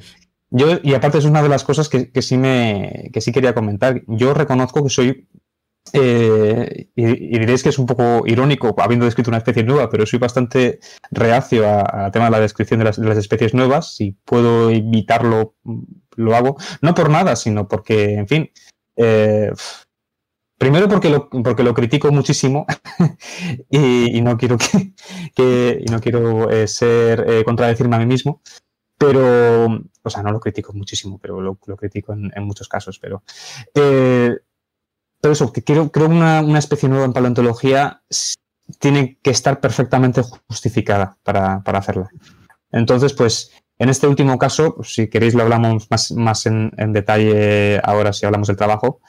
[0.48, 3.52] Yo, y aparte es una de las cosas que, que, sí me que sí quería
[3.52, 4.02] comentar.
[4.06, 5.28] Yo reconozco que soy
[5.92, 7.04] eh, y,
[7.38, 10.80] diréis que es un poco irónico habiendo descrito una especie nueva, pero soy bastante
[11.10, 13.94] reacio al tema de la descripción de las, especies nuevas.
[13.94, 15.54] Si puedo evitarlo,
[16.16, 16.56] lo hago.
[16.82, 18.50] No por nada, sino porque, en fin,
[18.96, 19.50] eh,
[20.58, 22.66] primero porque lo, porque lo critico muchísimo
[23.70, 28.42] y, no quiero que, no quiero eh, ser contradecirme a mí mismo.
[29.00, 29.66] Pero,
[30.02, 32.98] o sea, no lo critico muchísimo, pero lo, critico en, muchos casos.
[32.98, 33.22] Pero
[35.20, 38.02] pero eso, que creo, creo una, una especie nueva en paleontología
[38.78, 42.08] tiene que estar perfectamente justificada para, para hacerla.
[42.70, 47.80] Entonces, pues, en este último caso, si queréis lo hablamos más, más en, en detalle
[47.82, 49.00] ahora si hablamos del trabajo,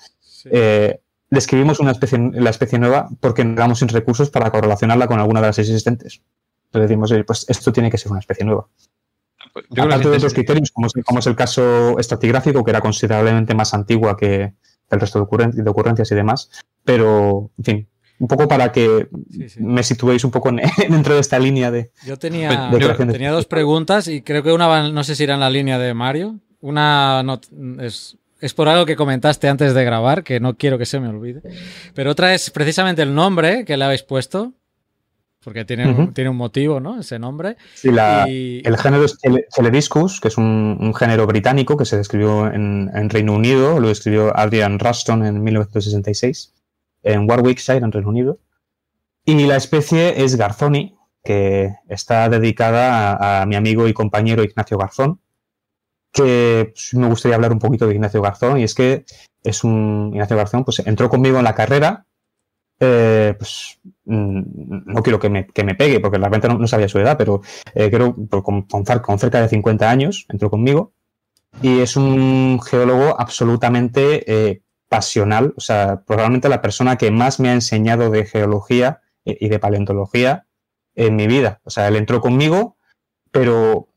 [0.42, 0.48] Sí.
[0.54, 5.20] eh, describimos una especie, la especie nueva porque nos quedamos sin recursos para correlacionarla con
[5.20, 6.22] alguna de las existentes.
[6.68, 8.68] Entonces decimos, pues esto tiene que ser una especie nueva.
[9.70, 12.80] Yo Aparte que de otros criterios, como es, como es el caso estratigráfico, que era
[12.80, 14.54] considerablemente más antigua que
[14.92, 16.50] el resto de, ocurren- de ocurrencias y demás,
[16.84, 17.88] pero, en fin,
[18.20, 19.62] un poco para que Sí, sí.
[19.62, 20.60] me situéis un poco en-
[20.90, 21.92] dentro de esta línea de...
[22.06, 25.24] Yo tenía, de yo- tenía dos preguntas y creo que una va- no sé si
[25.24, 26.40] era en la línea de Mario.
[26.62, 27.40] Una no-
[27.82, 31.08] es, es por algo que comentaste antes de grabar, que no quiero que se me
[31.08, 31.42] olvide.
[31.94, 34.54] Pero otra es precisamente el nombre que le habéis puesto,
[35.44, 37.00] porque tiene, tiene un motivo, ¿no?
[37.00, 37.56] Ese nombre.
[37.76, 41.86] Sí, la- Y- El género es Cele- Celediscus, que es un, un género británico que
[41.86, 46.54] se describió en, en Reino Unido, lo describió Adrian Ruston en 1966,
[47.04, 48.40] en Warwickshire, en Reino Unido.
[49.26, 54.78] Y la especie es Garzoni, que está dedicada a, a mi amigo y compañero Ignacio
[54.78, 55.20] Garzón,
[56.12, 59.06] que pues, me gustaría hablar un poquito de Ignacio Garzón, y es que
[59.44, 62.06] es un Ignacio Garzón, pues entró conmigo en la carrera,
[62.80, 63.80] eh, pues
[64.10, 67.42] no quiero que me, que me pegue, porque realmente no, no sabía su edad, pero
[67.74, 68.86] eh, creo con, con
[69.20, 70.94] cerca de 50 años entró conmigo,
[71.62, 77.50] y es un geólogo absolutamente eh, pasional, o sea, probablemente la persona que más me
[77.50, 80.46] ha enseñado de geología eh, y de paleontología
[80.96, 81.62] en mi vida.
[81.64, 82.78] O sea, él entró conmigo,
[83.32, 83.89] pero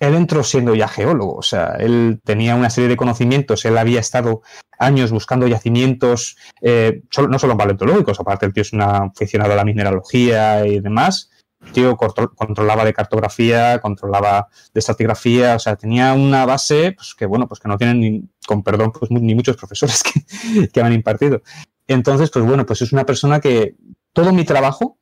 [0.00, 4.00] él entró siendo ya geólogo, o sea, él tenía una serie de conocimientos, él había
[4.00, 4.42] estado
[4.78, 9.56] años buscando yacimientos, eh, solo- no solo paleontológicos, aparte el tío es un aficionado a
[9.56, 11.30] la mineralogía y demás,
[11.64, 17.14] el tío contro- controlaba de cartografía, controlaba de estratigrafía, o sea, tenía una base pues,
[17.14, 20.80] que, bueno, pues que no tienen, ni, con perdón, pues ni muchos profesores que, que
[20.80, 21.42] han impartido.
[21.86, 23.76] Entonces, pues bueno, pues es una persona que
[24.12, 24.98] todo mi trabajo,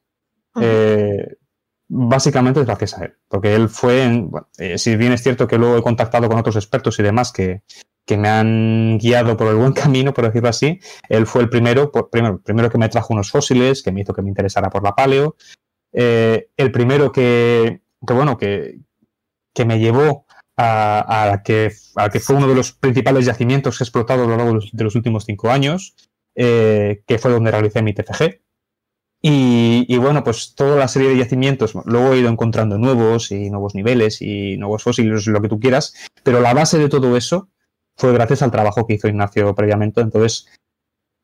[0.60, 1.36] eh,
[1.92, 5.58] básicamente es gracias a él, porque él fue, en- eh, si bien es cierto que
[5.58, 7.62] luego he contactado con otros expertos y demás que,
[8.06, 11.90] que me han guiado por el buen camino, por decirlo así, él fue el primero,
[11.90, 14.82] por- primero, primero que me trajo unos fósiles, que me hizo que me interesara por
[14.84, 15.36] la paleo,
[15.92, 18.78] eh, el primero que, que bueno, que,
[19.52, 20.26] que me llevó
[20.56, 24.36] a, a que, a que fue uno de los principales yacimientos que explotado a lo
[24.36, 25.96] largo de los, últimos cinco años,
[26.36, 28.40] eh, que fue donde realicé mi TFG.
[29.22, 33.74] Y, bueno, pues toda la serie de yacimientos, luego he ido encontrando nuevos y nuevos
[33.74, 37.48] niveles y nuevos fósiles, lo que tú quieras, pero la base de todo eso
[37.96, 40.00] fue gracias al trabajo que hizo Ignacio previamente.
[40.00, 40.46] Entonces,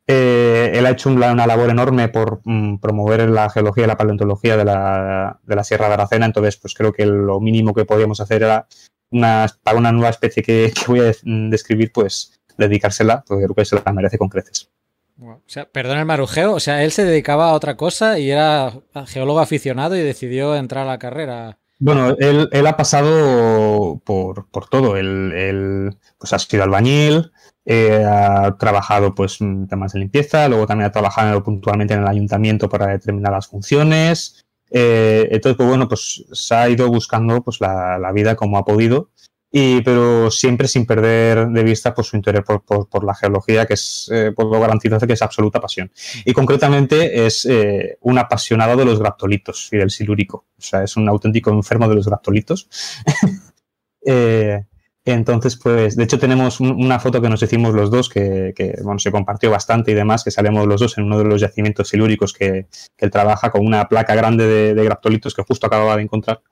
[0.07, 4.59] eh, él ha hecho una, labor enorme por mm, promover la geología y la paleontología
[4.59, 6.27] de la, de la Sierra de Aracena.
[6.27, 8.67] Entonces, pues creo que lo mínimo que podíamos hacer era
[9.11, 13.55] una, para una nueva especie que, que voy a des- describir, pues dedicársela, porque creo
[13.55, 14.71] que se la merece con creces.
[15.19, 18.73] O sea, perdón el marujeo, o sea, él se dedicaba a otra cosa y era
[19.07, 21.59] geólogo aficionado y decidió entrar a la carrera.
[21.79, 24.97] Bueno, él, él ha pasado por, por todo.
[24.97, 27.33] Él, él, pues ha sido albañil,
[27.65, 32.09] eh, ha trabajado pues en temas de limpieza, luego también ha trabajado puntualmente en el
[32.09, 34.47] ayuntamiento para determinadas funciones.
[34.71, 38.65] Eh, entonces, pues bueno, pues se ha ido buscando pues la, la vida como ha
[38.65, 39.11] podido,
[39.59, 43.65] y, pero siempre sin perder de vista pues, su interés por, por, por la geología,
[43.65, 45.91] que es, eh, puedo garantizar que es absoluta pasión.
[46.27, 50.45] Y concretamente es eh, un apasionado de los graptolitos y del silúrico.
[50.59, 52.69] O sea, es un auténtico enfermo de los graptolitos.
[54.05, 54.63] eh,
[55.07, 58.53] entonces, pues, de hecho tenemos un, una foto que nos hicimos los dos, que,
[58.85, 61.89] bueno, se compartió bastante y demás, que salimos los dos en uno de los yacimientos
[61.89, 62.67] silúricos que,
[62.99, 66.43] él trabaja con una placa grande de, de graptolitos que justo acababa de encontrar.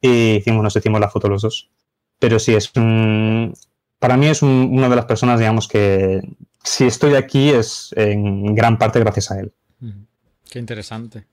[0.00, 1.70] Y hicimos, nos hicimos la foto los dos.
[2.20, 3.52] Pero sí, es un,
[3.98, 6.20] para mí es un, una de las personas, digamos, que
[6.62, 9.52] si estoy aquí es en gran parte gracias a él.
[10.48, 11.26] Qué interesante.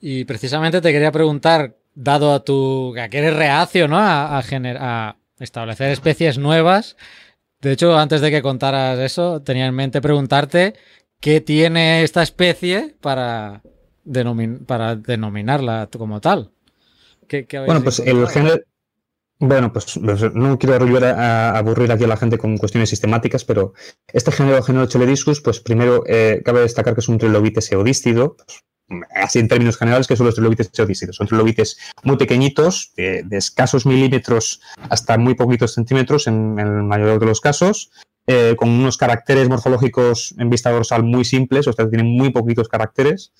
[0.00, 3.98] Y precisamente te quería preguntar, dado a tu que eres reacio, ¿no?
[3.98, 6.96] A, a, gener, a establecer especies nuevas.
[7.60, 10.74] De hecho, antes de que contaras eso, tenía en mente preguntarte
[11.20, 13.62] qué tiene esta especie para,
[14.04, 16.50] denomin para denominarla como tal.
[17.26, 18.60] ¿Qué, qué bueno, pues el género.
[19.46, 23.74] Bueno, pues no quiero aburrir a, aburrir aquí a la gente con cuestiones sistemáticas, pero
[24.10, 28.64] este género, género Chelediscus, pues primero eh, cabe destacar que es un trilobite seodístido, pues,
[29.14, 31.16] así en términos generales, que son los trilobites seodístidos.
[31.16, 37.20] Son trilobites muy pequeñitos, de, escasos milímetros hasta muy poquitos centímetros en, en el mayor
[37.20, 37.90] de los casos,
[38.26, 42.68] eh, con unos caracteres morfológicos en vista dorsal muy simples, o sea, tienen muy poquitos
[42.68, 43.34] caracteres,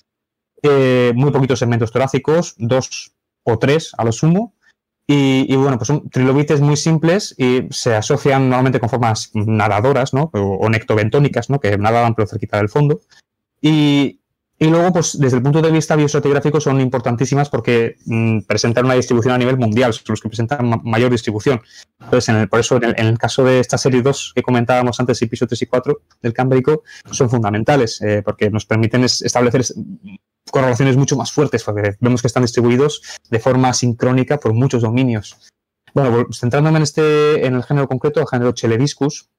[0.61, 4.54] eh, muy poquitos segmentos torácicos, dos o tres a lo sumo,
[5.07, 10.31] Y, bueno, pues son trilobites muy simples y se asocian normalmente con formas nadadoras, ¿no?
[10.33, 11.59] O, nectobentónicas, ¿no?
[11.59, 13.01] Que nadaban pero cerquita del fondo.
[13.61, 14.21] Y,
[14.57, 18.95] y luego, pues desde el punto de vista bioestratigráfico son importantísimas porque mm, presentan una
[18.95, 21.61] distribución a nivel mundial, son los que presentan mayor distribución.
[21.99, 25.61] Entonces, por eso, en el, caso de esta serie 2 que comentábamos antes, episodio 3
[25.61, 29.65] y 4 del Cámbrico, son fundamentales eh, porque nos permiten establecer
[30.51, 35.37] correlaciones mucho más fuertes, porque vemos que están distribuidos de forma sincrónica por muchos dominios.
[35.93, 39.29] Bueno, centrándome en, este, en el género concreto, el género Chelebiscus,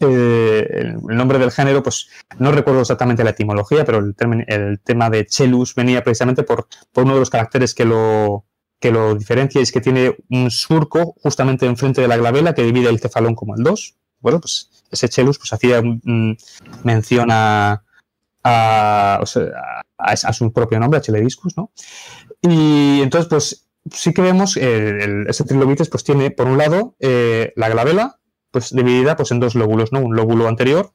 [0.00, 0.66] eh,
[1.08, 5.74] el nombre del género, pues no recuerdo exactamente la etimología, pero el, tema de Chelus
[5.74, 8.46] venía precisamente por, uno de los caracteres que lo,
[8.80, 12.88] que lo diferencia, es que tiene un surco justamente enfrente de la glabela que divide
[12.88, 13.96] el cefalón como el 2.
[14.20, 15.82] Bueno, pues ese Chelus pues hacía
[16.84, 17.84] mención a,
[18.44, 21.72] a, su propio nombre, a Chelediscus, ¿no?
[22.42, 27.52] Y entonces, pues sí que vemos el, ese trilobites pues tiene por un lado eh,
[27.56, 28.18] la glabela
[28.50, 30.00] pues dividida pues en dos lóbulos, ¿no?
[30.00, 30.92] Un lóbulo anterior,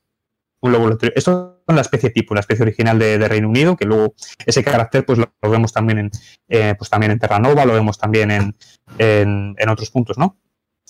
[0.61, 1.17] un lóbulo anterior.
[1.17, 4.13] Esto es la especie tipo, la especie original de, Reino Unido, que luego
[4.45, 6.11] ese carácter pues lo, vemos también en
[6.47, 8.55] eh, pues también en Terranova, lo vemos también en,
[8.99, 10.37] en, otros puntos, ¿no?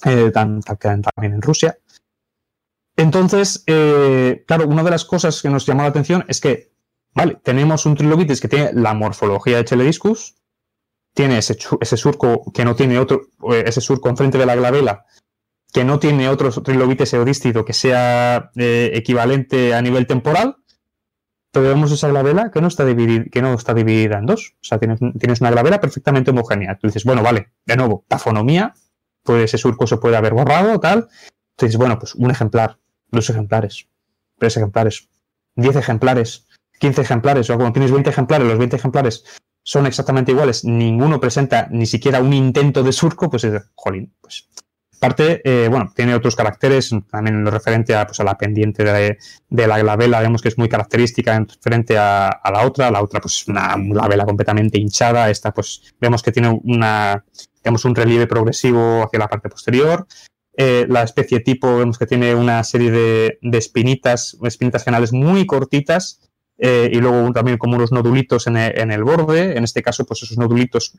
[0.05, 1.77] Eh, también en Rusia.
[2.98, 6.74] Entonces, eh, claro, una de las cosas que nos llamó la atención es que,
[7.14, 10.36] vale, tenemos un trilobitis que tiene la morfología de Chelediscus,
[11.14, 11.56] tiene ese,
[11.98, 13.22] surco que no tiene otro,
[13.65, 15.06] ese surco enfrente de la glabela
[15.74, 20.57] que no tiene otro trilobite seodístido que sea eh, equivalente a nivel temporal,
[21.52, 24.56] pero vemos esa glabela que no está dividida, que no está dividida en dos.
[24.61, 26.78] O sea, tienes, tienes una glabela perfectamente homogénea.
[26.78, 28.74] Tú dices, bueno, vale, de nuevo, tafonomía,
[29.24, 31.10] pues ese surco se puede haber borrado, tal.
[31.57, 32.78] Entonces, bueno, pues un ejemplar,
[33.11, 33.88] dos ejemplares,
[34.38, 35.09] tres ejemplares,
[35.55, 36.47] diez ejemplares,
[36.79, 39.23] quince ejemplares, o cuando tienes 20 ejemplares, los 20 ejemplares
[39.63, 44.47] son exactamente iguales, ninguno presenta ni siquiera un intento de surco, pues es, jolín, pues.
[44.99, 49.67] Parte, eh, bueno, tiene otros caracteres, también lo referente a, pues, a la pendiente de,
[49.67, 53.47] la glabela, vemos que es muy característica en frente a, la otra, la otra pues
[53.47, 57.23] una glabela completamente hinchada, esta pues vemos que tiene una,
[57.57, 60.07] digamos, un relieve progresivo hacia la parte posterior,
[60.59, 66.19] eh, la especie tipo vemos que tiene una serie de, espinitas, espinitas genales muy cortitas,
[66.57, 69.55] eh, y luego también como unos nodulitos en el, en el, borde.
[69.55, 70.97] En este caso, pues esos nodulitos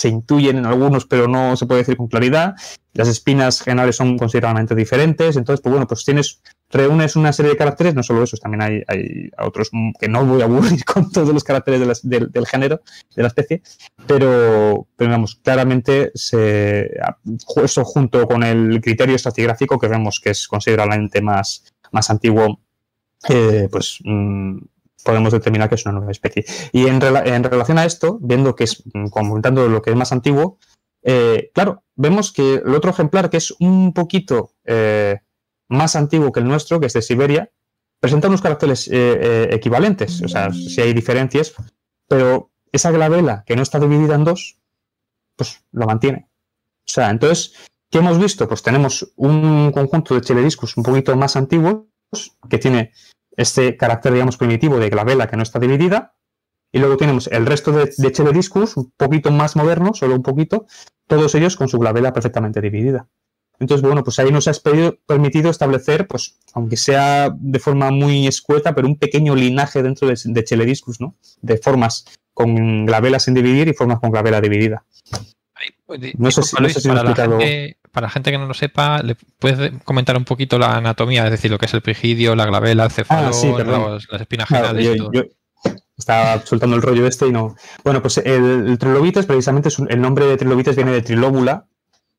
[0.00, 2.54] se intuyen en algunos, pero no se puede decir con claridad.
[2.94, 5.36] Las espinas generales son considerablemente diferentes.
[5.36, 6.40] Entonces, pues bueno, pues tienes,
[6.70, 9.70] reúnes una serie de caracteres, no solo esos, también hay, hay otros
[10.00, 12.80] que no voy a aburrir con todos los caracteres del, género,
[13.14, 13.60] de la especie,
[14.06, 21.20] pero, pero vamos, claramente eso junto con el criterio estratigráfico que vemos que es considerablemente
[21.20, 22.58] más, más antiguo,
[23.28, 24.60] eh, pues mm,
[25.04, 26.44] podemos determinar que es una nueva especie.
[26.72, 30.58] Y en, relación a esto, viendo que es, mm, comentando lo que es más antiguo,
[31.02, 35.20] eh, claro, vemos que el otro ejemplar, que es un poquito eh,
[35.68, 37.50] más antiguo que el nuestro, que es de Siberia,
[38.00, 41.54] presenta unos caracteres eh, equivalentes, o sea, si hay diferencias,
[42.08, 44.58] pero esa glabela que no está dividida en dos,
[45.36, 46.28] pues lo mantiene.
[46.86, 47.54] O sea, entonces,
[47.90, 48.48] ¿qué hemos visto?
[48.48, 51.86] Pues tenemos un conjunto de chelediscus un poquito más antiguos,
[52.48, 52.92] que tiene
[53.40, 56.14] este carácter, digamos, primitivo de glabela que no está dividida.
[56.72, 60.66] Y luego tenemos el resto de, de discus un poquito más moderno, solo un poquito,
[61.08, 63.08] todos ellos con su glabela perfectamente dividida.
[63.60, 64.52] Entonces, bueno, pues ahí nos ha
[65.06, 70.44] permitido establecer, pues, aunque sea de forma muy escueta, pero un pequeño linaje dentro de,
[70.44, 71.14] Chelediscus, ¿no?
[71.42, 74.86] De formas con glabela sin dividir y formas con glabela dividida.
[75.86, 78.46] Pues, no sé si, no sé si para, la gente, para, la gente, que no
[78.46, 81.24] lo sepa, ¿le puedes comentar un poquito la anatomía?
[81.24, 83.32] Es decir, lo que es el prigidio, la glabela, el cefalón,
[83.68, 85.00] ah, las espinas generales.
[85.96, 87.56] estaba soltando el rollo este y no.
[87.84, 91.66] Bueno, pues el, trilobites, precisamente, el nombre de trilobites viene de trilóbula,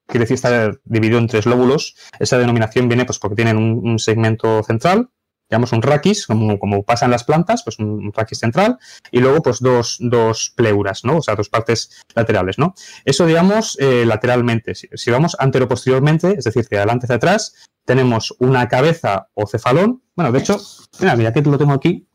[0.07, 1.95] quiere decir está dividido en tres lóbulos.
[2.19, 5.09] Esa denominación viene pues porque tienen un segmento central,
[5.51, 8.79] digamos un raquis, como, como pasa en las plantas, pues un, raquis central,
[9.11, 11.17] y luego pues dos, dos, pleuras, ¿no?
[11.17, 12.73] O sea, dos partes laterales, ¿no?
[13.03, 14.75] Eso, digamos, eh, lateralmente.
[14.75, 17.53] Si, vamos antero-posteriormente, es decir, de adelante hacia atrás,
[17.85, 20.01] tenemos una cabeza o cefalón.
[20.15, 20.57] Bueno, de hecho,
[21.01, 22.07] mira, mira que lo tengo aquí.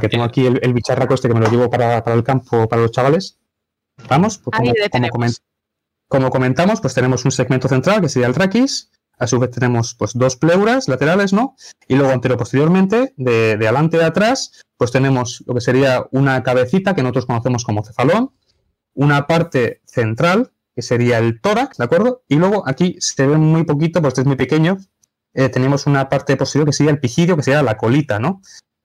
[0.00, 2.92] Que tengo aquí el, bicharraco este que me lo llevo para, el campo, para los
[2.92, 3.38] chavales.
[4.08, 4.72] Vamos, pues como,
[6.08, 9.94] como, comentamos, pues tenemos un segmento central que sería el raquis, a su vez tenemos
[9.94, 11.56] pues dos pleuras laterales, ¿no?
[11.88, 16.94] Y luego anteroposteriormente, de, de adelante a atrás, pues tenemos lo que sería una cabecita
[16.94, 18.32] que nosotros conocemos como cefalón,
[18.94, 22.22] una parte central, que sería el tórax, ¿de acuerdo?
[22.28, 24.78] Y luego aquí se ve muy poquito, pues es muy pequeño,
[25.32, 28.42] eh, tenemos una parte posterior que sería el pigidio, que sería la colita, ¿no?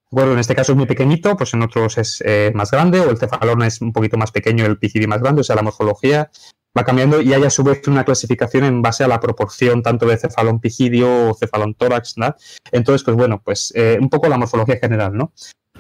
[0.09, 3.09] Bueno, en este caso es muy pequeñito, pues en otros es eh, más grande, o
[3.09, 6.29] el cefalón es un poquito más pequeño, el pigidio más grande, o sea, la morfología
[6.77, 10.05] va cambiando y hay a su vez una clasificación en base a la proporción tanto
[10.05, 12.15] de cefalón pigidio o cefalón tórax.
[12.71, 15.33] Entonces, pues bueno, pues eh, un poco la morfología general, ¿no?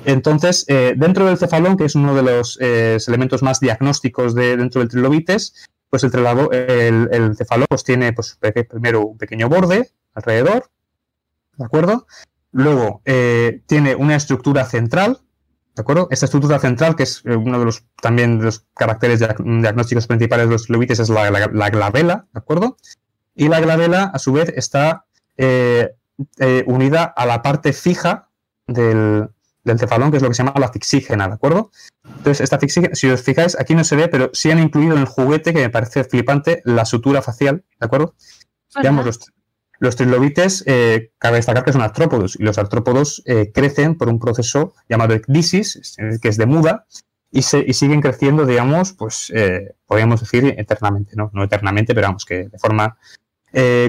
[0.05, 4.57] Entonces, eh, dentro del cefalón, que es uno de los eh, elementos más diagnósticos de,
[4.57, 8.37] dentro del trilobites, pues el, el, cefalón pues, tiene pues,
[8.69, 10.69] primero un pequeño borde alrededor,
[11.57, 12.07] ¿de acuerdo?
[12.53, 13.01] Luego
[13.65, 15.19] tiene una estructura central,
[15.75, 16.07] ¿De acuerdo?
[16.11, 20.47] Esta estructura central, que es eh, uno de los también de los caracteres diagnósticos principales
[20.47, 21.29] de los trilobites, es la,
[21.69, 22.77] glabela, ¿de acuerdo?
[23.35, 25.05] Y la glabela, a su vez, está
[25.37, 25.95] eh,
[26.39, 28.29] eh, unida a la parte fija
[28.67, 29.29] del,
[29.77, 31.71] cefalón, que es lo que se llama la fixígena, ¿de acuerdo?
[32.03, 34.99] Entonces, esta fixígena, si os fijáis, aquí no se ve, pero sí han incluido en
[34.99, 38.13] el juguete, que me parece flipante, la sutura facial, ¿de acuerdo?
[38.83, 39.19] Los,
[39.81, 44.19] los trilobites, eh, cabe destacar que son artrópodos y los artrópodos eh, crecen por un
[44.19, 46.85] proceso llamado ecdisis, que es de muda,
[47.31, 51.31] y, se, y siguen creciendo, digamos, pues eh, podríamos decir eternamente, ¿no?
[51.33, 52.97] No eternamente, pero vamos, que de forma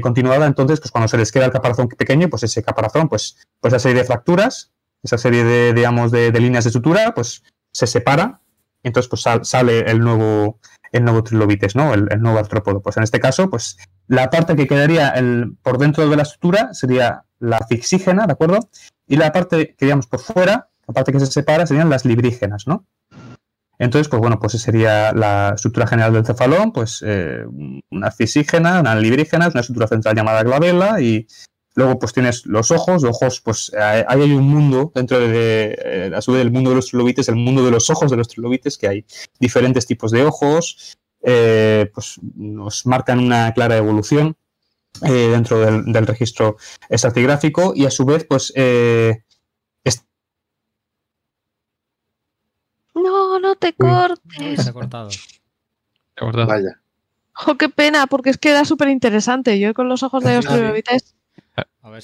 [0.01, 0.47] continuada.
[0.47, 3.79] Entonces, pues cuando se les queda el caparazón pequeño, pues ese caparazón, pues, pues esa
[3.79, 8.41] serie de fracturas, esa serie de, digamos, de, líneas de sutura, pues se separa,
[8.83, 10.59] y entonces pues sale el nuevo,
[10.93, 11.93] el nuevo trilobites, ¿no?
[11.95, 12.81] El, nuevo artrópodo.
[12.81, 13.79] Pues en este caso, pues
[14.09, 15.15] la parte que quedaría
[15.63, 18.69] por dentro de la estructura sería la fixígena, ¿de acuerdo?
[19.07, 22.67] Y la parte que digamos por fuera, la parte que se separa, serían las librígenas,
[22.67, 22.87] ¿no?
[23.79, 27.45] Entonces, pues bueno, pues sería la estructura general del cefalón, pues eh,
[27.91, 31.27] una fixígena, una librígena, una estructura central llamada glabela y
[31.75, 36.13] luego pues tienes los ojos, los ojos, pues ahí hay un mundo dentro de, eh,
[36.15, 38.29] a su vez, el mundo de los trilobites, el mundo de los ojos de los
[38.29, 39.05] trilobites, que hay
[39.41, 44.37] diferentes tipos de ojos, eh, pues nos marcan una clara evolución
[45.03, 46.57] eh, dentro del, registro
[46.89, 48.53] estratigráfico y a su vez, pues...
[48.57, 49.23] Eh,
[52.95, 54.63] no, no te cortes.
[54.63, 55.09] Se ha cortado.
[56.21, 56.81] Vaya.
[57.47, 59.59] Oh, qué pena, porque es que era súper interesante.
[59.59, 61.15] Yo con los ojos de los trilobites.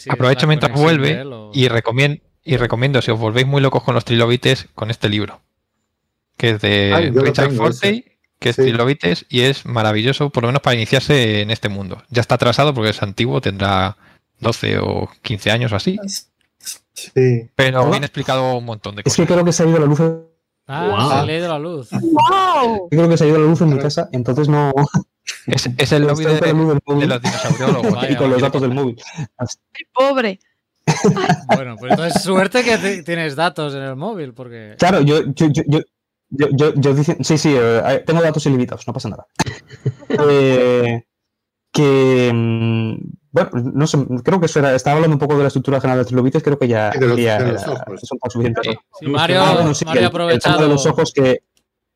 [0.08, 4.68] Aprovecho mientras vuelve y recomiendo, y recomiendo, si os volvéis muy locos con los trilobites,
[4.74, 5.40] con este libro,
[6.36, 10.76] que es de Richard Forte que es Trilobites y es maravilloso, por lo menos para
[10.76, 12.02] iniciarse en este mundo.
[12.10, 13.96] Ya está atrasado porque es antiguo, tendrá
[14.40, 15.98] 12 o 15 años o así.
[16.92, 17.50] Sí.
[17.54, 19.18] Pero bien explicado un montón de cosas.
[19.18, 20.00] Es que creo que se ha ido la luz.
[20.66, 21.90] Ah, se ha ido la luz.
[21.90, 22.88] ¡Wow!
[22.90, 24.72] Creo que se ha ido la luz en mi casa, entonces no.
[25.46, 28.10] Es, el lobby de, los dinosauriólogos.
[28.10, 28.96] y con los datos del móvil.
[29.72, 30.40] ¡Qué pobre!
[31.54, 34.74] bueno, pues entonces suerte que tienes datos en el móvil, porque.
[34.78, 35.80] Claro, yo, yo, yo,
[36.30, 39.26] yo, yo, yo sí, sí, eh, tengo datos ilimitados, no pasa nada.
[40.10, 41.04] Eh,
[41.70, 42.94] que, mm,
[43.30, 46.00] bueno, no sé, creo que eso era, estaba hablando un poco de la estructura general
[46.00, 48.76] de trilobites, creo que ya, los, son suficientes.
[48.98, 50.62] Sí, Mario, ah, bueno, sí, Mario ha aprovechado.
[50.62, 51.42] de los ojos que...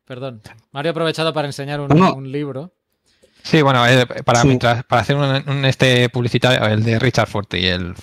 [0.05, 0.41] Perdón,
[0.71, 2.13] Mario ha aprovechado para enseñar un, no.
[2.13, 2.71] un libro.
[3.41, 4.47] Sí, bueno, eh, para, sí.
[4.47, 7.93] Mientras, para hacer un, un, este publicitario, el de Richard Forte y el,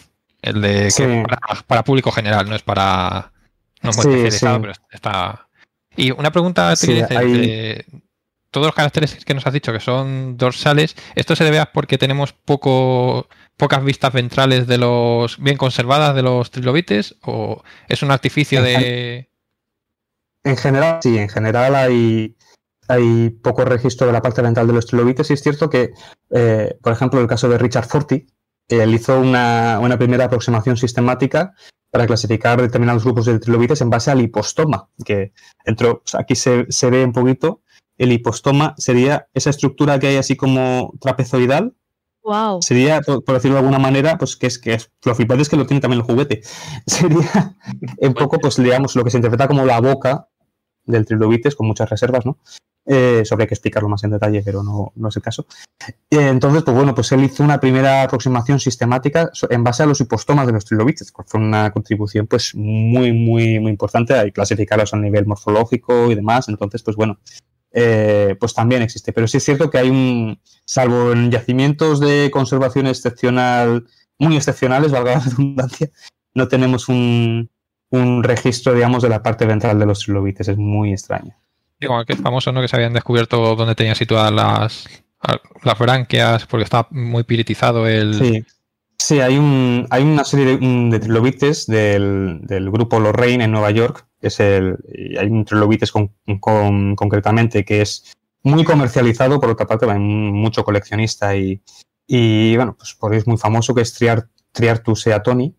[0.43, 1.03] el de sí.
[1.03, 3.33] para, para, público general, no es para.
[3.81, 5.49] No es muy especializado, pero está
[5.97, 7.85] y una pregunta, sí, hay...
[8.51, 11.99] todos los caracteres que nos has dicho que son dorsales, ¿esto se debe a porque
[11.99, 18.11] tenemos poco, pocas vistas ventrales de los bien conservadas de los trilobites o es un
[18.11, 19.29] artificio de...
[20.43, 22.35] En general, sí, en general hay,
[22.89, 25.29] hay poco registro de la parte ventral de los trilobites.
[25.31, 25.91] Y es cierto que,
[26.31, 28.27] eh, por ejemplo, el caso de Richard Forti,
[28.69, 31.53] él hizo una, una primera aproximación sistemática
[31.91, 35.33] para clasificar determinados grupos de trilobites en base al hipostoma, que
[35.65, 37.63] dentro, aquí se, ve un poquito,
[37.99, 41.75] el hipostoma sería esa estructura que hay así como trapezoidal.
[42.23, 42.61] Wow.
[42.63, 45.57] Sería, por, decirlo de alguna manera, pues que es que es, lo flipante es que
[45.57, 46.43] lo tiene también el juguete.
[46.87, 47.57] Sería
[47.99, 50.30] un poco, pues digamos, lo que se interpreta como la boca
[50.85, 52.39] del trilobites, con muchas reservas, ¿no?
[52.87, 55.47] Eh, sobre hay que explicarlo más en detalle, pero no, no es el caso.
[56.11, 60.01] Eh, entonces, pues bueno, pues él hizo una primera aproximación sistemática en base a los
[60.01, 64.95] hipostomas de los trilobites, que fue una contribución pues muy, muy, muy importante a clasificarlos
[64.95, 66.49] a nivel morfológico y demás.
[66.49, 67.19] Entonces, pues bueno,
[67.73, 69.13] eh, pues también existe.
[69.13, 73.87] Pero sí es cierto que hay un, salvo en yacimientos de conservación excepcional,
[74.19, 75.91] muy excepcionales, valga la redundancia,
[76.35, 77.50] no tenemos un,
[77.91, 80.49] un registro, digamos, de la parte ventral de los trilobites.
[80.49, 81.37] Es muy extraño.
[81.79, 82.61] Que es famoso, ¿no?
[82.61, 85.05] Que se habían descubierto dónde tenían situadas las,
[85.63, 88.15] las branquias, porque está muy piritizado el.
[88.15, 88.45] Sí.
[88.99, 94.07] Sí, hay, un, hay una serie de, trilobites del, del, grupo Lorraine en Nueva York.
[94.21, 94.77] Que es el,
[95.19, 98.13] hay un trilobites con, con, concretamente que es
[98.43, 101.63] muy comercializado, por otra parte, hay mucho coleccionista y,
[102.07, 105.55] y bueno, pues por es muy famoso que es Triar, Triartus seatoni,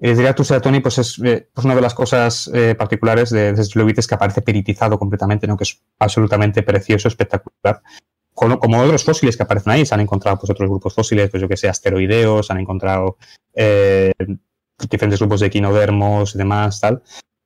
[0.00, 4.06] el Triartus Tony pues es eh, pues una de las cosas eh, particulares de, de
[4.08, 5.56] que aparece peritizado completamente, ¿no?
[5.56, 7.82] que es absolutamente precioso, espectacular.
[8.32, 11.48] como otros fósiles que aparecen ahí, se han encontrado pues, otros grupos fósiles, pues yo
[11.48, 13.16] que sé, asteroideos, se han encontrado
[13.54, 14.12] eh,
[14.88, 17.02] diferentes grupos de equinodermos y demás, tal.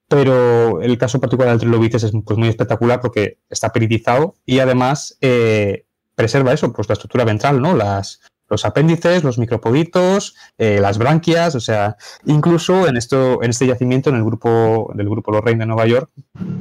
[0.08, 5.16] Pero el caso particular del trilobites es pues, muy espectacular porque está peritizado y además
[5.22, 7.74] eh, preserva eso, pues la estructura ventral, ¿no?
[7.74, 8.20] Las,
[8.52, 11.96] los apéndices, los micropoditos, eh, las branquias, o sea,
[12.26, 16.10] incluso en esto, en este yacimiento, en el grupo del grupo Lorraine de Nueva York,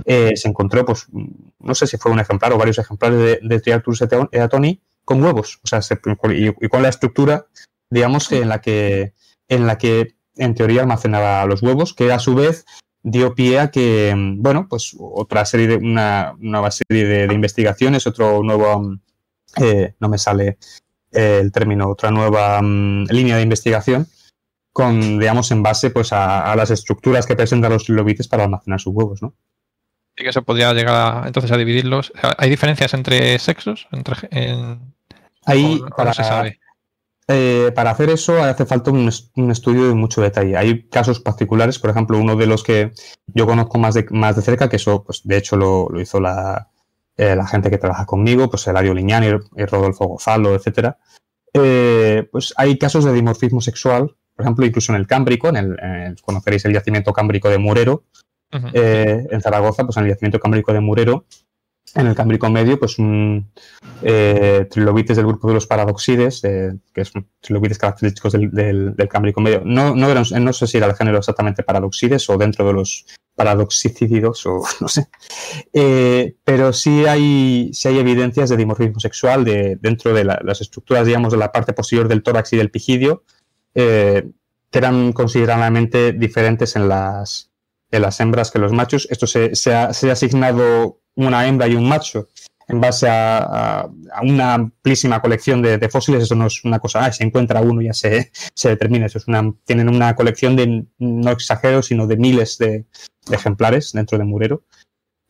[0.06, 1.08] eh, se encontró, pues,
[1.60, 4.02] no sé si fue un ejemplar o varios ejemplares de, de Triarctus
[4.32, 5.82] eatoni con huevos, o sea,
[6.32, 7.48] y, con la estructura,
[7.90, 9.14] digamos, en la que,
[9.50, 12.66] en la que en teoría almacenaba los huevos, que a su vez
[13.04, 18.44] dio pie a que, bueno, pues otra serie de, una nueva serie de, investigaciones, otro
[18.44, 18.96] nuevo,
[19.62, 20.58] eh, no me sale
[21.12, 24.08] el término, otra nueva mm, línea de investigación
[24.74, 28.94] con, digamos, en base pues, a, las estructuras que presentan los trilobites para almacenar sus
[28.94, 29.34] huevos, ¿no?
[30.16, 32.12] Y que se podría llegar entonces a dividirlos.
[32.38, 33.88] ¿Hay diferencias entre sexos?
[33.92, 34.30] Entre,
[35.46, 36.14] Ahí, para,
[37.28, 40.56] eh, para hacer eso hace falta un, estudio de mucho detalle.
[40.58, 42.92] Hay casos particulares, por ejemplo, uno de los que
[43.28, 46.20] yo conozco más de, más de cerca, que eso, pues, de hecho, lo, lo hizo
[46.20, 46.71] la,
[47.22, 50.98] eh, la gente que trabaja conmigo, pues Eladio Liñani, y Rodolfo Gozalo, etcétera,
[51.54, 56.16] eh, pues hay casos de dimorfismo sexual, por ejemplo, incluso en el Cámbrico, en el,
[56.24, 58.06] conoceréis el yacimiento cámbrico de Murero,
[58.74, 61.26] eh, en Zaragoza, pues en el yacimiento cámbrico de Murero,
[61.94, 63.52] en el Cámbrico medio, pues un
[64.02, 69.62] trilobites del grupo de los paradoxides, que son trilobites característicos del, Cámbrico medio.
[69.64, 73.06] No, no, no, sé si era el género exactamente paradoxides o dentro de los
[73.36, 75.08] paradoxicídidos o no sé.
[75.74, 81.06] Eh, pero sí hay, sí hay evidencias de dimorfismo sexual de, dentro de las estructuras,
[81.06, 83.24] digamos, de la parte posterior del tórax y del pigidio,
[83.76, 84.30] eh,
[84.70, 87.52] que eran considerablemente diferentes en las,
[87.92, 89.08] en las hembras que los machos.
[89.10, 92.30] Esto se, se ha asignado una hembra y un macho
[92.72, 93.90] en base a,
[94.24, 97.86] una amplísima colección de, fósiles, eso no es una cosa, ah, se encuentra uno y
[97.86, 98.32] ya se,
[98.70, 102.86] determina, eso es una, tienen una colección de, no exagero, sino de miles de,
[103.30, 104.64] ejemplares dentro de Murero.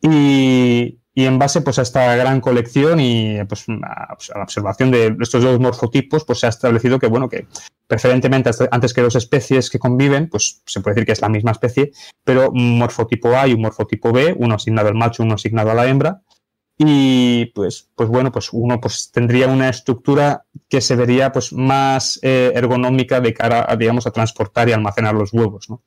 [0.00, 5.14] Y, en base pues, a esta gran colección y pues, a, pues, la observación de
[5.20, 7.46] estos dos morfotipos, pues se ha establecido que, bueno, que
[7.86, 11.50] preferentemente antes que dos especies que conviven, pues se puede decir que es la misma
[11.50, 11.92] especie,
[12.24, 15.74] pero un morfotipo A y un morfotipo B, uno asignado al macho, uno asignado a
[15.74, 16.22] la hembra,
[16.78, 22.18] y pues, pues bueno, pues uno pues tendría una estructura que se vería pues más
[22.22, 25.82] eh, ergonómica de cara a, digamos, a transportar y almacenar los huevos, ¿no?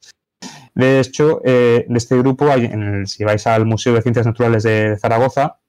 [0.73, 4.97] De hecho, eh, de este grupo, en si vais al Museo de Ciencias Naturales de
[4.99, 5.59] Zaragoza,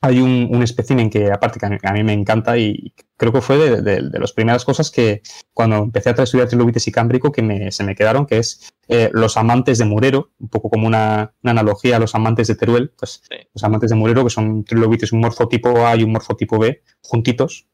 [0.00, 3.56] hay un, un espécimen que aparte que a mí, me encanta y creo que fue
[3.58, 5.22] de, de, las primeras cosas que
[5.52, 9.10] cuando empecé a estudiar trilobites y cámbrico que me, se me quedaron, que es eh,
[9.12, 13.22] los amantes de Murero, un poco como una, analogía a los amantes de Teruel, pues
[13.52, 17.66] los amantes de Murero que son trilobites, un morfotipo A y un morfotipo B juntitos,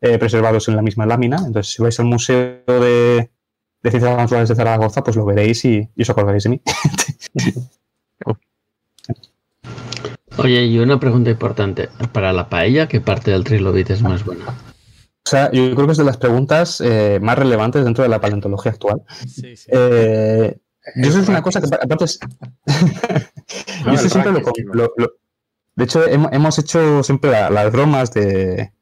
[0.00, 1.36] eh, preservados en la misma lámina.
[1.38, 3.30] Entonces, si vais al Museo de,
[3.82, 6.62] de Ciencias Naturales de Zaragoza, pues lo veréis y, y os acordaréis de mí.
[10.38, 11.88] Oye, y una pregunta importante.
[12.12, 14.46] Para la paella, ¿qué parte del trilobite es más buena?
[14.46, 18.20] O sea, yo creo que es de las preguntas eh, más relevantes dentro de la
[18.20, 19.02] paleontología actual.
[19.26, 19.70] Sí, sí.
[19.70, 20.56] Eh,
[20.96, 22.18] yo eso es una cosa que aparte es...
[23.84, 24.92] yo eso siempre lo,
[25.76, 28.72] De hecho, hemos hecho siempre las bromas de...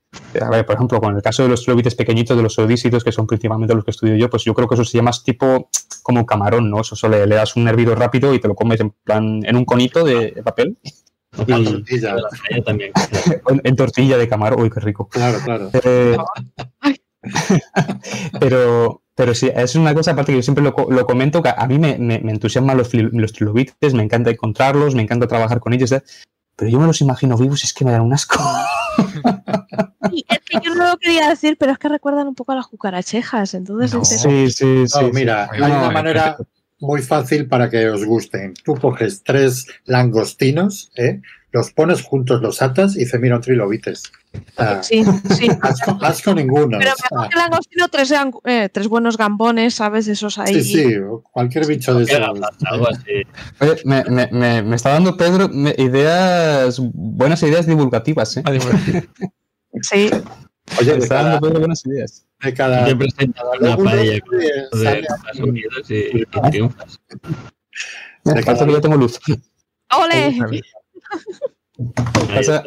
[0.40, 3.12] A ver, por ejemplo, con el caso de los trilobites pequeñitos, de los odísitos, que
[3.12, 5.68] son principalmente los que estudio yo, pues yo creo que eso se llama tipo
[6.02, 6.80] como camarón, ¿no?
[6.80, 9.64] Eso solo le, das un hervido rápido y te lo comes en plan en un
[9.64, 10.78] conito de papel
[11.46, 12.16] en tortilla.
[12.64, 12.92] también.
[13.64, 15.08] en, tortilla de camarón, uy, qué rico.
[15.08, 15.70] Claro, claro.
[15.72, 16.16] Eh,
[18.40, 20.74] pero, pero sí, es una cosa aparte que yo siempre lo,
[21.06, 25.26] comento, que a mí me, me, entusiasman los, los, trilobites, me encanta encontrarlos, me encanta
[25.26, 25.94] trabajar con ellos,
[26.56, 28.42] pero yo me los imagino vivos y es que me dan un asco.
[30.28, 32.66] es que yo no lo quería decir, pero es que recuerdan un poco a las
[32.66, 34.08] cucarachejas, entonces...
[34.08, 35.10] Sí, sí, sí.
[35.12, 36.36] mira, hay una manera
[36.78, 38.54] muy fácil para que os gusten.
[38.64, 41.20] Tú coges tres langostinos, ¿eh?
[41.56, 44.02] los pones juntos, los atas y dice, mira, un trilobites.
[44.82, 45.02] sí,
[45.34, 45.48] sí.
[46.02, 46.78] Asco, ninguno.
[46.78, 48.12] Pero mejor que langostino, tres,
[48.44, 50.06] eh, tres buenos gambones, ¿sabes?
[50.06, 50.62] Esos ahí.
[50.62, 50.94] Sí, sí,
[51.32, 52.20] cualquier bicho de esos.
[53.60, 55.48] Oye, me, me, me, está dando Pedro
[55.78, 58.42] ideas, buenas ideas divulgativas, ¿eh?
[59.80, 60.10] sí.
[60.80, 62.86] Oye, me está dando buenas ideas de cada.
[62.86, 64.20] Yo he presentado una paella
[64.72, 67.00] de Estados Unidos y, y triunfas.
[68.24, 69.18] Me falta que yo tengo luz.
[69.96, 70.38] ¡Ole!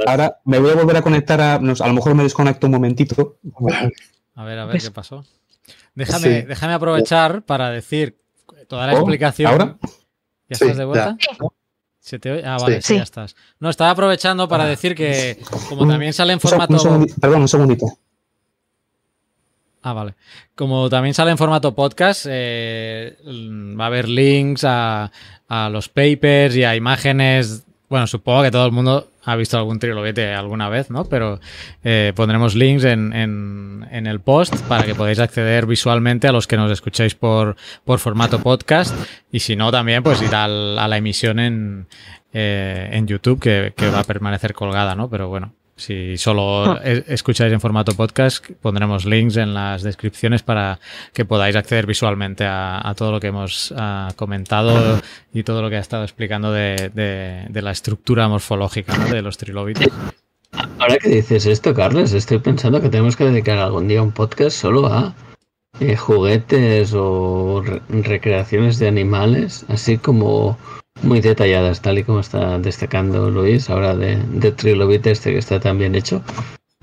[0.08, 1.56] Ahora me voy a volver a conectar a.
[1.56, 3.40] A lo mejor me desconecto un momentito.
[4.36, 5.26] A ver, a ver qué pasó.
[5.96, 8.22] Déjame, déjame aprovechar para decir
[8.68, 9.52] toda la oh, explicación.
[9.52, 9.78] ¿Ahora?
[9.82, 11.18] ¿Ya estás de vuelta?
[12.00, 12.44] ¿Se te oye?
[12.46, 12.94] Ah, vale, Sí.
[12.94, 13.36] sí, ya estás.
[13.60, 16.74] No, estaba aprovechando para decir que como Un- también sale en formato...
[16.74, 17.86] un segundi- perdón, un segundito.
[19.82, 20.16] Ah, vale.
[20.56, 23.18] Como también sale en formato podcast, eh,
[23.80, 25.12] va a haber links a,
[25.48, 27.64] a los papers y a imágenes.
[27.90, 31.06] Bueno, supongo que todo el mundo ha visto algún trilobite alguna vez, ¿no?
[31.06, 31.40] Pero
[31.84, 36.46] eh, pondremos links en, en- en el post para que podáis acceder visualmente a los
[36.46, 37.56] que nos escuchéis por,
[37.86, 38.96] por formato podcast.
[39.32, 41.88] Y si no, también pues ir al- a la emisión en,
[42.32, 45.10] eh, en YouTube que, que va a permanecer colgada, ¿no?
[45.10, 50.80] Pero bueno, si solo es- escucháis en formato podcast, pondremos links en las descripciones para
[51.14, 55.02] que podáis acceder visualmente a, todo lo que hemos ah, comentado
[55.34, 59.38] y todo lo que ha estado explicando de, de- de la estructura morfológica de los
[59.38, 59.88] trilobites.
[60.80, 64.58] Ahora que dices esto, Carlos, estoy pensando que tenemos que dedicar algún día un podcast
[64.58, 65.14] solo a
[65.80, 70.58] eh, juguetes o re- recreaciones de animales, así como
[71.04, 75.60] muy detalladas, tal y como está destacando Luis ahora de, de Trilobite este que está
[75.60, 76.22] tan bien hecho.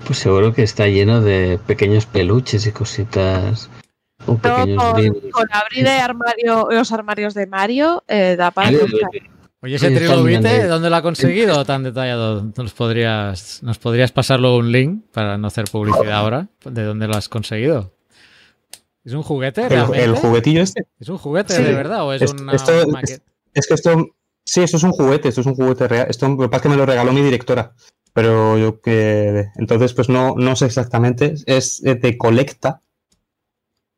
[0.05, 3.69] Pues seguro que está lleno de pequeños peluches y cositas
[4.25, 8.71] o Todo pequeños con, con abrir de armario, los armarios de Mario, eh, da para
[8.71, 9.09] buscar.
[9.61, 10.67] Oye, ese trilobite, mirando.
[10.67, 12.45] ¿dónde lo ha conseguido tan detallado?
[12.55, 16.47] ¿Nos podrías, ¿Nos podrías pasar luego un link para no hacer publicidad ahora?
[16.63, 17.91] ¿De dónde lo has conseguido?
[19.03, 20.03] ¿Es un juguete El, realmente?
[20.03, 20.85] el juguetillo este.
[20.99, 21.63] ¿Es un juguete Sí.
[21.63, 23.23] de verdad o es Es- una esto es- maqueta?
[23.57, 24.09] Es que esto,
[24.45, 26.07] sí, esto es un juguete, esto es un juguete real.
[26.09, 27.73] Esto lo que pasa es que me lo regaló mi directora.
[28.13, 29.45] Pero yo que.
[29.57, 31.35] Entonces, pues no, no sé exactamente.
[31.45, 32.81] Es eh, de colecta.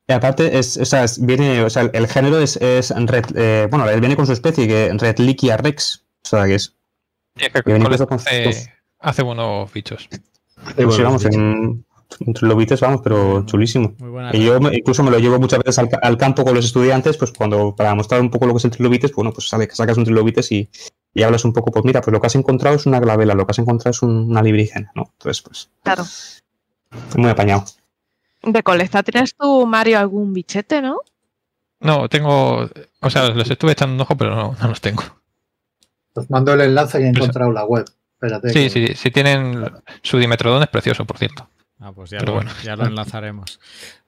[0.08, 3.26] Y aparte, es, o sea, es- viene, o sea, el, el género es, es red,
[3.36, 6.04] eh, bueno, viene con su especie, que Redlichia rex.
[6.26, 6.76] O sea, que es.
[7.36, 10.10] Y es que Que con hace, hace buenos bichos.
[10.10, 11.86] Pues sí, bueno, vamos, en, entre
[12.42, 13.94] lobites, vamos, pero chulísimo.
[14.00, 14.36] Muy buena.
[14.36, 16.66] Y yo me- incluso me lo llevo muchas veces al, ca- al campo con los
[16.66, 19.48] estudiantes, pues cuando, para mostrar un poco lo que es el trilobites, pues bueno, pues
[19.48, 20.70] sale- sacas un trilobites y,
[21.14, 23.46] y hablas un poco, pues mira, pues lo que has encontrado es una glavela, lo
[23.46, 25.12] que has encontrado es un- una librígena, ¿no?
[25.14, 26.04] Entonces, pues, Claro.
[27.18, 27.66] muy apañado.
[28.42, 30.98] De colecta tienes tú, Mario, algún bichete, ¿no?
[31.82, 32.70] No, tengo.
[33.02, 35.04] O sea, los estuve echando un ojo, pero no, no los tengo.
[36.16, 37.86] Os mando el enlace que he encontrado en la web.
[38.14, 38.50] Espérate.
[38.50, 39.66] Sí, que- sí, sí tienen.
[40.02, 41.48] Su dimetrodón es precioso, por cierto.
[41.80, 42.52] Ah, pues ya, lo, bueno.
[42.64, 43.60] ya lo enlazaremos.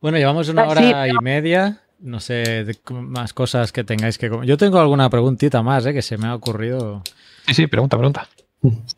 [0.02, 1.81] Bueno, llevamos una Ah, hora sí, y media.
[1.99, 4.30] No sé, de- más cosas que tengáis que...
[4.43, 5.93] Yo tengo alguna preguntita más, ¿eh?
[5.93, 7.03] Que se me ha ocurrido.
[7.48, 8.27] Sí, sí, pregunta, pregunta.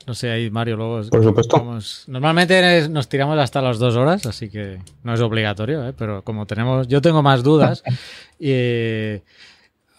[0.08, 1.02] No sé, ahí Mario luego...
[1.10, 1.58] Por supuesto.
[1.58, 5.94] vamos- Normalmente nos tiramos hasta las dos horas, así que no es obligatorio, ¿eh?
[5.98, 6.88] Pero como tenemos...
[6.88, 7.84] Yo tengo más dudas
[8.40, 9.22] y...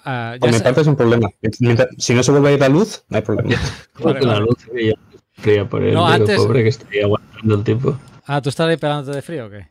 [0.05, 1.29] ah, ya Por mi parte es un problema.
[1.61, 3.51] Mientras- si no se vuelve a ir la luz, no hay problema.
[3.97, 4.57] Que la luz
[5.71, 7.99] por él, No, antes- pobre que estoy aguantando el tiempo.
[8.27, 9.69] Ah, ¿tú estás ahí pegándote de frío o qué?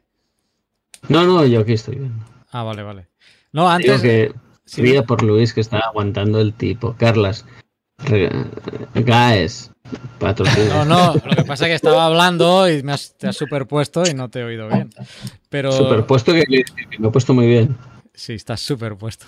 [1.09, 2.13] No, no, yo aquí estoy bien.
[2.51, 3.07] Ah, vale, vale.
[3.51, 4.01] No, Digo antes...
[4.01, 4.34] que
[4.65, 4.81] sí.
[5.07, 6.95] por Luis que está aguantando el tipo.
[6.97, 7.45] Carlas,
[7.97, 8.30] re-
[8.93, 9.71] Gaes,
[10.19, 10.85] patrocinio.
[10.85, 14.03] No, no, lo que pasa es que estaba hablando y me has, te has superpuesto
[14.09, 14.89] y no te he oído bien.
[15.49, 16.63] Pero Superpuesto que, que
[16.99, 17.75] me he puesto muy bien.
[18.13, 19.25] sí, estás superpuesto.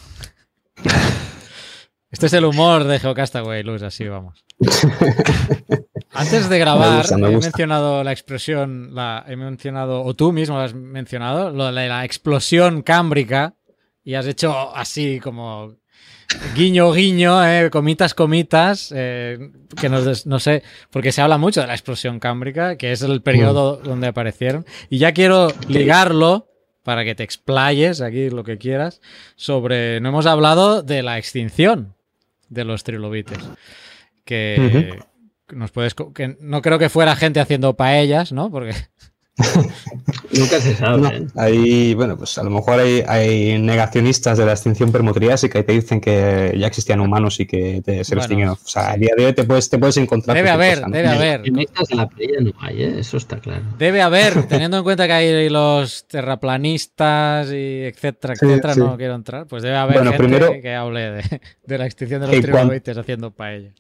[2.12, 4.46] Este es el humor de Geocastaway, Luz, así vamos.
[6.16, 10.32] Antes de grabar, Me gusta, me he mencionado la explosión, la, he mencionado, o tú
[10.32, 13.56] mismo has mencionado, lo de la explosión cámbrica,
[14.04, 15.76] y has hecho así como
[16.56, 19.38] guiño, guiño, eh, comitas, comitas, eh,
[19.80, 23.22] que nos no sé, porque se habla mucho de la explosión cámbrica, que es el
[23.22, 26.48] periodo donde aparecieron, y ya quiero ligarlo
[26.84, 29.02] para que te explayes aquí lo que quieras
[29.36, 31.96] sobre, no hemos hablado de la extinción
[32.50, 33.40] de los trilobites,
[34.24, 35.00] que
[35.54, 38.50] nos puedes, co- que no creo que fuera gente haciendo paellas, ¿no?
[38.52, 38.74] Porque
[40.32, 41.02] Nunca se sabe.
[41.02, 41.28] No, ¿eh?
[41.36, 45.74] hay, bueno, pues a lo mejor hay, hay negacionistas de la extinción permotriásica y te
[45.74, 48.54] dicen que ya existían humanos y que te- se Bueno, extinguieron.
[48.54, 50.36] O sea, a día de hoy te puedes, te puedes encontrar.
[50.38, 50.94] debe haber, cosa, ¿no?
[50.96, 51.40] debe haber.
[51.42, 52.96] Optimistas de la playa no hay, ¿eh?
[53.00, 53.64] eso está claro.
[53.78, 58.80] Debe haber, teniendo en cuenta que hay los terraplanistas y etcétera, Sí, etcétera, sí.
[58.80, 62.22] no quiero entrar, pues debe haber Bueno, gente primero- que hable de, de la extinción
[62.22, 63.74] de los trilobites haciendo paellas.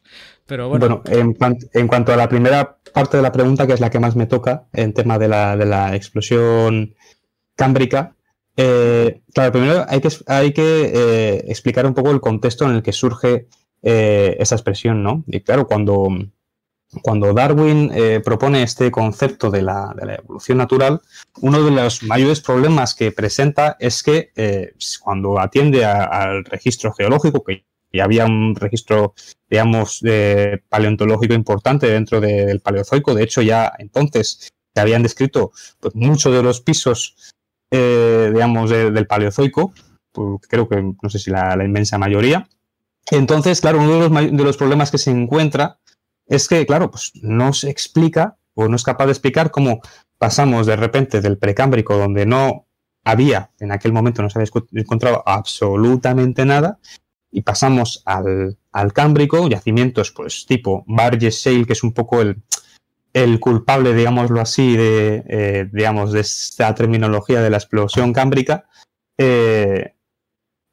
[0.79, 3.89] Bueno, en, cuan- en cuanto a la primera parte de la pregunta, que es la
[3.89, 6.93] que más me toca, en tema de la, de la explosión
[7.55, 8.15] cámbrica,
[8.57, 12.83] eh, claro, primero hay que, hay que eh, explicar un poco el contexto en el
[12.83, 13.47] que surge
[13.81, 15.23] eh, esa expresión, ¿no?
[15.27, 16.07] Y claro, cuando,
[17.01, 17.91] cuando Darwin
[18.23, 21.01] propone este concepto de la, de la evolución natural,
[21.41, 24.31] uno de los mayores problemas que presenta es que
[25.03, 27.65] cuando atiende a- al registro geológico, que
[27.95, 29.13] ya había un registro
[29.49, 30.01] digamos,
[30.69, 33.13] paleontológico importante dentro de- del Paleozoico.
[33.13, 37.15] De hecho, ya entonces se habían descrito pues, muchos de los pisos,
[37.71, 39.73] eh, digamos, de- del Paleozoico,
[40.11, 42.47] pues, creo que no sé si la, la inmensa mayoría.
[43.11, 45.79] Entonces, claro, uno de los, de los problemas que se encuentra
[46.27, 49.79] es que, claro, pues no se explica o no es capaz de explicar cómo
[50.17, 52.65] pasamos de repente del precámbrico, donde no
[53.03, 56.79] había, en aquel momento no se había encontrado absolutamente nada,
[57.31, 62.41] y pasamos al, al cámbrico, yacimientos pues tipo Barges Shale, que es un poco el,
[63.13, 68.65] el culpable, digámoslo así, de, eh, digamos, de esta terminología de la explosión cámbrica.
[69.17, 69.93] Eh,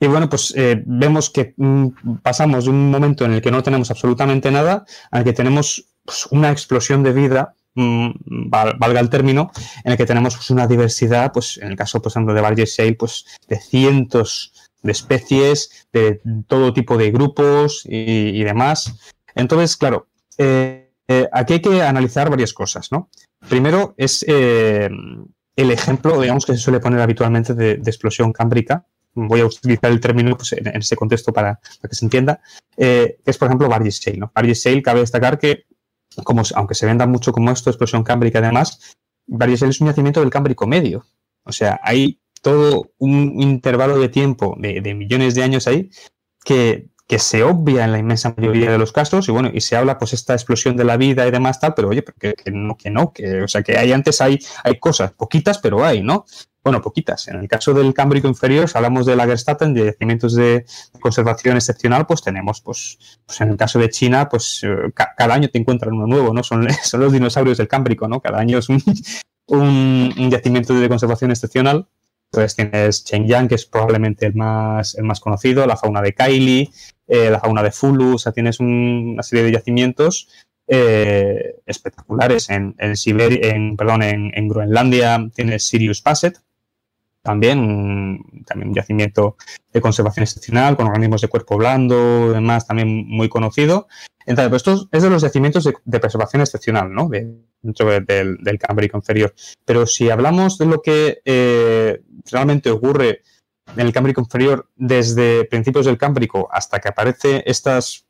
[0.01, 1.89] y bueno, pues eh, vemos que mm,
[2.23, 6.27] pasamos de un momento en el que no tenemos absolutamente nada al que tenemos pues,
[6.31, 8.11] una explosión de vida Mm,
[8.51, 9.51] valga el término,
[9.83, 12.67] en el que tenemos pues, una diversidad, pues en el caso, por ejemplo, de Barge
[12.67, 14.53] Shale, pues de cientos
[14.83, 19.13] de especies, de todo tipo de grupos y, demás.
[19.35, 23.09] Entonces, claro, eh, eh, aquí hay que analizar varias cosas, ¿no?
[23.49, 24.89] Primero es eh,
[25.57, 28.87] el ejemplo, digamos, que se suele poner habitualmente de, explosión cámbrica.
[29.15, 32.41] Voy a utilizar el término pues, en, ese contexto para, que se entienda,
[32.77, 34.19] es, por ejemplo, Barge Shale.
[34.19, 34.33] ¿no?
[34.35, 35.67] Barge Shale, cabe destacar que
[36.25, 38.97] como, aunque se venda mucho como esto, explosión cámbrica además,
[39.27, 41.07] Varicel es un yacimiento del cámbrico medio.
[41.45, 45.91] O sea, hay todo un intervalo de tiempo de, millones de años ahí
[46.45, 49.77] que, que, se obvia en la inmensa mayoría de los casos y bueno, y se
[49.77, 52.77] habla pues esta explosión de la vida y demás tal, pero oye, que, que no,
[52.77, 56.27] que no, que, o sea, que hay antes hay, hay cosas, poquitas, pero hay, ¿no?
[56.63, 57.29] bueno, poquitas.
[57.29, 60.65] En el caso del Cámbrico inferior, si hablamos de Lagerstatten, de yacimientos de
[61.01, 65.49] conservación excepcional, pues tenemos, pues, pues en el caso de China, pues eh, cada año
[65.49, 66.43] te encuentran uno nuevo, ¿no?
[66.43, 68.21] Son, son los dinosaurios del Cámbrico, ¿no?
[68.21, 68.83] Cada año es un,
[69.47, 71.89] un, yacimiento de conservación excepcional.
[72.33, 76.71] Entonces tienes Shenyang, que es probablemente el más, el más conocido, la fauna de Kaili,
[77.07, 80.29] eh, la fauna de Fulu, o sea, tienes una serie de yacimientos
[80.67, 82.49] eh, espectaculares.
[82.49, 86.41] En, Siberia, en, perdón, en, en, Groenlandia tienes Sirius Passet,
[87.21, 89.37] también un, también un yacimiento
[89.71, 93.89] de conservación excepcional con organismos de cuerpo blando, demás, también muy conocido.
[94.27, 97.09] Entonces, pues esto es de los yacimientos de, preservación excepcional, ¿no?
[97.09, 99.35] dentro del, Cámbrico inferior.
[99.65, 103.23] Pero si hablamos de lo que eh, realmente ocurre
[103.75, 108.07] en el Cámbrico inferior desde principios del Cámbrico hasta que aparecen estas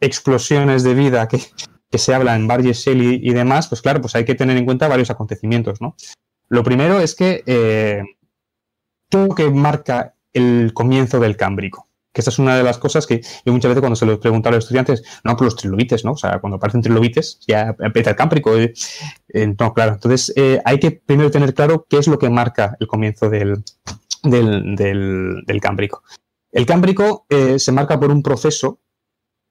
[0.00, 1.40] explosiones de vida que,
[1.98, 4.86] se habla en Barges Shelley y demás, pues claro, pues hay que tener en cuenta
[4.86, 5.96] varios acontecimientos, ¿no?
[6.50, 8.02] Lo primero es que eh,
[9.08, 11.88] ¿Qué es lo que marca el comienzo del cámbrico?
[12.16, 14.48] Que esta es una de las cosas que yo muchas veces cuando se lo pregunto
[14.48, 16.12] a los estudiantes, no, por pues los trilobites, ¿no?
[16.12, 18.56] O sea, cuando aparecen trilobites ya empieza el cámbrico.
[18.56, 18.72] Eh,
[19.28, 19.92] eh, claro.
[19.92, 23.62] Entonces eh, hay que primero tener claro qué es lo que marca el comienzo del,
[24.22, 26.04] del, cámbrico.
[26.52, 27.26] El cámbrico
[27.58, 28.80] se marca por un proceso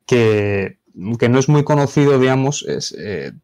[0.08, 0.80] que,
[1.20, 2.98] que, no es muy conocido, digamos, es,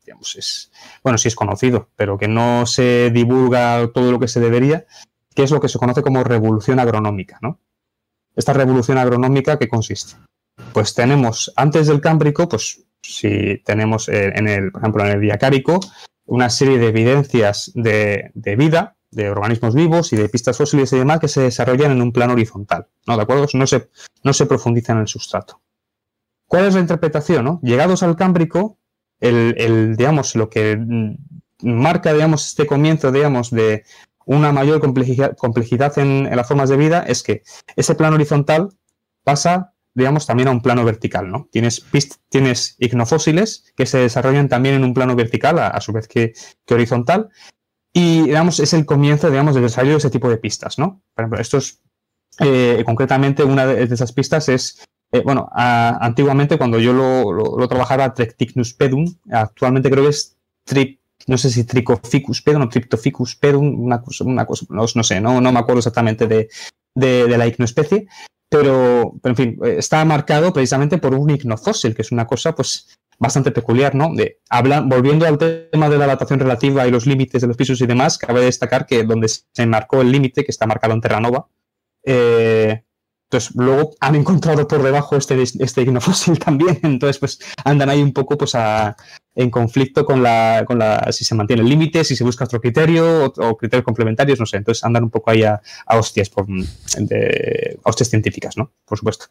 [0.03, 0.71] digamos, es,
[1.03, 4.87] bueno, sí es conocido, pero que no se divulga todo lo que se debería,
[5.35, 7.37] que es lo que se conoce como revolución agronómica.
[7.43, 7.59] ¿no?
[8.35, 10.15] Esta revolución agronómica, ¿qué consiste?
[10.73, 15.21] Pues tenemos, antes del Cámbrico, pues si tenemos eh, en el, por ejemplo, en el
[15.21, 15.79] Diacárico,
[16.25, 21.19] una serie de evidencias de, vida, de organismos vivos y de pistas fósiles y demás
[21.19, 23.17] que se desarrollan en un plano horizontal, ¿no?
[23.17, 23.47] ¿De acuerdo?
[23.53, 23.89] No se,
[24.23, 25.61] no se profundiza en el sustrato.
[26.47, 27.43] ¿Cuál es la interpretación?
[27.43, 27.59] No?
[27.63, 28.77] Llegados al Cámbrico,
[29.19, 30.79] el, el, digamos, lo que
[31.61, 33.83] marca, digamos, este comienzo, digamos, de,
[34.31, 37.43] una mayor complejidad, en, las formas de vida es que
[37.75, 38.69] ese plano horizontal
[39.23, 41.49] pasa, digamos, también a un plano vertical, ¿no?
[41.51, 41.85] Tienes,
[42.29, 46.33] tienes ignofósiles que se desarrollan también en un plano vertical, a, su vez que,
[46.69, 47.29] horizontal,
[47.93, 51.01] y, digamos, es el comienzo, digamos, del desarrollo de ese tipo de pistas, ¿no?
[51.13, 51.81] Por ejemplo, esto es,
[52.39, 58.13] eh, concretamente, una de, esas pistas es eh, bueno, antiguamente cuando yo lo, lo, trabajaba
[58.13, 63.79] Trecticnus pedum, actualmente creo que es Trip no sé si Tricoficus pedum o Triptoficus pedum,
[63.79, 66.49] una cosa, una cosa no, sé, no, no me acuerdo exactamente de,
[66.95, 68.07] de, la icnoespecie,
[68.49, 72.53] pero, pero, en fin, eh, está marcado precisamente por un ignofósil, que es una cosa
[72.53, 74.13] pues bastante peculiar, ¿no?
[74.15, 74.39] De,
[74.85, 78.17] volviendo al tema de la datación relativa y los límites de los pisos y demás,
[78.17, 81.47] cabe destacar que donde se marcó el límite, que está marcado en Terranova,
[82.03, 82.83] eh,
[83.31, 86.77] entonces, luego han encontrado por debajo este, este ignofósil también.
[86.83, 88.53] Entonces, pues andan ahí un poco pues,
[89.35, 92.59] en conflicto con la, con la, si se mantiene el límite, si se busca otro
[92.59, 94.57] criterio o, criterios complementarios, no sé.
[94.57, 98.73] Entonces andan un poco ahí a, hostias, por, de, hostias científicas, ¿no?
[98.83, 99.27] Por supuesto.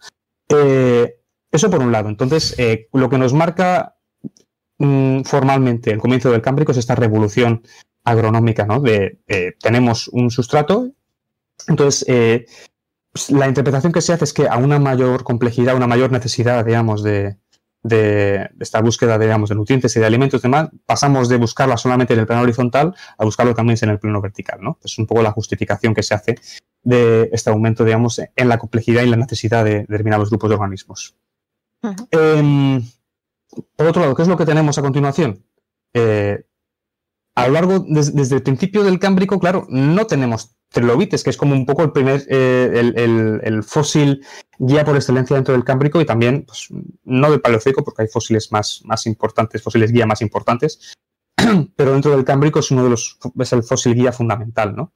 [0.49, 1.17] Eh,
[1.53, 2.09] eso por un lado.
[2.09, 3.97] Entonces, eh, lo que nos marca
[4.79, 7.63] mm, formalmente el comienzo del Cámbrico es esta revolución
[8.05, 8.81] agronómica, ¿no?
[8.81, 9.19] De,
[9.61, 10.91] tenemos un sustrato,
[11.69, 12.47] entonces eh,
[13.29, 17.03] la interpretación que se hace es que a una mayor complejidad, una mayor necesidad, digamos,
[17.03, 17.39] de,
[17.83, 22.15] de esta búsqueda digamos, de nutrientes y de alimentos y demás, pasamos de buscarla solamente
[22.15, 24.59] en el plano horizontal a buscarlo también en el plano vertical.
[24.61, 24.79] ¿no?
[24.83, 26.37] Es un poco la justificación que se hace
[26.83, 31.17] de este aumento digamos, en la complejidad y la necesidad de, determinados grupos de organismos.
[32.11, 32.83] Em,
[33.77, 35.45] por otro lado, ¿qué es lo que tenemos a continuación?
[35.95, 36.45] Eh,
[37.35, 41.55] a lo largo, desde el principio del Cámbrico, claro, no tenemos trilobites, que es como
[41.55, 42.93] un poco el primer, eh,
[43.43, 44.25] el, fósil
[44.59, 46.69] guía por excelencia dentro del Cámbrico y también, pues,
[47.05, 50.95] no del Paleozoico, porque hay fósiles más, más importantes, fósiles guía más importantes,
[51.77, 54.93] pero dentro del Cámbrico es uno de los, es el fósil guía fundamental, ¿no?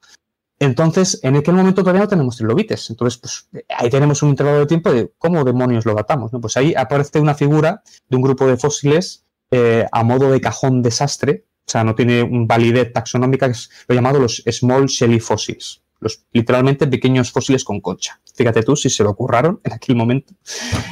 [0.57, 2.89] Entonces, en aquel momento todavía no tenemos trilobites.
[2.89, 6.31] Entonces, pues ahí tenemos un intervalo de tiempo de cómo demonios lo datamos.
[6.31, 6.39] ¿no?
[6.39, 10.81] Pues ahí aparece una figura de un grupo de fósiles eh, a modo de cajón
[10.81, 16.23] desastre, o sea, no tiene validez taxonómica, es lo llamado los small shelly fossils, los
[16.31, 18.21] literalmente pequeños fósiles con concha.
[18.35, 20.33] Fíjate tú si se lo ocurraron en aquel momento.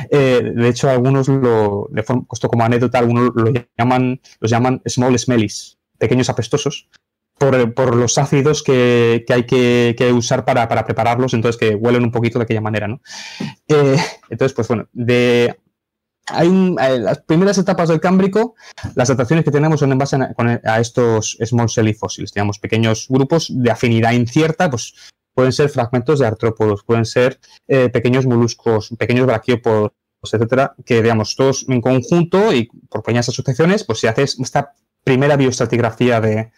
[0.09, 5.17] Eh, de hecho, algunos lo, de forma, como anécdota, algunos lo llaman, los llaman small
[5.19, 6.89] smellies, pequeños apestosos,
[7.37, 12.43] por, los ácidos que, hay que, usar para, prepararlos, entonces que huelen un poquito de
[12.43, 13.01] aquella manera, ¿no?
[13.67, 13.97] Eh,
[14.29, 15.59] entonces, pues bueno, de
[16.27, 18.55] hay eh, las primeras etapas del Cámbrico,
[18.95, 20.17] las adaptaciones que tenemos son en base
[20.63, 24.93] a, estos small cell fossils, digamos, pequeños grupos de afinidad incierta, pues
[25.33, 29.91] pueden ser fragmentos de artrópodos, pueden ser eh, pequeños moluscos, pequeños braquiópodos,
[30.21, 34.73] etcétera, que digamos, todos en conjunto y por pequeñas asociaciones, pues se hace esta
[35.03, 36.51] primera bioestratigrafía de,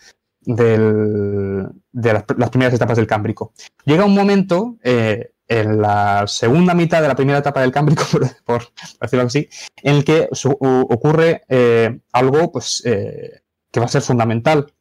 [0.46, 3.54] de las, primeras etapas del Cámbrico.
[3.86, 8.04] Llega un momento eh, en la segunda mitad de la primera etapa del Cámbrico,
[8.46, 8.64] por,
[9.00, 9.50] decirlo así,
[9.82, 13.42] en el que ocurre eh, algo pues, eh,
[13.72, 14.74] que va a ser fundamental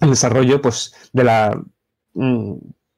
[0.00, 1.62] en el desarrollo pues, de la
[2.14, 2.54] mm,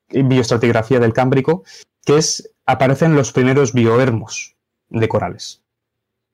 [0.09, 1.65] bioestratigrafía del Cámbrico,
[2.05, 4.57] que es aparecen los primeros biohermos
[4.89, 5.63] de corales.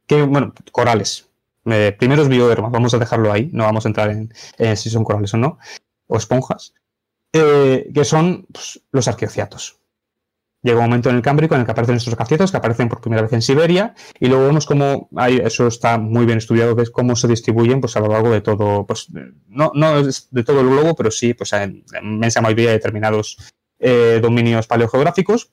[0.07, 1.29] Que, bueno, corales.
[1.65, 5.35] Eh, primeros biohermos, vamos a dejarlo ahí, no vamos a entrar en si son corales
[5.35, 5.59] o no,
[6.07, 6.75] o esponjas,
[7.33, 9.81] que son pues, los arqueociatos
[10.67, 13.01] llega un momento en el Cámbrico en el que aparecen estos arqueociatos que aparecen por
[13.01, 15.09] primera vez en Siberia y luego vemos cómo
[15.43, 18.85] eso está muy bien estudiado, ves cómo se distribuyen pues a lo largo de todo,
[18.85, 19.07] pues
[19.49, 23.39] no, no de todo el globo, pero sí pues en inmensa mayoría de determinados
[23.79, 25.53] eh, dominios paleogeográficos.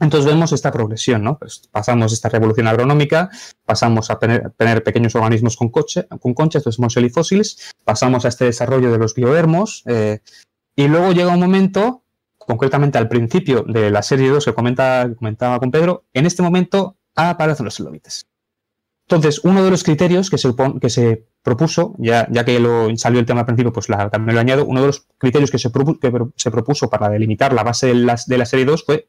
[0.00, 1.38] Entonces vemos esta progresión, ¿no?
[1.38, 3.30] Pues pasamos esta revolución agronómica,
[3.64, 8.44] pasamos a tener, pequeños organismos con, coche, con conchas, estos somos fósiles, pasamos a este
[8.44, 10.18] desarrollo de los biohermos, eh,
[10.74, 12.03] y luego llega un momento
[12.46, 16.96] concretamente al principio de la serie 2 que, comenta, comentaba con Pedro, en este momento
[17.14, 18.26] aparecen los trilobites.
[19.06, 20.54] Entonces, uno de los criterios que se,
[20.88, 22.58] se propuso, ya, ya que
[22.96, 25.70] salió el tema al principio, pues también lo añado, uno de los criterios que se,
[25.70, 29.08] propuso, para delimitar la base de, las, de la serie 2 fue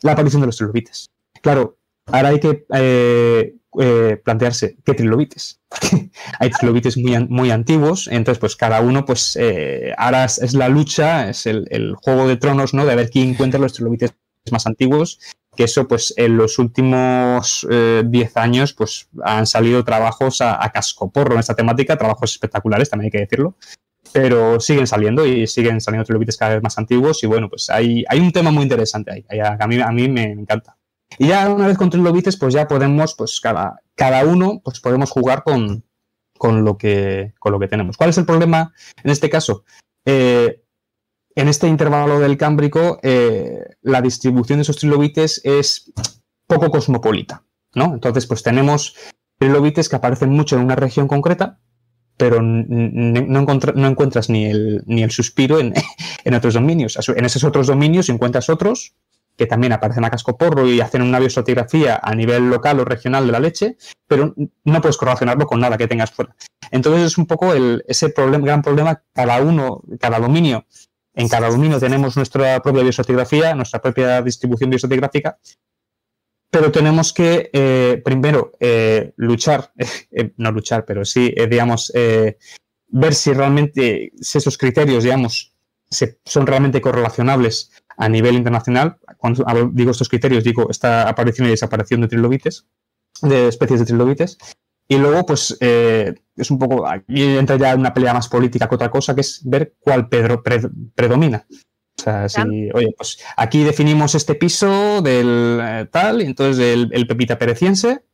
[0.00, 1.10] la aparición de los trilobites.
[1.42, 5.60] Claro, ahora hay que eh, eh, plantearse qué trilobites,
[6.38, 11.28] hay trilobites muy, muy antiguos, entonces pues cada uno pues eh, ahora es, la lucha,
[11.28, 12.86] es el, juego de tronos, ¿no?
[12.86, 14.14] De ver quién encuentra los trilobites
[14.50, 15.18] más antiguos,
[15.56, 20.70] que eso pues en los últimos 10 eh, años pues han salido trabajos a, a
[20.70, 23.56] cascoporro en esta temática, trabajos espectaculares, también hay que decirlo,
[24.12, 28.04] pero siguen saliendo y siguen saliendo trilobites cada vez más antiguos y bueno, pues hay,
[28.08, 30.76] hay un tema muy interesante ahí, a mí, a mí me encanta.
[31.18, 35.10] Y ya una vez con trilobites, pues ya podemos, pues cada, cada uno, pues podemos
[35.10, 35.84] jugar con,
[36.40, 37.96] lo que, con lo que tenemos.
[37.96, 38.72] ¿Cuál es el problema
[39.02, 39.64] en este caso?
[40.04, 40.62] Eh,
[41.36, 45.92] en este intervalo del Cámbrico, eh, la distribución de esos trilobites es
[46.46, 47.44] poco cosmopolita,
[47.74, 47.92] ¿no?
[47.94, 48.96] Entonces, pues tenemos
[49.38, 51.58] trilobites que aparecen mucho en una región concreta,
[52.16, 55.74] pero no, encuentras ni el, ni el suspiro en,
[56.24, 56.96] en, otros dominios.
[57.08, 58.94] En esos otros dominios encuentras otros
[59.36, 63.32] que también aparecen a cascoporro y hacen una biostratigrafía a nivel local o regional de
[63.32, 64.34] la leche, pero
[64.64, 66.34] no puedes correlacionarlo con nada que tengas fuera.
[66.70, 70.66] Entonces es un poco el, ese gran problema, cada uno, cada dominio,
[71.14, 75.38] en cada dominio tenemos nuestra propia biostratigrafía, nuestra propia distribución biostratigráfica,
[76.50, 79.72] pero tenemos que eh, primero eh, luchar,
[80.10, 85.52] eh, no luchar, pero sí, digamos, ver si realmente esos criterios, digamos,
[86.24, 88.96] son realmente correlacionables a nivel internacional.
[89.18, 92.66] Cuando digo estos criterios, digo esta aparición y desaparición de trilobites,
[93.22, 94.38] de especies de trilobites.
[94.86, 98.74] Y luego, pues, eh, es un poco, aquí entra ya una pelea más política que
[98.74, 100.42] otra cosa, que es ver cuál Pedro
[100.94, 101.46] predomina.
[101.96, 107.06] O sea, si, oye, pues aquí definimos este piso del eh, tal, entonces el, el
[107.06, 108.04] Pepita Pereciense,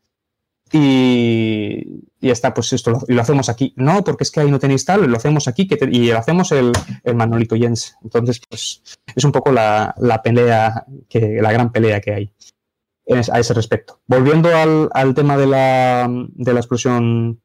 [0.73, 3.73] y, y está, pues esto lo, lo, hacemos aquí.
[3.77, 6.53] No, porque es que ahí no tenéis tal, lo hacemos aquí que y lo hacemos
[6.53, 6.73] el,
[7.03, 7.97] el, Manolito Jens.
[8.03, 8.83] Entonces, pues
[9.15, 12.33] es un poco la, la, pelea, que, la gran pelea que hay.
[13.33, 14.01] a ese respecto.
[14.07, 17.41] Volviendo al, tema de la, de la explosión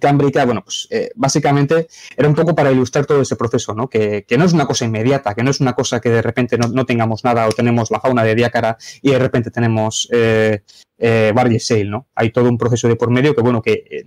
[0.00, 1.86] cámbrica, bueno, pues eh, básicamente
[2.16, 3.88] era un poco para ilustrar todo ese proceso, ¿no?
[3.88, 6.86] Que, no es una cosa inmediata, que no es una cosa que de repente no,
[6.86, 10.62] tengamos nada o tenemos la fauna de Diácara y de repente tenemos eh,
[10.98, 12.08] eh Sale, ¿no?
[12.14, 14.04] Hay todo un proceso de por medio que, bueno, que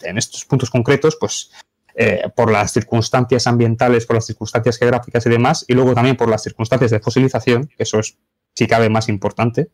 [0.00, 1.50] en estos puntos concretos, pues
[1.94, 6.28] eh, por las circunstancias ambientales, por las circunstancias geográficas y demás, y luego también por
[6.28, 8.16] las circunstancias de fosilización, que eso es,
[8.54, 9.70] si cabe, más importante,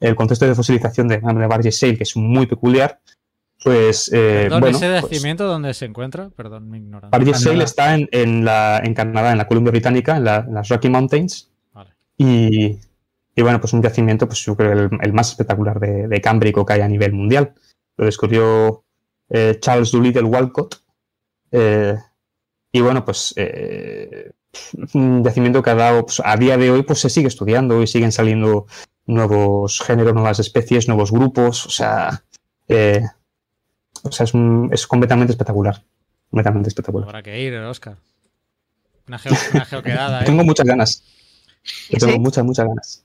[0.00, 3.00] el contexto de fosilización de, de Sale, que es muy peculiar,
[3.62, 6.30] pues, eh, Perdón, ¿ese pues yacimiento dónde se encuentra?
[6.30, 7.10] Perdón, mi ignorancia.
[7.10, 10.88] Barges Sale está en, en, la, en, Canadá, en la Columbia Británica, en, las Rocky
[10.88, 11.50] Mountains.
[11.72, 11.90] Vale.
[12.16, 12.78] Y,
[13.38, 16.72] y, bueno, pues un yacimiento, pues yo creo el, más espectacular de, de, cámbrico que
[16.72, 17.54] hay a nivel mundial.
[17.96, 18.82] Lo descubrió
[19.30, 20.82] eh, Charles Doolittle Walcott.
[21.52, 21.94] Eh,
[22.72, 24.32] y bueno, pues eh,
[24.92, 27.86] un yacimiento que ha dado, pues, a día de hoy, pues se sigue estudiando y
[27.86, 28.66] siguen saliendo
[29.06, 31.64] nuevos géneros, nuevas especies, nuevos grupos.
[31.64, 32.24] O sea,
[32.66, 33.04] eh,
[34.02, 34.32] o sea, es,
[34.72, 35.80] es completamente espectacular.
[36.28, 37.08] Completamente espectacular.
[37.08, 37.98] Habrá que ir, Oscar.
[39.06, 40.20] Una, geo, una geoquedada.
[40.22, 40.24] ¿eh?
[40.24, 41.04] tengo muchas ganas.
[41.96, 43.04] tengo muchas, muchas ganas.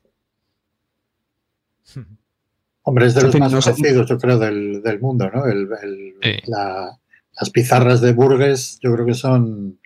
[2.83, 5.45] Hombre, es de los más conocidos, yo creo, del, del mundo, ¿no?
[5.45, 6.97] El, el, la,
[7.39, 9.79] las pizarras de Burgues, yo creo que son,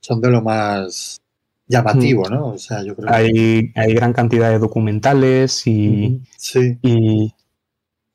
[0.00, 1.20] son de lo más
[1.66, 2.32] llamativo, mm.
[2.32, 2.48] ¿no?
[2.50, 3.72] O sea, yo creo hay, que...
[3.74, 6.78] hay gran cantidad de documentales y, sí.
[6.82, 7.32] y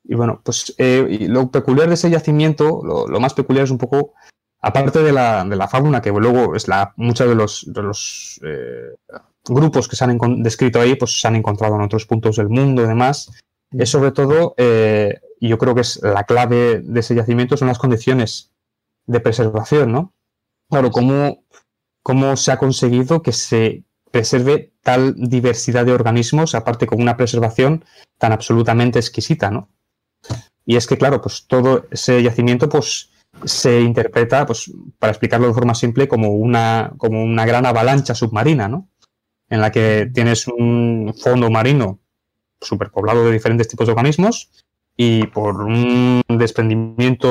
[0.04, 4.12] y bueno, pues eh, lo peculiar de ese yacimiento, lo, más peculiar es un poco,
[4.60, 8.40] aparte de la, de la fauna, que luego es la, muchos de los, de los
[8.44, 8.96] eh,
[9.46, 12.84] grupos que se han descrito ahí, pues se han encontrado en otros puntos del mundo
[12.84, 13.30] y demás,
[13.82, 17.68] es sobre todo, eh, y yo creo que es la clave de ese yacimiento, son
[17.68, 18.52] las condiciones
[19.06, 20.14] de preservación, ¿no?
[20.70, 21.44] Claro, cómo,
[22.02, 27.84] cómo se ha conseguido que se preserve tal diversidad de organismos, aparte con una preservación
[28.18, 29.68] tan absolutamente exquisita, ¿no?
[30.64, 33.10] Y es que, claro, pues todo ese yacimiento pues,
[33.44, 38.68] se interpreta, pues, para explicarlo de forma simple, como una, como una gran avalancha submarina,
[38.68, 38.88] ¿no?
[39.48, 42.00] En la que tienes un fondo marino
[42.60, 44.50] superpoblado de diferentes tipos de organismos
[44.96, 47.28] y por un desprendimiento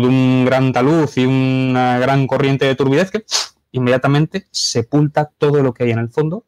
[0.00, 3.24] de un gran taluz y una gran corriente de turbidez que
[3.72, 6.46] inmediatamente sepulta todo lo que hay en el fondo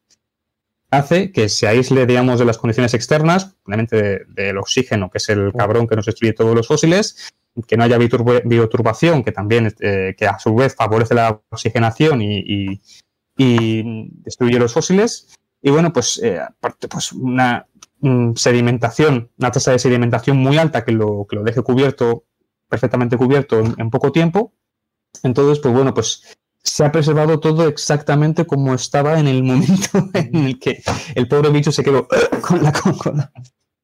[0.90, 5.52] hace que se aísle, digamos, de las condiciones externas, obviamente del oxígeno, que es el
[5.52, 7.32] cabrón que nos destruye todos los fósiles,
[7.66, 12.80] que no haya bioturbación, que también, eh, que a su vez favorece la oxigenación y,
[13.36, 15.34] destruye los fósiles.
[15.60, 16.40] Y bueno, pues eh,
[16.88, 17.66] pues una
[18.34, 22.24] sedimentación, una tasa de sedimentación muy alta que lo, que lo deje cubierto,
[22.68, 24.52] perfectamente cubierto en poco tiempo.
[25.22, 30.36] Entonces, pues bueno, pues se ha preservado todo exactamente como estaba en el momento en
[30.46, 30.82] el que
[31.14, 32.08] el pobre bicho se quedó
[32.42, 32.72] con la,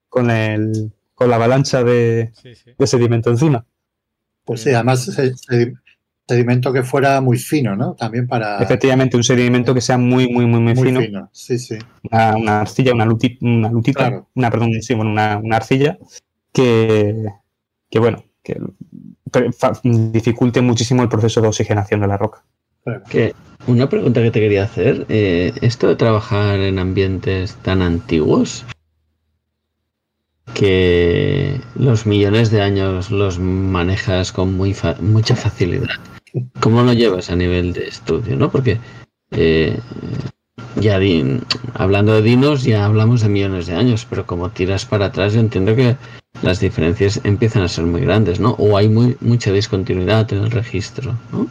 [0.09, 2.33] con, el, con la avalancha de,
[2.85, 3.65] sedimento encima.
[4.45, 5.09] Pues sí, además
[6.27, 7.95] sedimento que fuera muy fino, ¿no?
[7.95, 8.59] También para...
[8.59, 11.29] Efectivamente, un sedimento que sea muy, muy, muy, muy, fino.
[11.33, 11.77] Sí, sí.
[12.11, 15.99] Una, arcilla, una, una lutita, una, perdón, sí, bueno, una, arcilla
[16.53, 17.27] que,
[17.91, 18.61] que, bueno, que
[19.83, 22.45] dificulte muchísimo el proceso de oxigenación de la roca.
[23.09, 23.35] Que
[23.67, 28.65] una pregunta que te quería hacer, eh, esto de trabajar en ambientes tan antiguos,
[30.55, 35.97] que los millones de años los manejas con muy mucha facilidad.
[36.61, 38.37] ¿Cómo lo llevas a nivel de estudio?
[38.37, 38.51] ¿no?
[38.51, 38.79] Porque
[39.31, 39.79] eh,
[40.77, 40.99] ya
[41.75, 45.41] hablando de dinos ya hablamos de millones de años, pero como tiras para atrás yo
[45.41, 45.97] entiendo que
[46.43, 48.53] las diferencias empiezan a ser muy grandes, ¿no?
[48.53, 51.47] O hay muy, mucha discontinuidad en el registro, ¿no?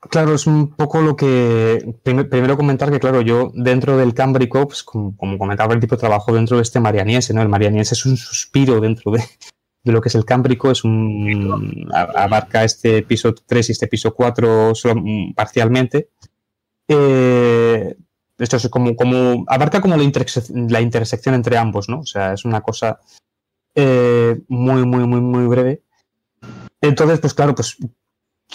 [0.00, 1.94] Claro, es un poco lo que.
[2.02, 6.34] Primero comentar que, claro, yo dentro del Cámbrico, pues, como, comentaba el tipo de trabajo
[6.34, 7.42] dentro de este marianiense, ¿no?
[7.42, 9.22] El marianiense es un suspiro dentro de,
[9.84, 11.88] lo que es el Cámbrico, es un.
[11.92, 16.10] abarca este piso 3 y este piso 4 solo, mm, parcialmente.
[16.88, 17.96] Eh,
[18.38, 19.44] esto es como, como.
[19.48, 20.04] abarca como la,
[20.80, 22.00] intersección entre ambos, ¿no?
[22.00, 23.00] O sea, es una cosa
[23.74, 25.82] eh, muy, muy, muy, muy breve.
[26.80, 27.78] Entonces, pues claro, pues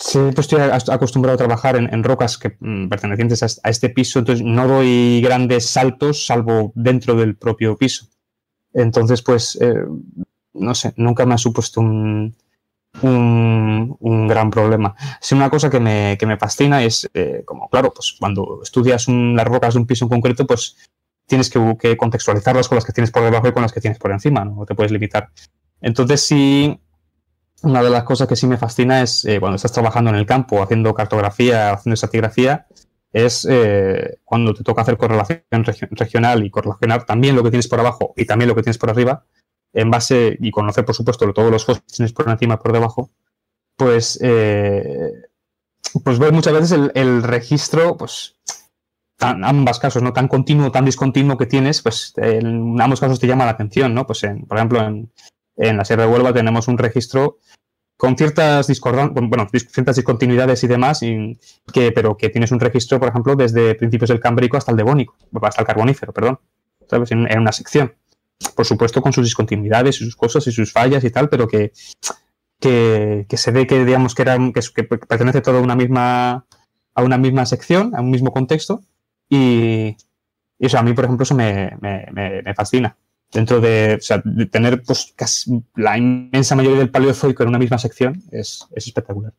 [0.02, 4.68] Siempre estoy acostumbrado a trabajar en, rocas que, mm, pertenecientes a, este piso, entonces no
[4.68, 8.08] doy grandes saltos salvo dentro del propio piso.
[8.74, 9.86] Entonces, pues, eh,
[10.54, 12.36] no sé, nunca me ha supuesto un,
[13.04, 14.96] un, gran problema.
[15.20, 19.08] Si una cosa que me, que me fascina es, eh, como claro, pues cuando estudias
[19.08, 20.78] las rocas de un piso en concreto, pues
[21.28, 24.12] tienes que, contextualizarlas con las que tienes por debajo y con las que tienes por
[24.12, 25.30] encima, no te puedes limitar.
[25.80, 26.80] Entonces, si
[27.64, 30.26] una de las cosas que sí me fascina es eh, cuando estás trabajando en el
[30.26, 32.68] campo, haciendo cartografía, haciendo estratigrafía,
[33.14, 35.44] es eh, cuando te toca hacer correlación
[35.92, 38.90] regional y correlacionar también lo que tienes por abajo y también lo que tienes por
[38.90, 39.26] arriba,
[39.74, 42.74] en base y conocer, por supuesto, todos los hosts que tienes por encima y por
[42.74, 43.10] debajo,
[43.76, 45.12] pues, eh,
[46.04, 48.38] pues ves muchas veces el, registro, pues,
[49.20, 50.14] en ambos casos, ¿no?
[50.14, 54.08] Tan continuo, tan discontinuo que tienes, pues en ambos casos te llama la atención, ¿no?
[54.08, 55.12] Pues, en, por ejemplo, en,
[55.58, 57.38] en la Sierra de Huelva tenemos un registro
[58.02, 58.68] con ciertas
[59.14, 61.02] bueno, ciertas discontinuidades y demás,
[61.72, 65.16] que, pero que tienes un registro, por ejemplo, desde principios del Cámbrico hasta el Devónico,
[65.44, 66.40] hasta el Carbonífero, perdón,
[66.90, 67.12] ¿sabes?
[67.12, 67.94] En, una sección.
[68.56, 71.74] Por supuesto, con sus discontinuidades y sus cosas y sus fallas y tal, pero que,
[72.60, 76.48] que, se ve que, digamos, que, era, que, pertenece todo a una misma
[76.96, 78.82] a una misma sección, a un mismo contexto,
[79.30, 79.96] y,
[80.58, 81.78] eso a mí, por ejemplo, eso me
[82.56, 82.98] fascina
[83.32, 87.60] dentro de, o sea, de tener pues, casi la inmensa mayoría del paleozoico en una
[87.60, 89.34] misma sección es, espectacular.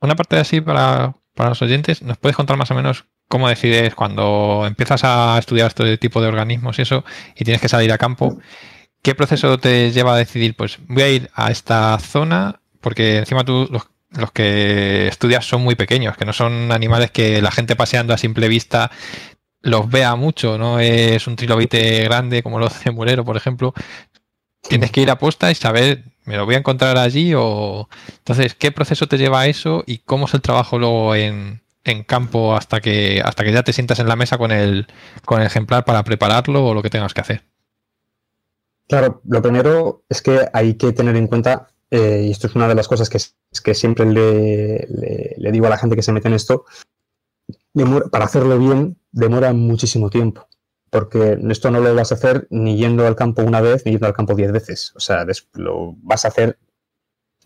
[0.00, 4.64] Una parte así para, los oyentes, ¿nos puedes contar más o menos cómo decides cuando
[4.66, 7.04] empiezas a estudiar este tipo de organismos y eso
[7.36, 8.38] y tienes que salir a campo?
[9.02, 12.60] ¿Qué proceso te lleva a decidir, pues voy a ir a esta zona?
[12.80, 17.50] Porque encima tú los que estudias son muy pequeños, que no son animales que la
[17.50, 18.90] gente paseando a simple vista
[19.62, 23.72] los vea mucho, no es un trilobite grande como los de Mulero, por ejemplo.
[24.60, 27.32] Tienes que ir a posta y saber, ¿me lo voy a encontrar allí?
[27.34, 31.62] o Entonces, ¿qué proceso te lleva a eso y cómo es el trabajo luego en,
[32.06, 34.86] campo hasta que, hasta que ya te sientas en la mesa con el,
[35.24, 37.42] con el ejemplar para prepararlo o lo que tengas que hacer?
[38.88, 42.68] Claro, lo primero es que hay que tener en cuenta, eh, y esto es una
[42.68, 43.18] de las cosas que,
[43.64, 44.86] que siempre le,
[45.38, 46.66] le, digo a la gente que se mete en esto,
[48.10, 50.48] para hacerlo bien demora muchísimo tiempo,
[50.90, 54.06] porque esto no lo vas a hacer ni yendo al campo una vez ni yendo
[54.06, 54.92] al campo diez veces.
[54.96, 55.24] O sea,
[55.54, 56.58] lo vas a hacer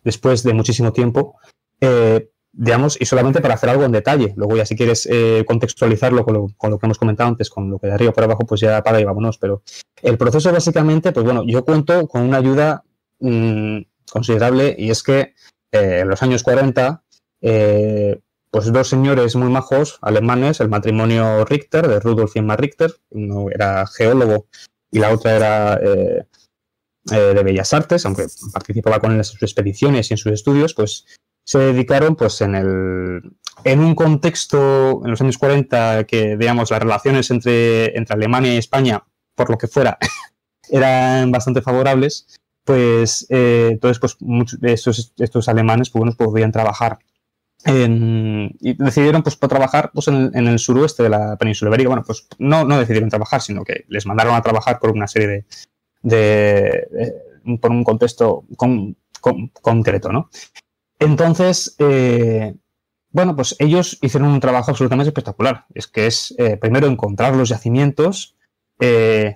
[0.03, 1.37] después de muchísimo tiempo,
[1.81, 4.33] eh, digamos, y solamente para hacer algo en detalle.
[4.37, 7.89] Luego ya si quieres eh, contextualizarlo con lo, que hemos comentado antes, con lo que
[7.89, 9.37] de arriba para abajo, pues ya para y vámonos.
[9.39, 9.63] Pero
[10.03, 12.85] el proceso básicamente, pues bueno, yo cuento con una ayuda
[13.19, 13.79] mm,
[14.11, 15.35] considerable y es que
[15.73, 17.03] eh, en los años 40
[18.51, 23.51] pues dos señores muy majos alemanes, el matrimonio Richter, de Rudolf y Emma Richter, uno
[23.51, 24.47] era geólogo
[24.90, 26.24] y la otra era eh,
[27.10, 30.74] eh, de Bellas Artes, aunque participaba con él en sus expediciones y en sus estudios,
[30.74, 31.05] pues
[31.44, 36.81] se dedicaron pues en el en un contexto en los años 40 que digamos las
[36.81, 39.05] relaciones entre, entre Alemania y España
[39.35, 39.97] por lo que fuera
[40.70, 42.27] eran bastante favorables
[42.64, 46.98] pues eh, entonces pues muchos estos, estos alemanes pues, podían trabajar
[47.67, 51.89] y decidieron pues trabajar pues, en, el suroeste de la península ibérica.
[51.89, 55.45] Bueno, pues no, no decidieron trabajar, sino que les mandaron a trabajar por una serie
[56.03, 56.89] de,
[57.61, 58.97] por un contexto con,
[59.63, 60.31] concreto, ¿no?
[60.99, 62.55] Entonces, eh,
[63.11, 65.67] bueno, pues ellos hicieron un trabajo absolutamente espectacular.
[65.75, 68.37] Es que es eh, primero encontrar los yacimientos,
[68.79, 69.35] eh,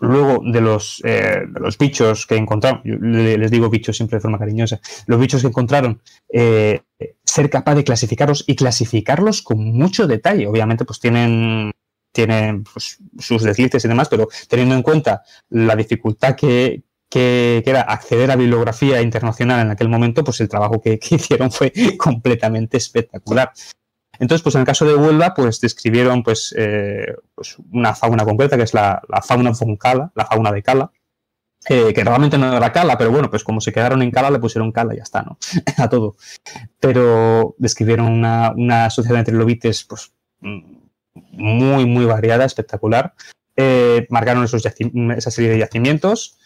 [0.00, 4.80] Luego, de los, eh, los bichos que encontraron, les digo bichos siempre de forma cariñosa,
[5.06, 6.00] los bichos que encontraron,
[6.32, 6.80] eh,
[7.24, 10.46] ser capaz de clasificarlos y clasificarlos con mucho detalle.
[10.46, 11.72] Obviamente, pues tienen,
[12.12, 16.82] tienen pues, sus deslices y demás, pero teniendo en cuenta la dificultad que,
[17.12, 22.76] era acceder a bibliografía internacional en aquel momento, pues el trabajo que hicieron fue completamente
[22.76, 23.52] espectacular.
[24.20, 28.56] Entonces, pues en el caso de Huelva, pues describieron pues, eh, pues una fauna concreta,
[28.56, 30.92] que es la, fauna von Cala, la fauna de Cala,
[31.66, 34.72] que realmente no era Cala, pero bueno, pues como se quedaron en Cala, le pusieron
[34.72, 35.38] Cala y ya está, ¿no?
[35.76, 36.16] a todo.
[36.78, 43.14] Pero describieron una, una sociedad entre lobites, pues muy, muy variada, espectacular.
[43.56, 46.40] Eh, marcaron esos esa serie de yacimientos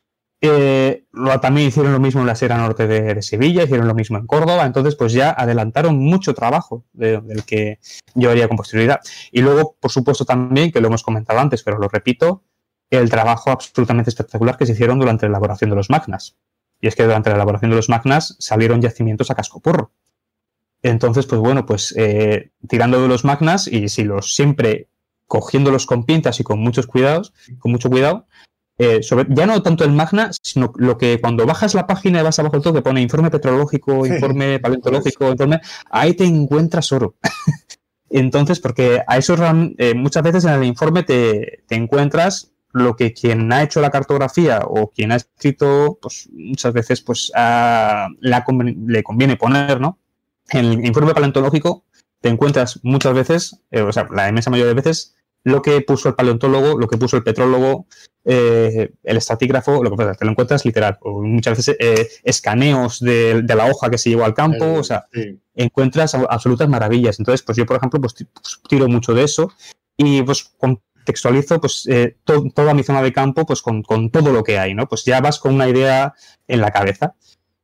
[0.46, 1.04] eh,
[1.40, 4.66] también hicieron lo mismo en la Sierra Norte de, Sevilla, hicieron lo mismo en Córdoba,
[4.66, 7.78] entonces pues ya adelantaron mucho trabajo del que
[8.14, 9.00] llevaría con posterioridad.
[9.32, 12.42] Y luego, por supuesto, también, que lo hemos comentado antes, pero lo repito,
[12.90, 16.36] el trabajo absolutamente espectacular que se hicieron durante la elaboración de los magnas.
[16.80, 19.92] Y es que durante la elaboración de los magnas salieron yacimientos a cascoporro.
[20.82, 24.88] Entonces, pues bueno, pues eh, tirando de los magnas y si los siempre
[25.26, 28.26] cogiéndolos con pintas y con muchos cuidados, con mucho cuidado,
[28.76, 32.22] eh, sobre, ya no tanto el Magna, sino lo que cuando bajas la página y
[32.24, 37.14] vas abajo del todo que pone informe petrológico, informe paleontológico, informe, ahí te encuentras oro.
[38.10, 39.36] Entonces, porque a eso
[39.78, 44.62] eh, muchas veces en el informe te, encuentras lo que quien ha hecho la cartografía
[44.66, 47.32] o quien ha escrito, pues muchas veces pues
[48.20, 49.98] le conviene poner, ¿no?
[50.50, 51.84] En el informe paleontológico
[52.20, 55.14] te encuentras muchas veces, eh, o sea, la inmensa mayoría de veces,
[55.44, 57.86] lo que puso el paleontólogo, lo que puso el petrólogo,
[58.24, 60.98] eh, el estatígrafo, lo que pasa, te lo encuentras literal.
[61.02, 64.64] O muchas veces eh, escaneos de, la hoja que se llevó al campo.
[64.72, 65.06] o sea,
[65.54, 67.20] encuentras absolutas maravillas.
[67.20, 69.52] Entonces, pues yo, por ejemplo, pues, pues tiro mucho de eso
[69.96, 70.50] y pues
[71.04, 74.88] contextualizo pues eh, toda mi zona de campo pues con, todo lo que hay, ¿no?
[74.88, 76.14] Pues ya vas con una idea
[76.48, 77.14] en la cabeza.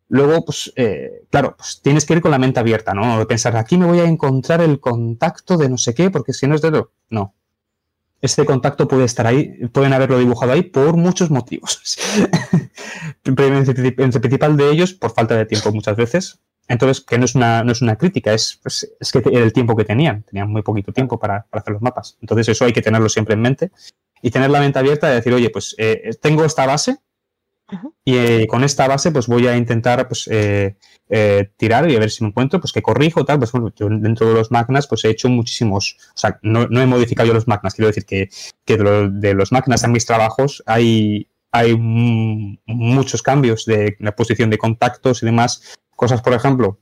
[0.09, 3.27] Luego, pues, eh, claro, pues tienes que ir con la mente abierta, ¿no?
[3.27, 6.57] Pensar, aquí me voy a encontrar el contacto de no sé qué, porque si no
[6.57, 6.85] es de.
[7.11, 7.35] No.
[8.21, 11.81] Este contacto puede estar ahí, pueden haberlo dibujado ahí por muchos motivos.
[13.25, 16.41] el principal de ellos, por falta de tiempo muchas veces,
[16.71, 19.75] entonces, que no es una, no es una crítica, es, pues, es que el tiempo
[19.75, 20.23] que tenían.
[20.23, 22.17] Tenían muy poquito tiempo para, hacer los mapas.
[22.21, 23.73] Entonces, eso hay que tenerlo siempre en mente
[24.23, 26.99] y tener la mente abierta de decir, oye, pues eh, tengo esta base
[28.05, 30.77] y eh, con esta base pues voy a intentar pues eh,
[31.57, 33.39] tirar y a ver si me encuentro, pues que corrijo, tal.
[33.41, 36.87] Pues bueno, yo dentro de los magnas pues he hecho muchísimos, o sea, no, he
[36.87, 38.29] modificado yo los magnas, quiero decir que,
[38.65, 45.25] de, los magnas en mis trabajos hay, hay muchos cambios de la posición de contactos
[45.25, 46.79] y demás Cosas, por ejemplo,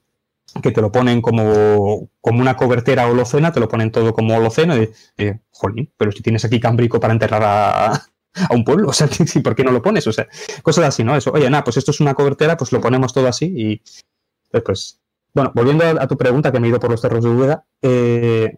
[0.62, 4.74] que te lo ponen como, como una cobertera holocena, te lo ponen todo como holoceno
[5.50, 8.00] jolín, pero si tienes aquí cambrico para enterrar a,
[8.54, 9.08] un pueblo, o sea,
[9.42, 10.06] ¿por qué no lo pones?
[10.06, 10.28] O sea,
[10.62, 11.16] cosas así, ¿no?
[11.16, 13.82] Eso, oye, nada, pues esto es una cobertera, pues lo ponemos todo así y
[14.52, 15.00] pues, pues
[15.34, 18.56] bueno, volviendo a, tu pregunta que me he ido por los cerros de Úbeda, eh,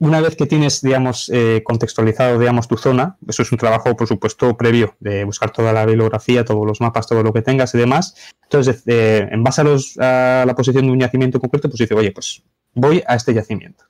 [0.00, 4.06] una vez que tienes, digamos, eh, contextualizado, digamos, tu zona, eso es un trabajo, por
[4.06, 7.78] supuesto, previo de buscar toda la bibliografía, todos los mapas, todo lo que tengas y
[7.78, 8.14] demás.
[8.44, 11.94] Entonces, eh, en base a, los, a, la posición de un yacimiento concreto, pues dice,
[11.94, 12.44] oye, pues
[12.74, 13.84] voy a este yacimiento.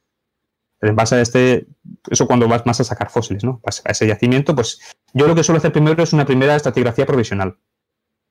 [0.80, 1.66] en base a este,
[2.10, 3.60] eso cuando vas más a sacar fósiles, ¿no?
[3.64, 4.80] a ese yacimiento, pues
[5.12, 7.58] yo lo que suelo hacer primero es una primera estratigrafía provisional.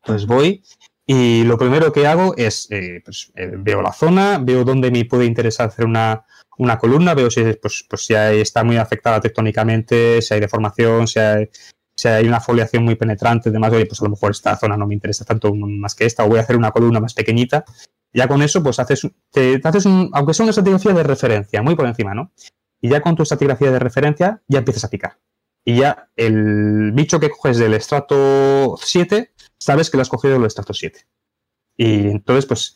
[0.01, 0.63] Entonces voy
[1.05, 5.25] y lo primero que hago es, eh, pues, veo la zona, veo dónde me puede
[5.25, 6.25] interesar hacer una,
[6.57, 11.19] una columna, veo si, pues, pues, si está muy afectada tectónicamente, si hay deformación, si
[11.19, 11.49] hay,
[11.95, 14.87] si hay una foliación muy penetrante, demás, oye, pues a lo mejor esta zona no
[14.87, 17.65] me interesa tanto más que esta, o voy a hacer una columna más pequeñita.
[18.13, 21.75] Ya con eso, pues haces, te, haces un, aunque sea una estratigrafía de referencia, muy
[21.75, 22.31] por encima, ¿no?
[22.81, 25.19] Y ya con tu estratigrafía de referencia, ya empiezas a picar.
[25.65, 30.45] Y ya el bicho que coges del estrato 7, sabes que lo has cogido del
[30.45, 30.99] estrato 7.
[31.75, 32.75] Y entonces, pues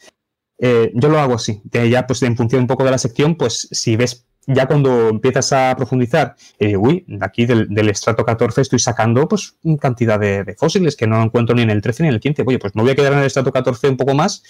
[0.64, 1.62] eh, yo lo hago así.
[1.72, 5.52] Ya, pues en función un poco de la sección, pues si ves, ya cuando empiezas
[5.54, 11.08] a profundizar, eh, uy, aquí del, estrato 14 estoy sacando pues cantidad de, fósiles que
[11.08, 12.44] no encuentro ni en el 13 ni en el 15.
[12.46, 14.44] Oye, pues me voy a quedar en el estrato 14 un poco más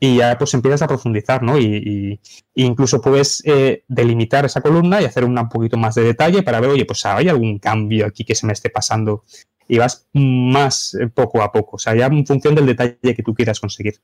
[0.00, 1.58] y ya pues empiezas a profundizar, ¿no?
[1.58, 2.18] Y,
[2.54, 6.70] incluso puedes eh, delimitar esa columna y hacer un poquito más de detalle para ver,
[6.70, 9.24] oye, pues hay algún cambio aquí que se me esté pasando
[9.68, 13.34] y vas más poco a poco, o sea, ya en función del detalle que tú
[13.34, 14.00] quieras conseguir.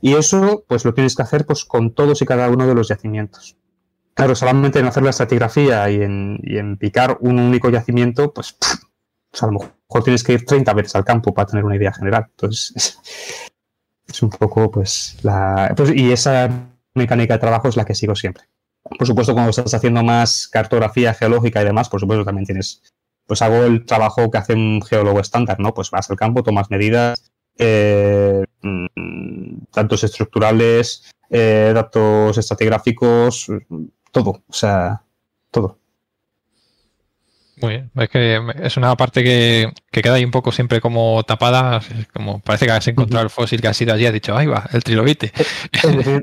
[0.00, 2.88] Y eso, pues lo tienes que hacer pues, con todos y cada uno de los
[2.88, 3.56] yacimientos.
[4.14, 8.56] Claro, solamente en hacer la estratigrafía y en, picar un único yacimiento, pues,
[9.30, 11.92] pues, a lo mejor tienes que ir 30 veces al campo para tener una idea
[11.92, 12.26] general.
[12.30, 12.98] Entonces,
[14.06, 15.72] es, un poco, pues, la.
[15.76, 16.50] Pues, y esa
[16.94, 18.44] mecánica de trabajo es la que sigo siempre.
[18.82, 22.82] Por supuesto, cuando estás haciendo más cartografía geológica y demás, por supuesto, también tienes.
[23.26, 25.74] Pues hago el trabajo que hace un geólogo estándar, ¿no?
[25.74, 33.48] Pues vas al campo, tomas medidas, eh, mm, datos estructurales, eh, datos estratigráficos,
[34.10, 35.02] todo, o sea,
[35.50, 35.78] todo.
[37.60, 41.80] Muy bien, es que es una parte que, queda ahí un poco siempre como tapada,
[42.12, 44.68] como parece que has encontrado el fósil que ha sido allí, has dicho, ahí va,
[44.72, 45.32] el trilobite.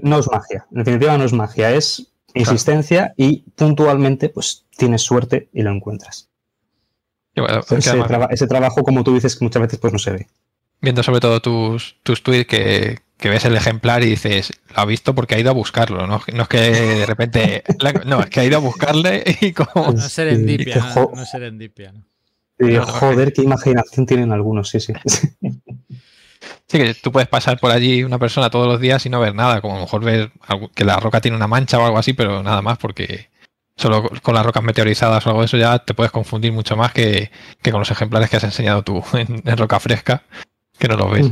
[0.03, 5.49] no es magia, en definitiva no es magia, es insistencia y puntualmente pues tienes suerte
[5.53, 6.28] y lo encuentras.
[7.35, 10.27] Ese, trabajo, como tú dices, que muchas veces pues no se ve
[10.81, 12.99] viendo sobre todo tus, tus tweets que,
[13.30, 16.43] ves el ejemplar y dices, lo ha visto porque ha ido a buscarlo, no, no
[16.43, 17.64] es que de repente,
[18.06, 19.91] no, es que ha ido a buscarle y como...
[19.91, 21.93] No serendipia, no, no serendipia.
[22.85, 24.93] joder, qué imaginación tienen algunos, sí, sí.
[26.68, 29.35] Sí, que tú puedes pasar por allí una persona todos los días y no ver
[29.35, 30.31] nada, como a lo mejor ver
[30.76, 33.30] que la roca tiene una mancha o algo así, pero nada más porque
[33.80, 36.91] solo con las rocas meteorizadas o algo de eso ya te puedes confundir mucho más
[36.91, 37.31] que,
[37.64, 40.23] con los ejemplares que has enseñado tú en roca fresca,
[40.77, 41.27] que no lo ves.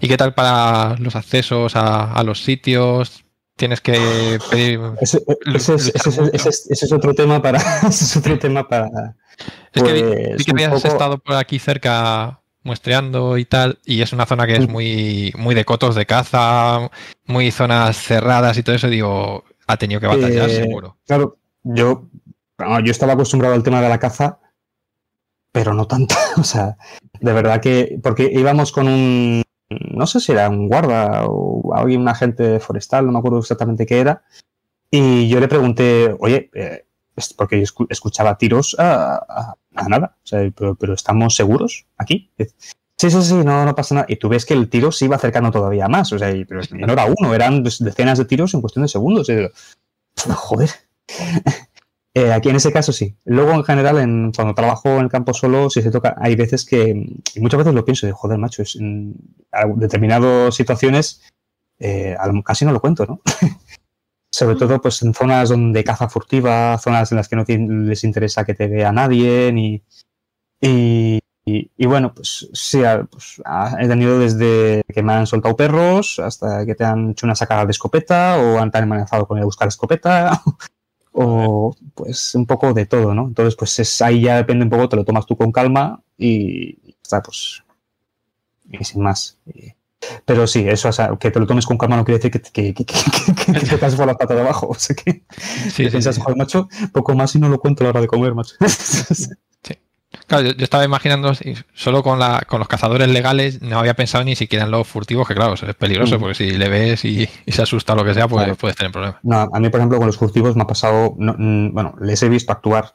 [0.00, 3.24] ¿Y qué tal para los accesos a, los sitios?
[3.56, 4.80] Tienes que pedir.
[5.00, 5.22] Ese,
[6.70, 7.58] es otro tema para.
[7.88, 8.88] Ese es otro tema para.
[9.72, 14.12] Es que vi, que pues, habías estado por aquí cerca muestreando y tal, y es
[14.12, 16.90] una zona que es muy, muy de cotos de caza,
[17.26, 20.96] muy zonas cerradas y todo eso, digo, ha tenido que batallar eh, seguro.
[21.04, 22.08] Claro, yo,
[22.58, 24.38] yo estaba acostumbrado al tema de la caza,
[25.52, 26.14] pero no tanto.
[26.38, 26.76] o sea,
[27.20, 32.00] de verdad que, porque íbamos con un, no sé si era un guarda o alguien,
[32.00, 34.22] un agente forestal, no me acuerdo exactamente qué era,
[34.90, 36.84] y yo le pregunté, oye, eh,
[37.36, 39.54] porque escuchaba tiros a,
[39.88, 42.30] nada, o sea, pero, estamos seguros aquí.
[42.98, 44.06] Sí, sí, sí, no, no pasa nada.
[44.08, 46.12] Y tú ves que el tiro se iba acercando todavía más.
[46.12, 49.28] O sea, y, pero no era uno, eran decenas de tiros en cuestión de segundos.
[50.28, 50.70] joder.
[52.14, 53.16] Eh, aquí en ese caso sí.
[53.24, 56.66] Luego, en general, en, cuando trabajo en el campo solo, si se toca, hay veces
[56.66, 56.90] que,
[57.34, 59.14] y muchas veces lo pienso, de joder, macho, en
[59.76, 61.22] determinadas situaciones
[61.78, 62.14] eh,
[62.44, 63.22] casi no lo cuento, ¿no?
[64.30, 67.44] Sobre todo pues en zonas donde caza furtiva, zonas en las que no
[67.84, 69.82] les interesa que te vea nadie, ni,
[71.44, 73.42] y, bueno, pues sí, pues,
[73.80, 77.66] he tenido desde que me han soltado perros hasta que te han hecho una sacada
[77.66, 80.40] de escopeta o han, amenazado con ir a buscar escopeta
[81.12, 83.26] o pues un poco de todo, ¿no?
[83.26, 86.78] Entonces, pues es, ahí ya depende un poco, te lo tomas tú con calma y
[87.02, 87.62] está, pues,
[88.70, 89.38] y sin más.
[90.24, 92.40] pero sí, eso, o sea, que te lo tomes con calma no quiere decir que,
[92.40, 94.68] que, que, que, te pases por la pata de abajo.
[94.68, 95.24] O sea que,
[95.70, 98.34] sí, piensas, joder, macho, poco más y no lo cuento a la hora de comer,
[98.34, 98.54] macho.
[98.68, 99.28] sí.
[100.32, 101.32] Claro, yo, estaba imaginando,
[101.74, 105.28] solo con, la, con los cazadores legales, no había pensado ni siquiera en los furtivos,
[105.28, 106.20] que claro, es peligroso, mm.
[106.20, 109.20] porque si le ves y, se asusta o lo que sea, pues puedes tener problemas.
[109.22, 112.30] No, a mí, por ejemplo, con los furtivos me ha pasado, mm, bueno, les he
[112.30, 112.94] visto actuar,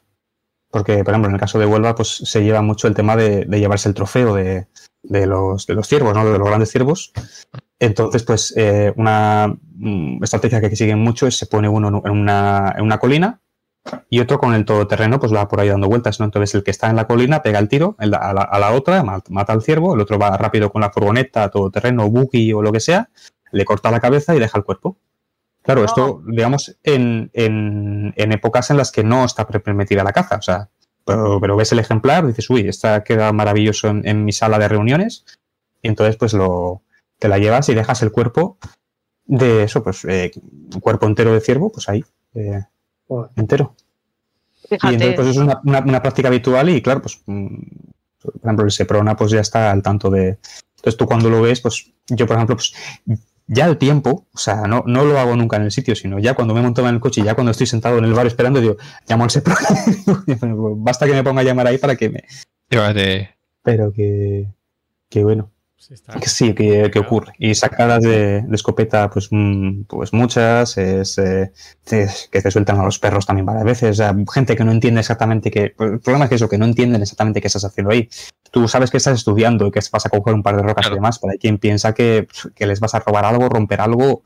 [0.72, 3.45] porque, por ejemplo, en el caso de Huelva, pues se lleva mucho el tema de,
[3.45, 4.68] llevarse el trofeo de,
[5.03, 6.26] los, de los ciervos, ¿no?
[6.26, 7.14] De los grandes ciervos.
[7.77, 12.73] Entonces, pues, eh, una mm, estrategia que siguen mucho es se pone uno en una,
[12.76, 13.41] en una colina
[14.09, 16.26] y otro con el todoterreno, pues va por ahí dando vueltas, ¿no?
[16.26, 19.61] Entonces el que está en la colina pega el tiro a la, otra, mata al
[19.61, 23.09] ciervo, el otro va rápido con la furgoneta, todoterreno, buggy o lo que sea,
[23.51, 24.97] le corta la cabeza y deja el cuerpo.
[25.61, 27.30] Claro, esto, digamos, en,
[28.15, 30.69] épocas en las que no está permitida la caza, o sea,
[31.03, 35.26] pero, ves el ejemplar, dices, uy, esta queda maravilloso en, mi sala de reuniones,
[35.81, 36.84] y entonces pues lo,
[37.19, 38.57] te la llevas y dejas el cuerpo
[39.26, 40.31] de eso, pues eh,
[40.73, 42.03] un cuerpo entero de ciervo, pues ahí.
[42.34, 42.64] Eh,
[43.35, 43.75] entero.
[44.69, 47.57] Y entonces, pues es una, una, práctica habitual y claro, pues, mm,
[48.21, 50.38] por ejemplo, el Seprona pues ya está al tanto de...
[50.77, 52.73] Entonces tú cuando lo ves, pues yo, por ejemplo, pues
[53.47, 56.34] ya el tiempo, o sea, no, no lo hago nunca en el sitio, sino ya
[56.34, 58.59] cuando me monto en el coche y ya cuando estoy sentado en el bar esperando,
[58.59, 58.77] digo,
[59.07, 59.67] llamo al Seprona.
[60.77, 62.23] Basta que me ponga a llamar ahí para que me...
[63.63, 64.47] Pero que,
[65.09, 65.51] que bueno.
[65.79, 67.33] Sí, que, ocurre.
[67.37, 71.51] Y sacadas de, escopeta, pues, mm, pues muchas, es, eh,
[71.85, 74.01] que te sueltan a los perros también varias veces.
[74.33, 75.73] gente que no entiende exactamente qué.
[75.77, 78.09] Pues, el problema es que eso, que no entienden exactamente qué estás haciendo ahí.
[78.51, 80.93] Tú sabes que estás estudiando y que vas a coger un par de rocas y
[80.93, 82.27] demás, pero hay quien piensa que,
[82.57, 84.23] les vas a robar algo, romper algo,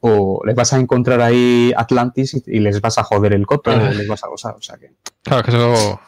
[0.00, 3.76] o les vas a encontrar ahí Atlantis y, les vas a joder el coto, o
[3.76, 4.54] les vas a gozar.
[4.56, 4.92] O sea que.
[5.22, 6.00] Claro, que eso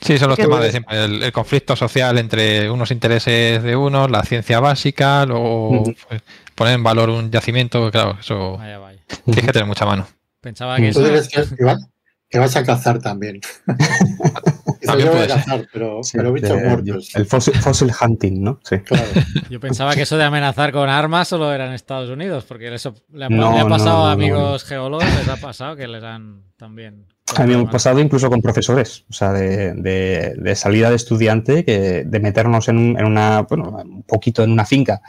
[0.00, 1.04] Sí, son los temas de siempre.
[1.04, 6.22] El, conflicto social entre unos intereses de unos, la ciencia básica, luego pues,
[6.54, 8.58] poner en valor un yacimiento, claro, eso
[9.24, 10.06] tienes que tener mucha mano.
[10.40, 11.02] Pensaba que, eso...
[12.30, 13.40] que, vas a cazar también.
[14.86, 17.14] también puede cazar, pero, pero bichos muertos.
[17.14, 18.58] El fossil, hunting, ¿no?
[18.64, 18.78] Sí.
[18.78, 19.04] Claro.
[19.50, 22.94] Yo pensaba que eso de amenazar con armas solo era en Estados Unidos, porque eso
[23.12, 27.06] le ha, pasado a amigos geólogos, les ha pasado que les han también
[27.36, 32.04] a mí me ha pasado incluso con profesores, o sea, de, salida de estudiante, que
[32.04, 35.00] de meternos en, una, bueno, un poquito en una finca.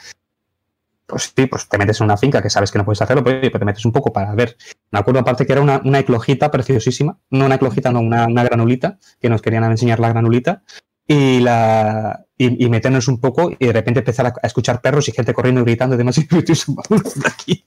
[1.06, 3.52] Pues sí, pues te metes en una finca que sabes que no puedes hacerlo, pero
[3.52, 4.56] te metes un poco para ver.
[4.92, 8.98] Me acuerdo aparte que era una, una eclojita preciosísima, no una eclojita, no, una, granulita,
[9.20, 10.64] que nos querían enseñar la granulita,
[11.08, 15.34] y, la, y, meternos un poco y de repente empezar a, escuchar perros y gente
[15.34, 17.66] corriendo y gritando y demás, y de aquí.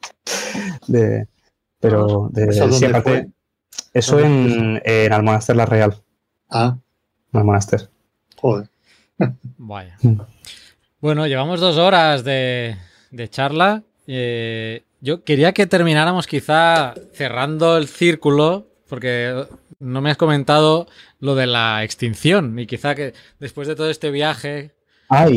[0.87, 1.29] De,
[1.79, 3.29] pero de, siempre,
[3.95, 6.03] eso en, en Almonaster La Real.
[6.51, 6.77] Ah.
[7.33, 7.89] En Almonaster.
[8.37, 8.69] Joder.
[9.57, 9.97] Vaya.
[10.03, 10.21] Mm.
[11.01, 12.77] Bueno, llevamos dos horas de,
[13.29, 13.83] charla.
[14.07, 19.47] Eh, yo quería que termináramos quizá cerrando el círculo, porque
[19.79, 20.89] no me has comentado
[21.21, 24.73] lo de la extinción y quizá que después de todo este viaje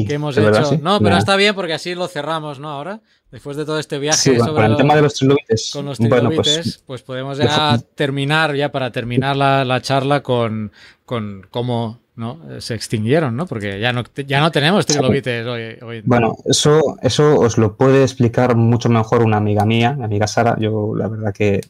[0.07, 0.79] que hemos hecho...
[0.81, 2.69] No, pero está bien porque así lo cerramos, ¿no?
[2.69, 3.01] Ahora.
[3.31, 6.83] Después de todo este viaje sobre el tema de los trilobites, con los trilobites, pues,
[6.85, 10.71] pues, podemos ya terminar, ya para terminar la, la charla con,
[11.03, 12.39] con cómo ¿no?
[12.59, 13.45] se extinguieron, ¿no?
[13.45, 18.01] Porque ya no, ya no tenemos trilobites hoy, hoy Bueno, eso, eso os lo puede
[18.01, 20.57] explicar mucho mejor una amiga mía, mi amiga Sara.
[20.59, 21.61] Yo la verdad que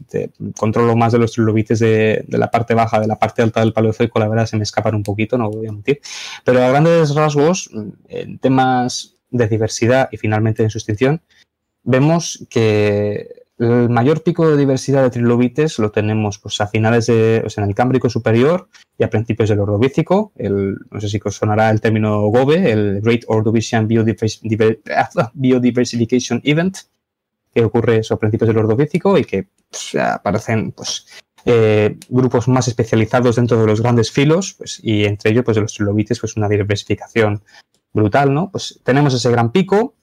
[0.57, 3.73] controlo más de los trilobites de, de, la parte baja, de la parte alta del
[3.73, 5.99] paleozoico, la verdad se me escapan un poquito, no voy a mentir.
[6.45, 7.69] Pero a grandes rasgos,
[8.07, 11.21] en temas de diversidad y finalmente en su extinción,
[11.87, 17.37] vemos que el mayor pico de diversidad de trilobites lo tenemos pues, a finales de,
[17.37, 20.31] en el Cámbrico superior y a principios del Ordovícico.
[20.35, 23.87] El, no sé si os sonará el término GOBE, el Great Ordovician
[25.33, 26.77] Biodiversification Event,
[27.53, 29.47] que ocurre a principios del Ordovícico y que
[29.99, 31.07] aparecen pues,
[31.45, 35.61] eh, grupos más especializados dentro de los grandes filos, pues, y entre ellos, pues de
[35.61, 37.41] los trilobites, pues una diversificación
[37.93, 38.51] brutal, ¿no?
[38.51, 39.95] Pues tenemos ese gran pico,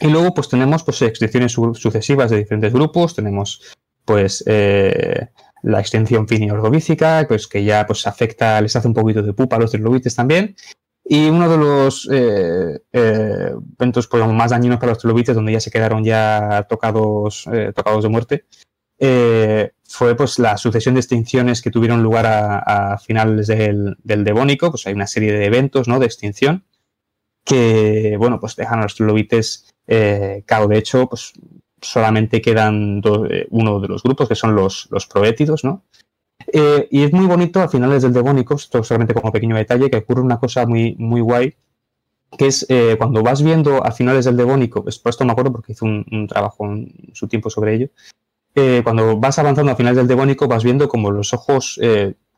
[0.00, 5.28] y luego, pues tenemos pues extensiones sucesivas de diferentes grupos, tenemos pues eh,
[5.62, 9.58] la extensión finiordovícica, pues que ya pues afecta, les hace un poquito de pupa a
[9.58, 10.56] los trilobites también.
[11.04, 15.60] Y uno de los eh, eh, eventos pues, más dañinos para los trilobites, donde ya
[15.60, 18.44] se quedaron ya tocados, tocados de muerte,
[19.88, 24.70] fue pues la sucesión de extinciones que tuvieron lugar a, finales del, del, Devónico.
[24.70, 26.00] Pues hay una serie de eventos ¿no?
[26.00, 26.64] de extinción
[27.44, 31.32] que, bueno, pues dejan a los trilobites eh, claro, de hecho, pues
[31.80, 33.00] solamente quedan
[33.30, 35.84] eh, uno de los grupos, que son los, los proétidos, ¿no?
[36.52, 39.98] Eh, y es muy bonito a finales del Devónico, esto solamente como pequeño detalle, que
[39.98, 41.54] ocurre una cosa muy, muy guay,
[42.36, 42.66] que es
[42.98, 46.26] cuando vas viendo a finales del Devónico, pues por esto me acuerdo porque hice un,
[46.28, 47.88] trabajo en su tiempo sobre ello,
[48.82, 51.80] cuando vas avanzando a finales del Devónico vas viendo como los ojos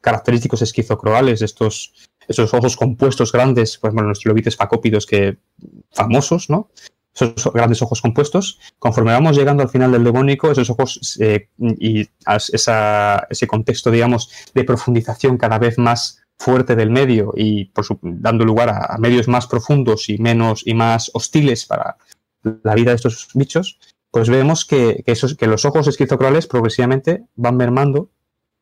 [0.01, 1.95] característicos esquizocroales, estos,
[2.29, 5.39] esos ojos compuestos grandes, pues bueno, los trilobites facópidos que
[5.91, 6.69] famosos, ¿no?
[7.23, 8.59] Esos grandes ojos compuestos.
[8.79, 14.65] Conforme vamos llegando al final del Devónico, esos ojos eh, y ese contexto, digamos, de
[14.65, 20.09] profundización cada vez más fuerte del medio y por dando lugar a, medios más profundos
[20.09, 21.97] y menos y más hostiles para
[22.43, 23.79] la vida de estos bichos,
[24.11, 28.11] pues vemos que, esos, que los ojos esquizocrales progresivamente van mermando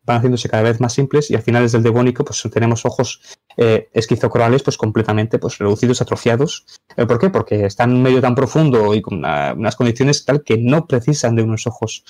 [0.06, 3.20] van haciéndose cada vez más simples y al final desde el devónico pues tenemos ojos
[3.56, 6.64] eh, esquizocrales pues completamente pues reducidos, atrofiados.
[6.96, 7.30] Eh, ¿Por qué?
[7.30, 11.34] Porque están en un medio tan profundo y con unas condiciones tal que no precisan
[11.34, 12.04] de unos ojos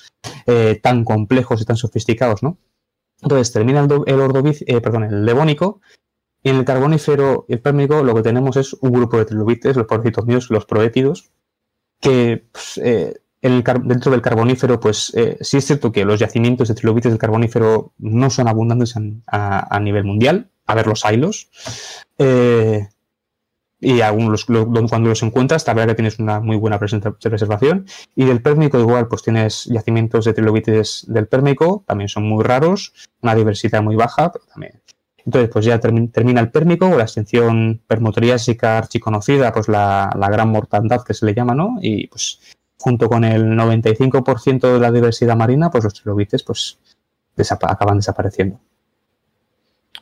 [0.45, 2.57] eh, tan complejos y tan sofisticados, ¿no?
[3.21, 5.81] Entonces termina el, el, perdón, el devónico
[6.43, 9.75] y en el carbonífero y el pérmico lo que tenemos es un grupo de trilobites,
[9.75, 11.31] los pobrecitos míos, los proétidos,
[11.99, 12.79] que pues,
[13.41, 17.93] dentro del carbonífero, pues eh, sí es cierto que los yacimientos de trilobites del carbonífero
[17.99, 18.95] no son abundantes
[19.27, 20.49] a, nivel mundial.
[20.65, 21.49] A ver los hilos.
[22.17, 22.87] Eh,
[23.79, 27.85] y algunos, cuando los encuentras, la verdad que tienes una muy buena preservación.
[28.15, 32.93] Y del pérmico, igual, pues tienes yacimientos de trilobites del pérmico, también son muy raros,
[33.21, 34.81] una diversidad muy baja, pero también.
[35.23, 41.03] Entonces, pues ya termina el pérmico, la extensión permotriásica archiconocida, pues la, la gran mortandad
[41.03, 41.75] que se le llama, ¿no?
[41.81, 42.39] Y pues
[42.77, 46.79] junto con el 95% de la diversidad marina, pues los trilobites pues,
[47.61, 48.59] acaban desapareciendo.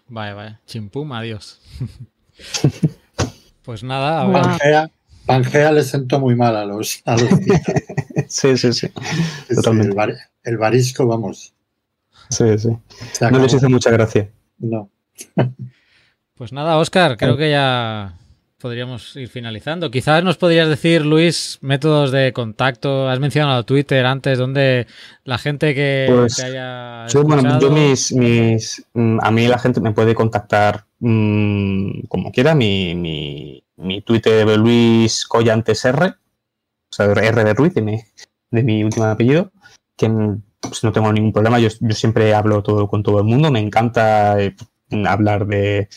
[0.08, 0.62] Vaya, vaya.
[0.66, 1.62] Chimpum, adiós.
[3.64, 4.92] pues nada, a ver.
[5.26, 7.30] Pangea, le sentó muy mal a los, a los
[8.28, 8.92] Sí, sí, sí.
[9.54, 10.00] Totalmente.
[10.00, 11.54] el, el, barisco, vamos.
[12.30, 12.78] Sí, sí.
[13.32, 14.30] No les hizo mucha gracia.
[14.60, 14.90] No.
[16.36, 18.20] pues nada, Oscar, creo que ya
[18.60, 19.92] podríamos ir finalizando.
[19.92, 23.10] Quizás nos podrías decir, Luis, métodos de contacto.
[23.10, 24.88] Has mencionado Twitter antes, donde
[25.24, 27.06] la gente que, pues, haya.
[27.24, 32.56] bueno, yo mis, mis, mm, a mí la gente me puede contactar mm, como quiera.
[32.56, 36.14] Mi, mi, mi Twitter de Luis Collantes R, o
[36.90, 38.00] sea, R de Ruiz, de mi,
[38.52, 39.52] de mi último apellido,
[39.98, 40.10] que
[40.60, 41.60] pues, no tengo ningún problema.
[41.60, 43.52] Yo, yo siempre hablo todo con todo el mundo.
[43.52, 44.42] Me encanta.
[44.42, 44.56] Eh,
[45.08, 45.88] hablar de.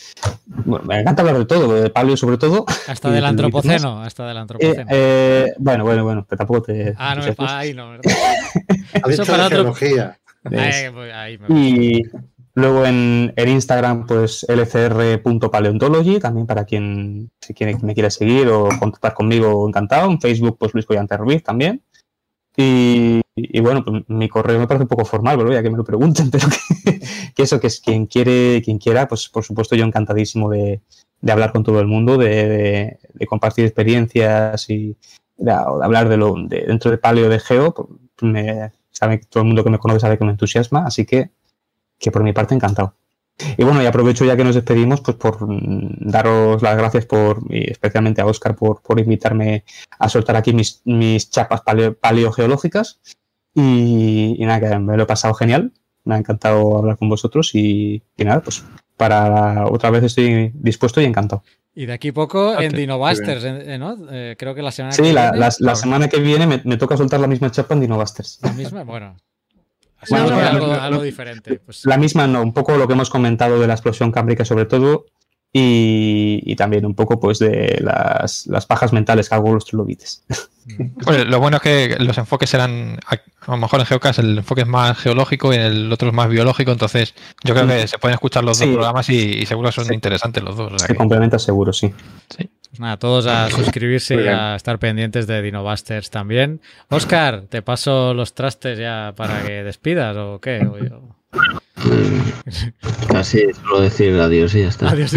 [0.46, 2.64] Bueno, me encanta hablar de todo, de palio sobre todo.
[2.88, 4.82] Hasta del antropoceno, hasta del antropoceno.
[4.82, 6.94] Eh, eh, bueno, bueno, bueno, pero tampoco te.
[6.96, 8.12] Ah, no, me ahí no, ¿verdad?
[9.08, 9.74] Eso para otro.
[11.48, 12.02] y
[12.54, 18.68] luego en, el Instagram, pues lcr.paleontology, también para quien si quiere, me quiera seguir o
[18.78, 20.10] contactar conmigo, encantado.
[20.10, 21.82] En Facebook, pues Luis Collante Ruiz también.
[22.60, 25.84] Y, bueno, pues mi correo me parece un poco formal, pero ya que me lo
[25.84, 26.48] pregunten, pero
[27.36, 30.80] que, eso, que es quien quiere, quien quiera, pues por supuesto yo encantadísimo de,
[31.30, 32.98] hablar con todo el mundo, de,
[33.28, 34.96] compartir experiencias y
[35.36, 37.88] de, hablar de lo de, dentro de paleo de geo, pues
[38.22, 41.30] me, sabe, todo el mundo que me conoce sabe que me entusiasma, así que,
[41.96, 42.94] que por mi parte encantado.
[43.56, 47.42] Y bueno, y aprovecho ya que nos despedimos, pues por mm, daros las gracias por,
[47.48, 49.64] y especialmente a Oscar por, por invitarme
[49.98, 51.62] a soltar aquí mis, mis chapas
[52.00, 53.00] paleogeológicas.
[53.54, 55.72] Y, nada, que me lo he pasado genial.
[56.04, 58.64] Me ha encantado hablar con vosotros y, nada, pues
[58.96, 61.44] para otra vez estoy dispuesto y encantado.
[61.74, 63.44] Y de aquí poco en Dinobusters,
[63.78, 63.96] ¿no?
[64.10, 65.18] Eh, creo que la semana que viene.
[65.18, 68.40] Sí, la, la, semana que viene me, me, toca soltar la misma chapa en Dinobusters.
[68.42, 69.16] La misma, bueno,
[70.10, 71.60] algo, diferente.
[71.64, 71.84] Pues.
[71.84, 75.06] La misma no, un poco lo que hemos comentado de la explosión cámbrica sobre todo
[75.52, 80.24] y, también un poco pues de las, las pajas mentales que hago los trilobites.
[80.66, 81.28] Mm.
[81.28, 84.66] lo bueno es que los enfoques eran, a lo mejor en Geocast el enfoque es
[84.66, 88.44] más geológico y el otro es más biológico, entonces yo creo que se pueden escuchar
[88.44, 90.82] los dos programas y, seguro son interesantes los dos.
[90.82, 91.92] se complementa seguro, sí.
[92.28, 92.50] Sí.
[92.70, 96.60] Pues nada, todos a suscribirse y a estar pendientes de Dinobusters también.
[96.90, 100.60] Oscar, te paso los trastes ya para que despidas o qué.
[103.08, 104.90] Casi solo decir adiós y ya está.
[104.90, 105.12] Adiós.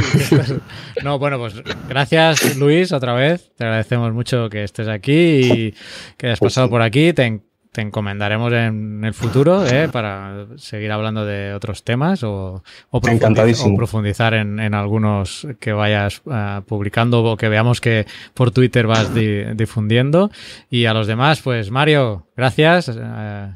[1.03, 1.56] No, bueno, pues
[1.90, 3.52] gracias Luis otra vez.
[3.56, 5.76] Te agradecemos mucho que estés aquí y
[6.18, 7.14] que hayas pasado por aquí.
[7.14, 7.41] Te,
[7.72, 9.88] te encomendaremos en el futuro ¿eh?
[9.91, 16.22] para seguir hablando de otros temas o, o, o profundizar en, en, algunos que vayas
[16.26, 20.31] uh, publicando o que veamos que por Twitter vas di difundiendo.
[20.69, 22.89] Y a los demás, pues Mario, gracias.
[22.89, 23.53] Uh,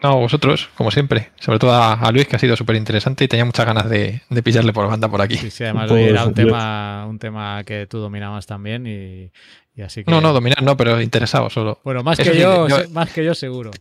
[0.00, 1.30] no, vosotros, como siempre.
[1.40, 4.22] Sobre todo a, a Luis, que ha sido súper interesante y tenía muchas ganas de,
[4.30, 5.36] de, pillarle por banda por aquí.
[5.36, 9.32] Sí, sí además pues, era un tema, un tema que tú dominabas también y,
[9.74, 10.10] y así que...
[10.10, 11.80] No, no, dominar no, pero interesado solo.
[11.82, 13.72] Bueno, más que, yo, yo, más que yo seguro.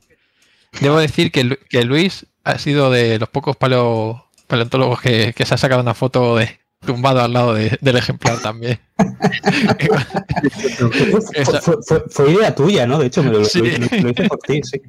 [0.82, 5.54] Debo decir que, que Luis ha sido de los pocos paleo, paleontólogos que, que, se
[5.54, 8.80] ha sacado una foto de tumbado al lado de, del ejemplar también.
[11.46, 12.98] fue, fue, fue, idea tuya, ¿no?
[12.98, 13.60] De hecho, me lo, sí.
[13.60, 14.82] lo, lo hice por ti, sí.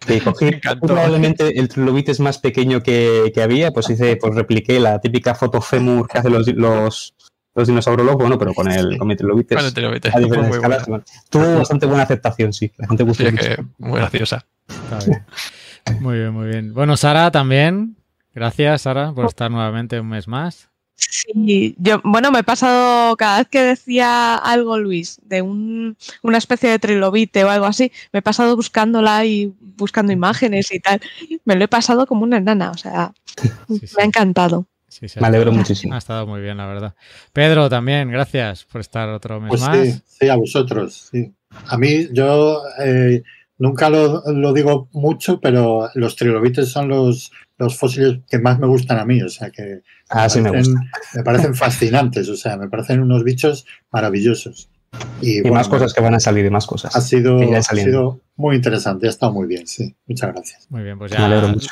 [0.06, 0.50] Sí, cogí
[0.80, 5.34] probablemente el trilobite es más pequeño que, que, había, pues hice, pues repliqué la típica
[5.34, 7.14] foto fémur que hacen los, los,
[7.54, 9.56] los dinosaurólogos, bueno, pero con el, con el trilobite.
[9.56, 10.10] Con el trilobite.
[10.12, 10.86] A diferentes escalas.
[10.86, 11.04] Bueno.
[11.30, 12.70] Tuvo bastante buena aceptación, sí.
[12.76, 13.44] La gente gustó sí, mucho.
[13.44, 14.46] Que muy graciosa.
[15.06, 15.24] Bien.
[16.00, 16.74] Muy bien, muy bien.
[16.74, 17.96] Bueno, Sara también.
[18.34, 20.68] Gracias, Sara, por estar nuevamente un mes más.
[20.96, 26.38] Sí, yo, bueno, me he pasado cada vez que decía algo Luis de un, una
[26.38, 31.00] especie de trilobite o algo así, me he pasado buscándola y buscando imágenes y tal.
[31.44, 33.12] Me lo he pasado como una enana, o sea,
[33.68, 33.94] sí, sí.
[33.96, 34.66] me ha encantado.
[34.88, 35.94] Sí, me alegro muchísimo.
[35.94, 36.94] Ha estado muy bien, la verdad.
[37.32, 39.76] Pedro, también, gracias por estar otro mes pues más.
[39.76, 41.08] Sí, sí, a vosotros.
[41.12, 41.34] Sí.
[41.66, 43.22] A mí, yo eh,
[43.58, 48.66] nunca lo, lo, digo mucho, pero los trilobites son los, los fósiles que más me
[48.66, 50.80] gustan a mí, o sea que ah, me, sí parecen, me,
[51.14, 54.68] me, parecen, fascinantes, o sea, me parecen unos bichos maravillosos.
[55.20, 56.94] Y, y bueno, más cosas que van a salir, y más cosas.
[56.94, 59.94] Ha sido, ha sido muy interesante, ha estado muy bien, sí.
[60.06, 60.66] Muchas gracias.
[60.70, 61.28] Muy bien, pues ya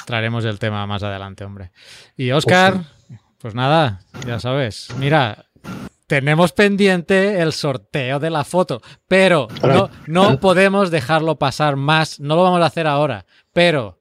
[0.07, 1.71] traeremos el tema más adelante, hombre.
[2.17, 5.47] Y Oscar, pues, pues nada, ya sabes, mira,
[6.07, 12.37] tenemos pendiente el sorteo de la foto, pero no, no podemos dejarlo pasar más, no
[12.37, 14.01] lo vamos a hacer ahora, pero.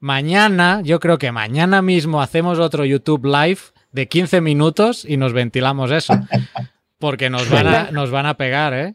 [0.00, 3.60] Mañana, yo creo que mañana mismo hacemos otro YouTube Live
[3.92, 6.14] de 15 minutos y nos ventilamos eso,
[6.98, 8.94] porque nos van a, nos van a pegar, ¿eh?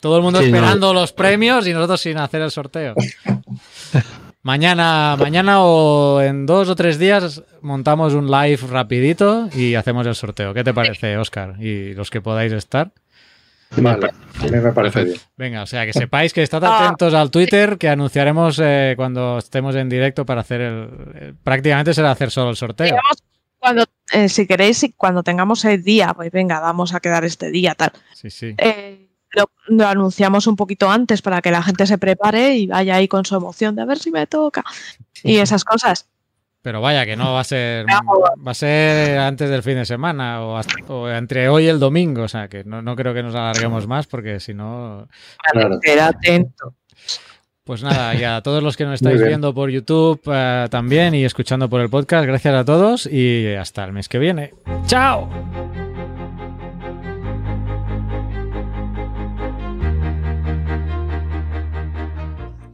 [0.00, 1.00] Todo el mundo sí, esperando no.
[1.00, 2.94] los premios y nosotros sin hacer el sorteo.
[4.46, 10.14] Mañana, mañana o en dos o tres días montamos un live rapidito y hacemos el
[10.14, 10.54] sorteo.
[10.54, 11.60] ¿Qué te parece, Oscar?
[11.60, 12.92] Y los que podáis estar.
[13.76, 14.10] Vale,
[14.40, 15.16] a mí me parece bien.
[15.36, 19.74] Venga, o sea, que sepáis que estad atentos al Twitter, que anunciaremos eh, cuando estemos
[19.76, 20.88] en directo para hacer el...
[21.14, 22.86] Eh, prácticamente será hacer solo el sorteo.
[22.86, 23.22] Digamos,
[23.58, 27.74] cuando, eh, si queréis, cuando tengamos el día, pues venga, vamos a quedar este día,
[27.74, 27.92] tal.
[28.14, 28.54] Sí, sí.
[28.58, 32.96] Eh, lo, lo, anunciamos un poquito antes para que la gente se prepare y vaya
[32.96, 34.64] ahí con su emoción de a ver si me toca
[35.22, 36.08] y esas cosas.
[36.66, 37.86] Pero vaya, que no va a ser
[38.44, 41.78] va a ser antes del fin de semana o, hasta, o entre hoy y el
[41.78, 45.06] domingo, o sea que no, no creo que nos alarguemos más porque si no...
[45.52, 45.78] Claro.
[46.02, 46.74] atento.
[47.62, 51.24] Pues nada, y a todos los que nos estáis viendo por YouTube uh, también y
[51.24, 54.52] escuchando por el podcast, gracias a todos y hasta el mes que viene.
[54.86, 55.30] ¡Chao!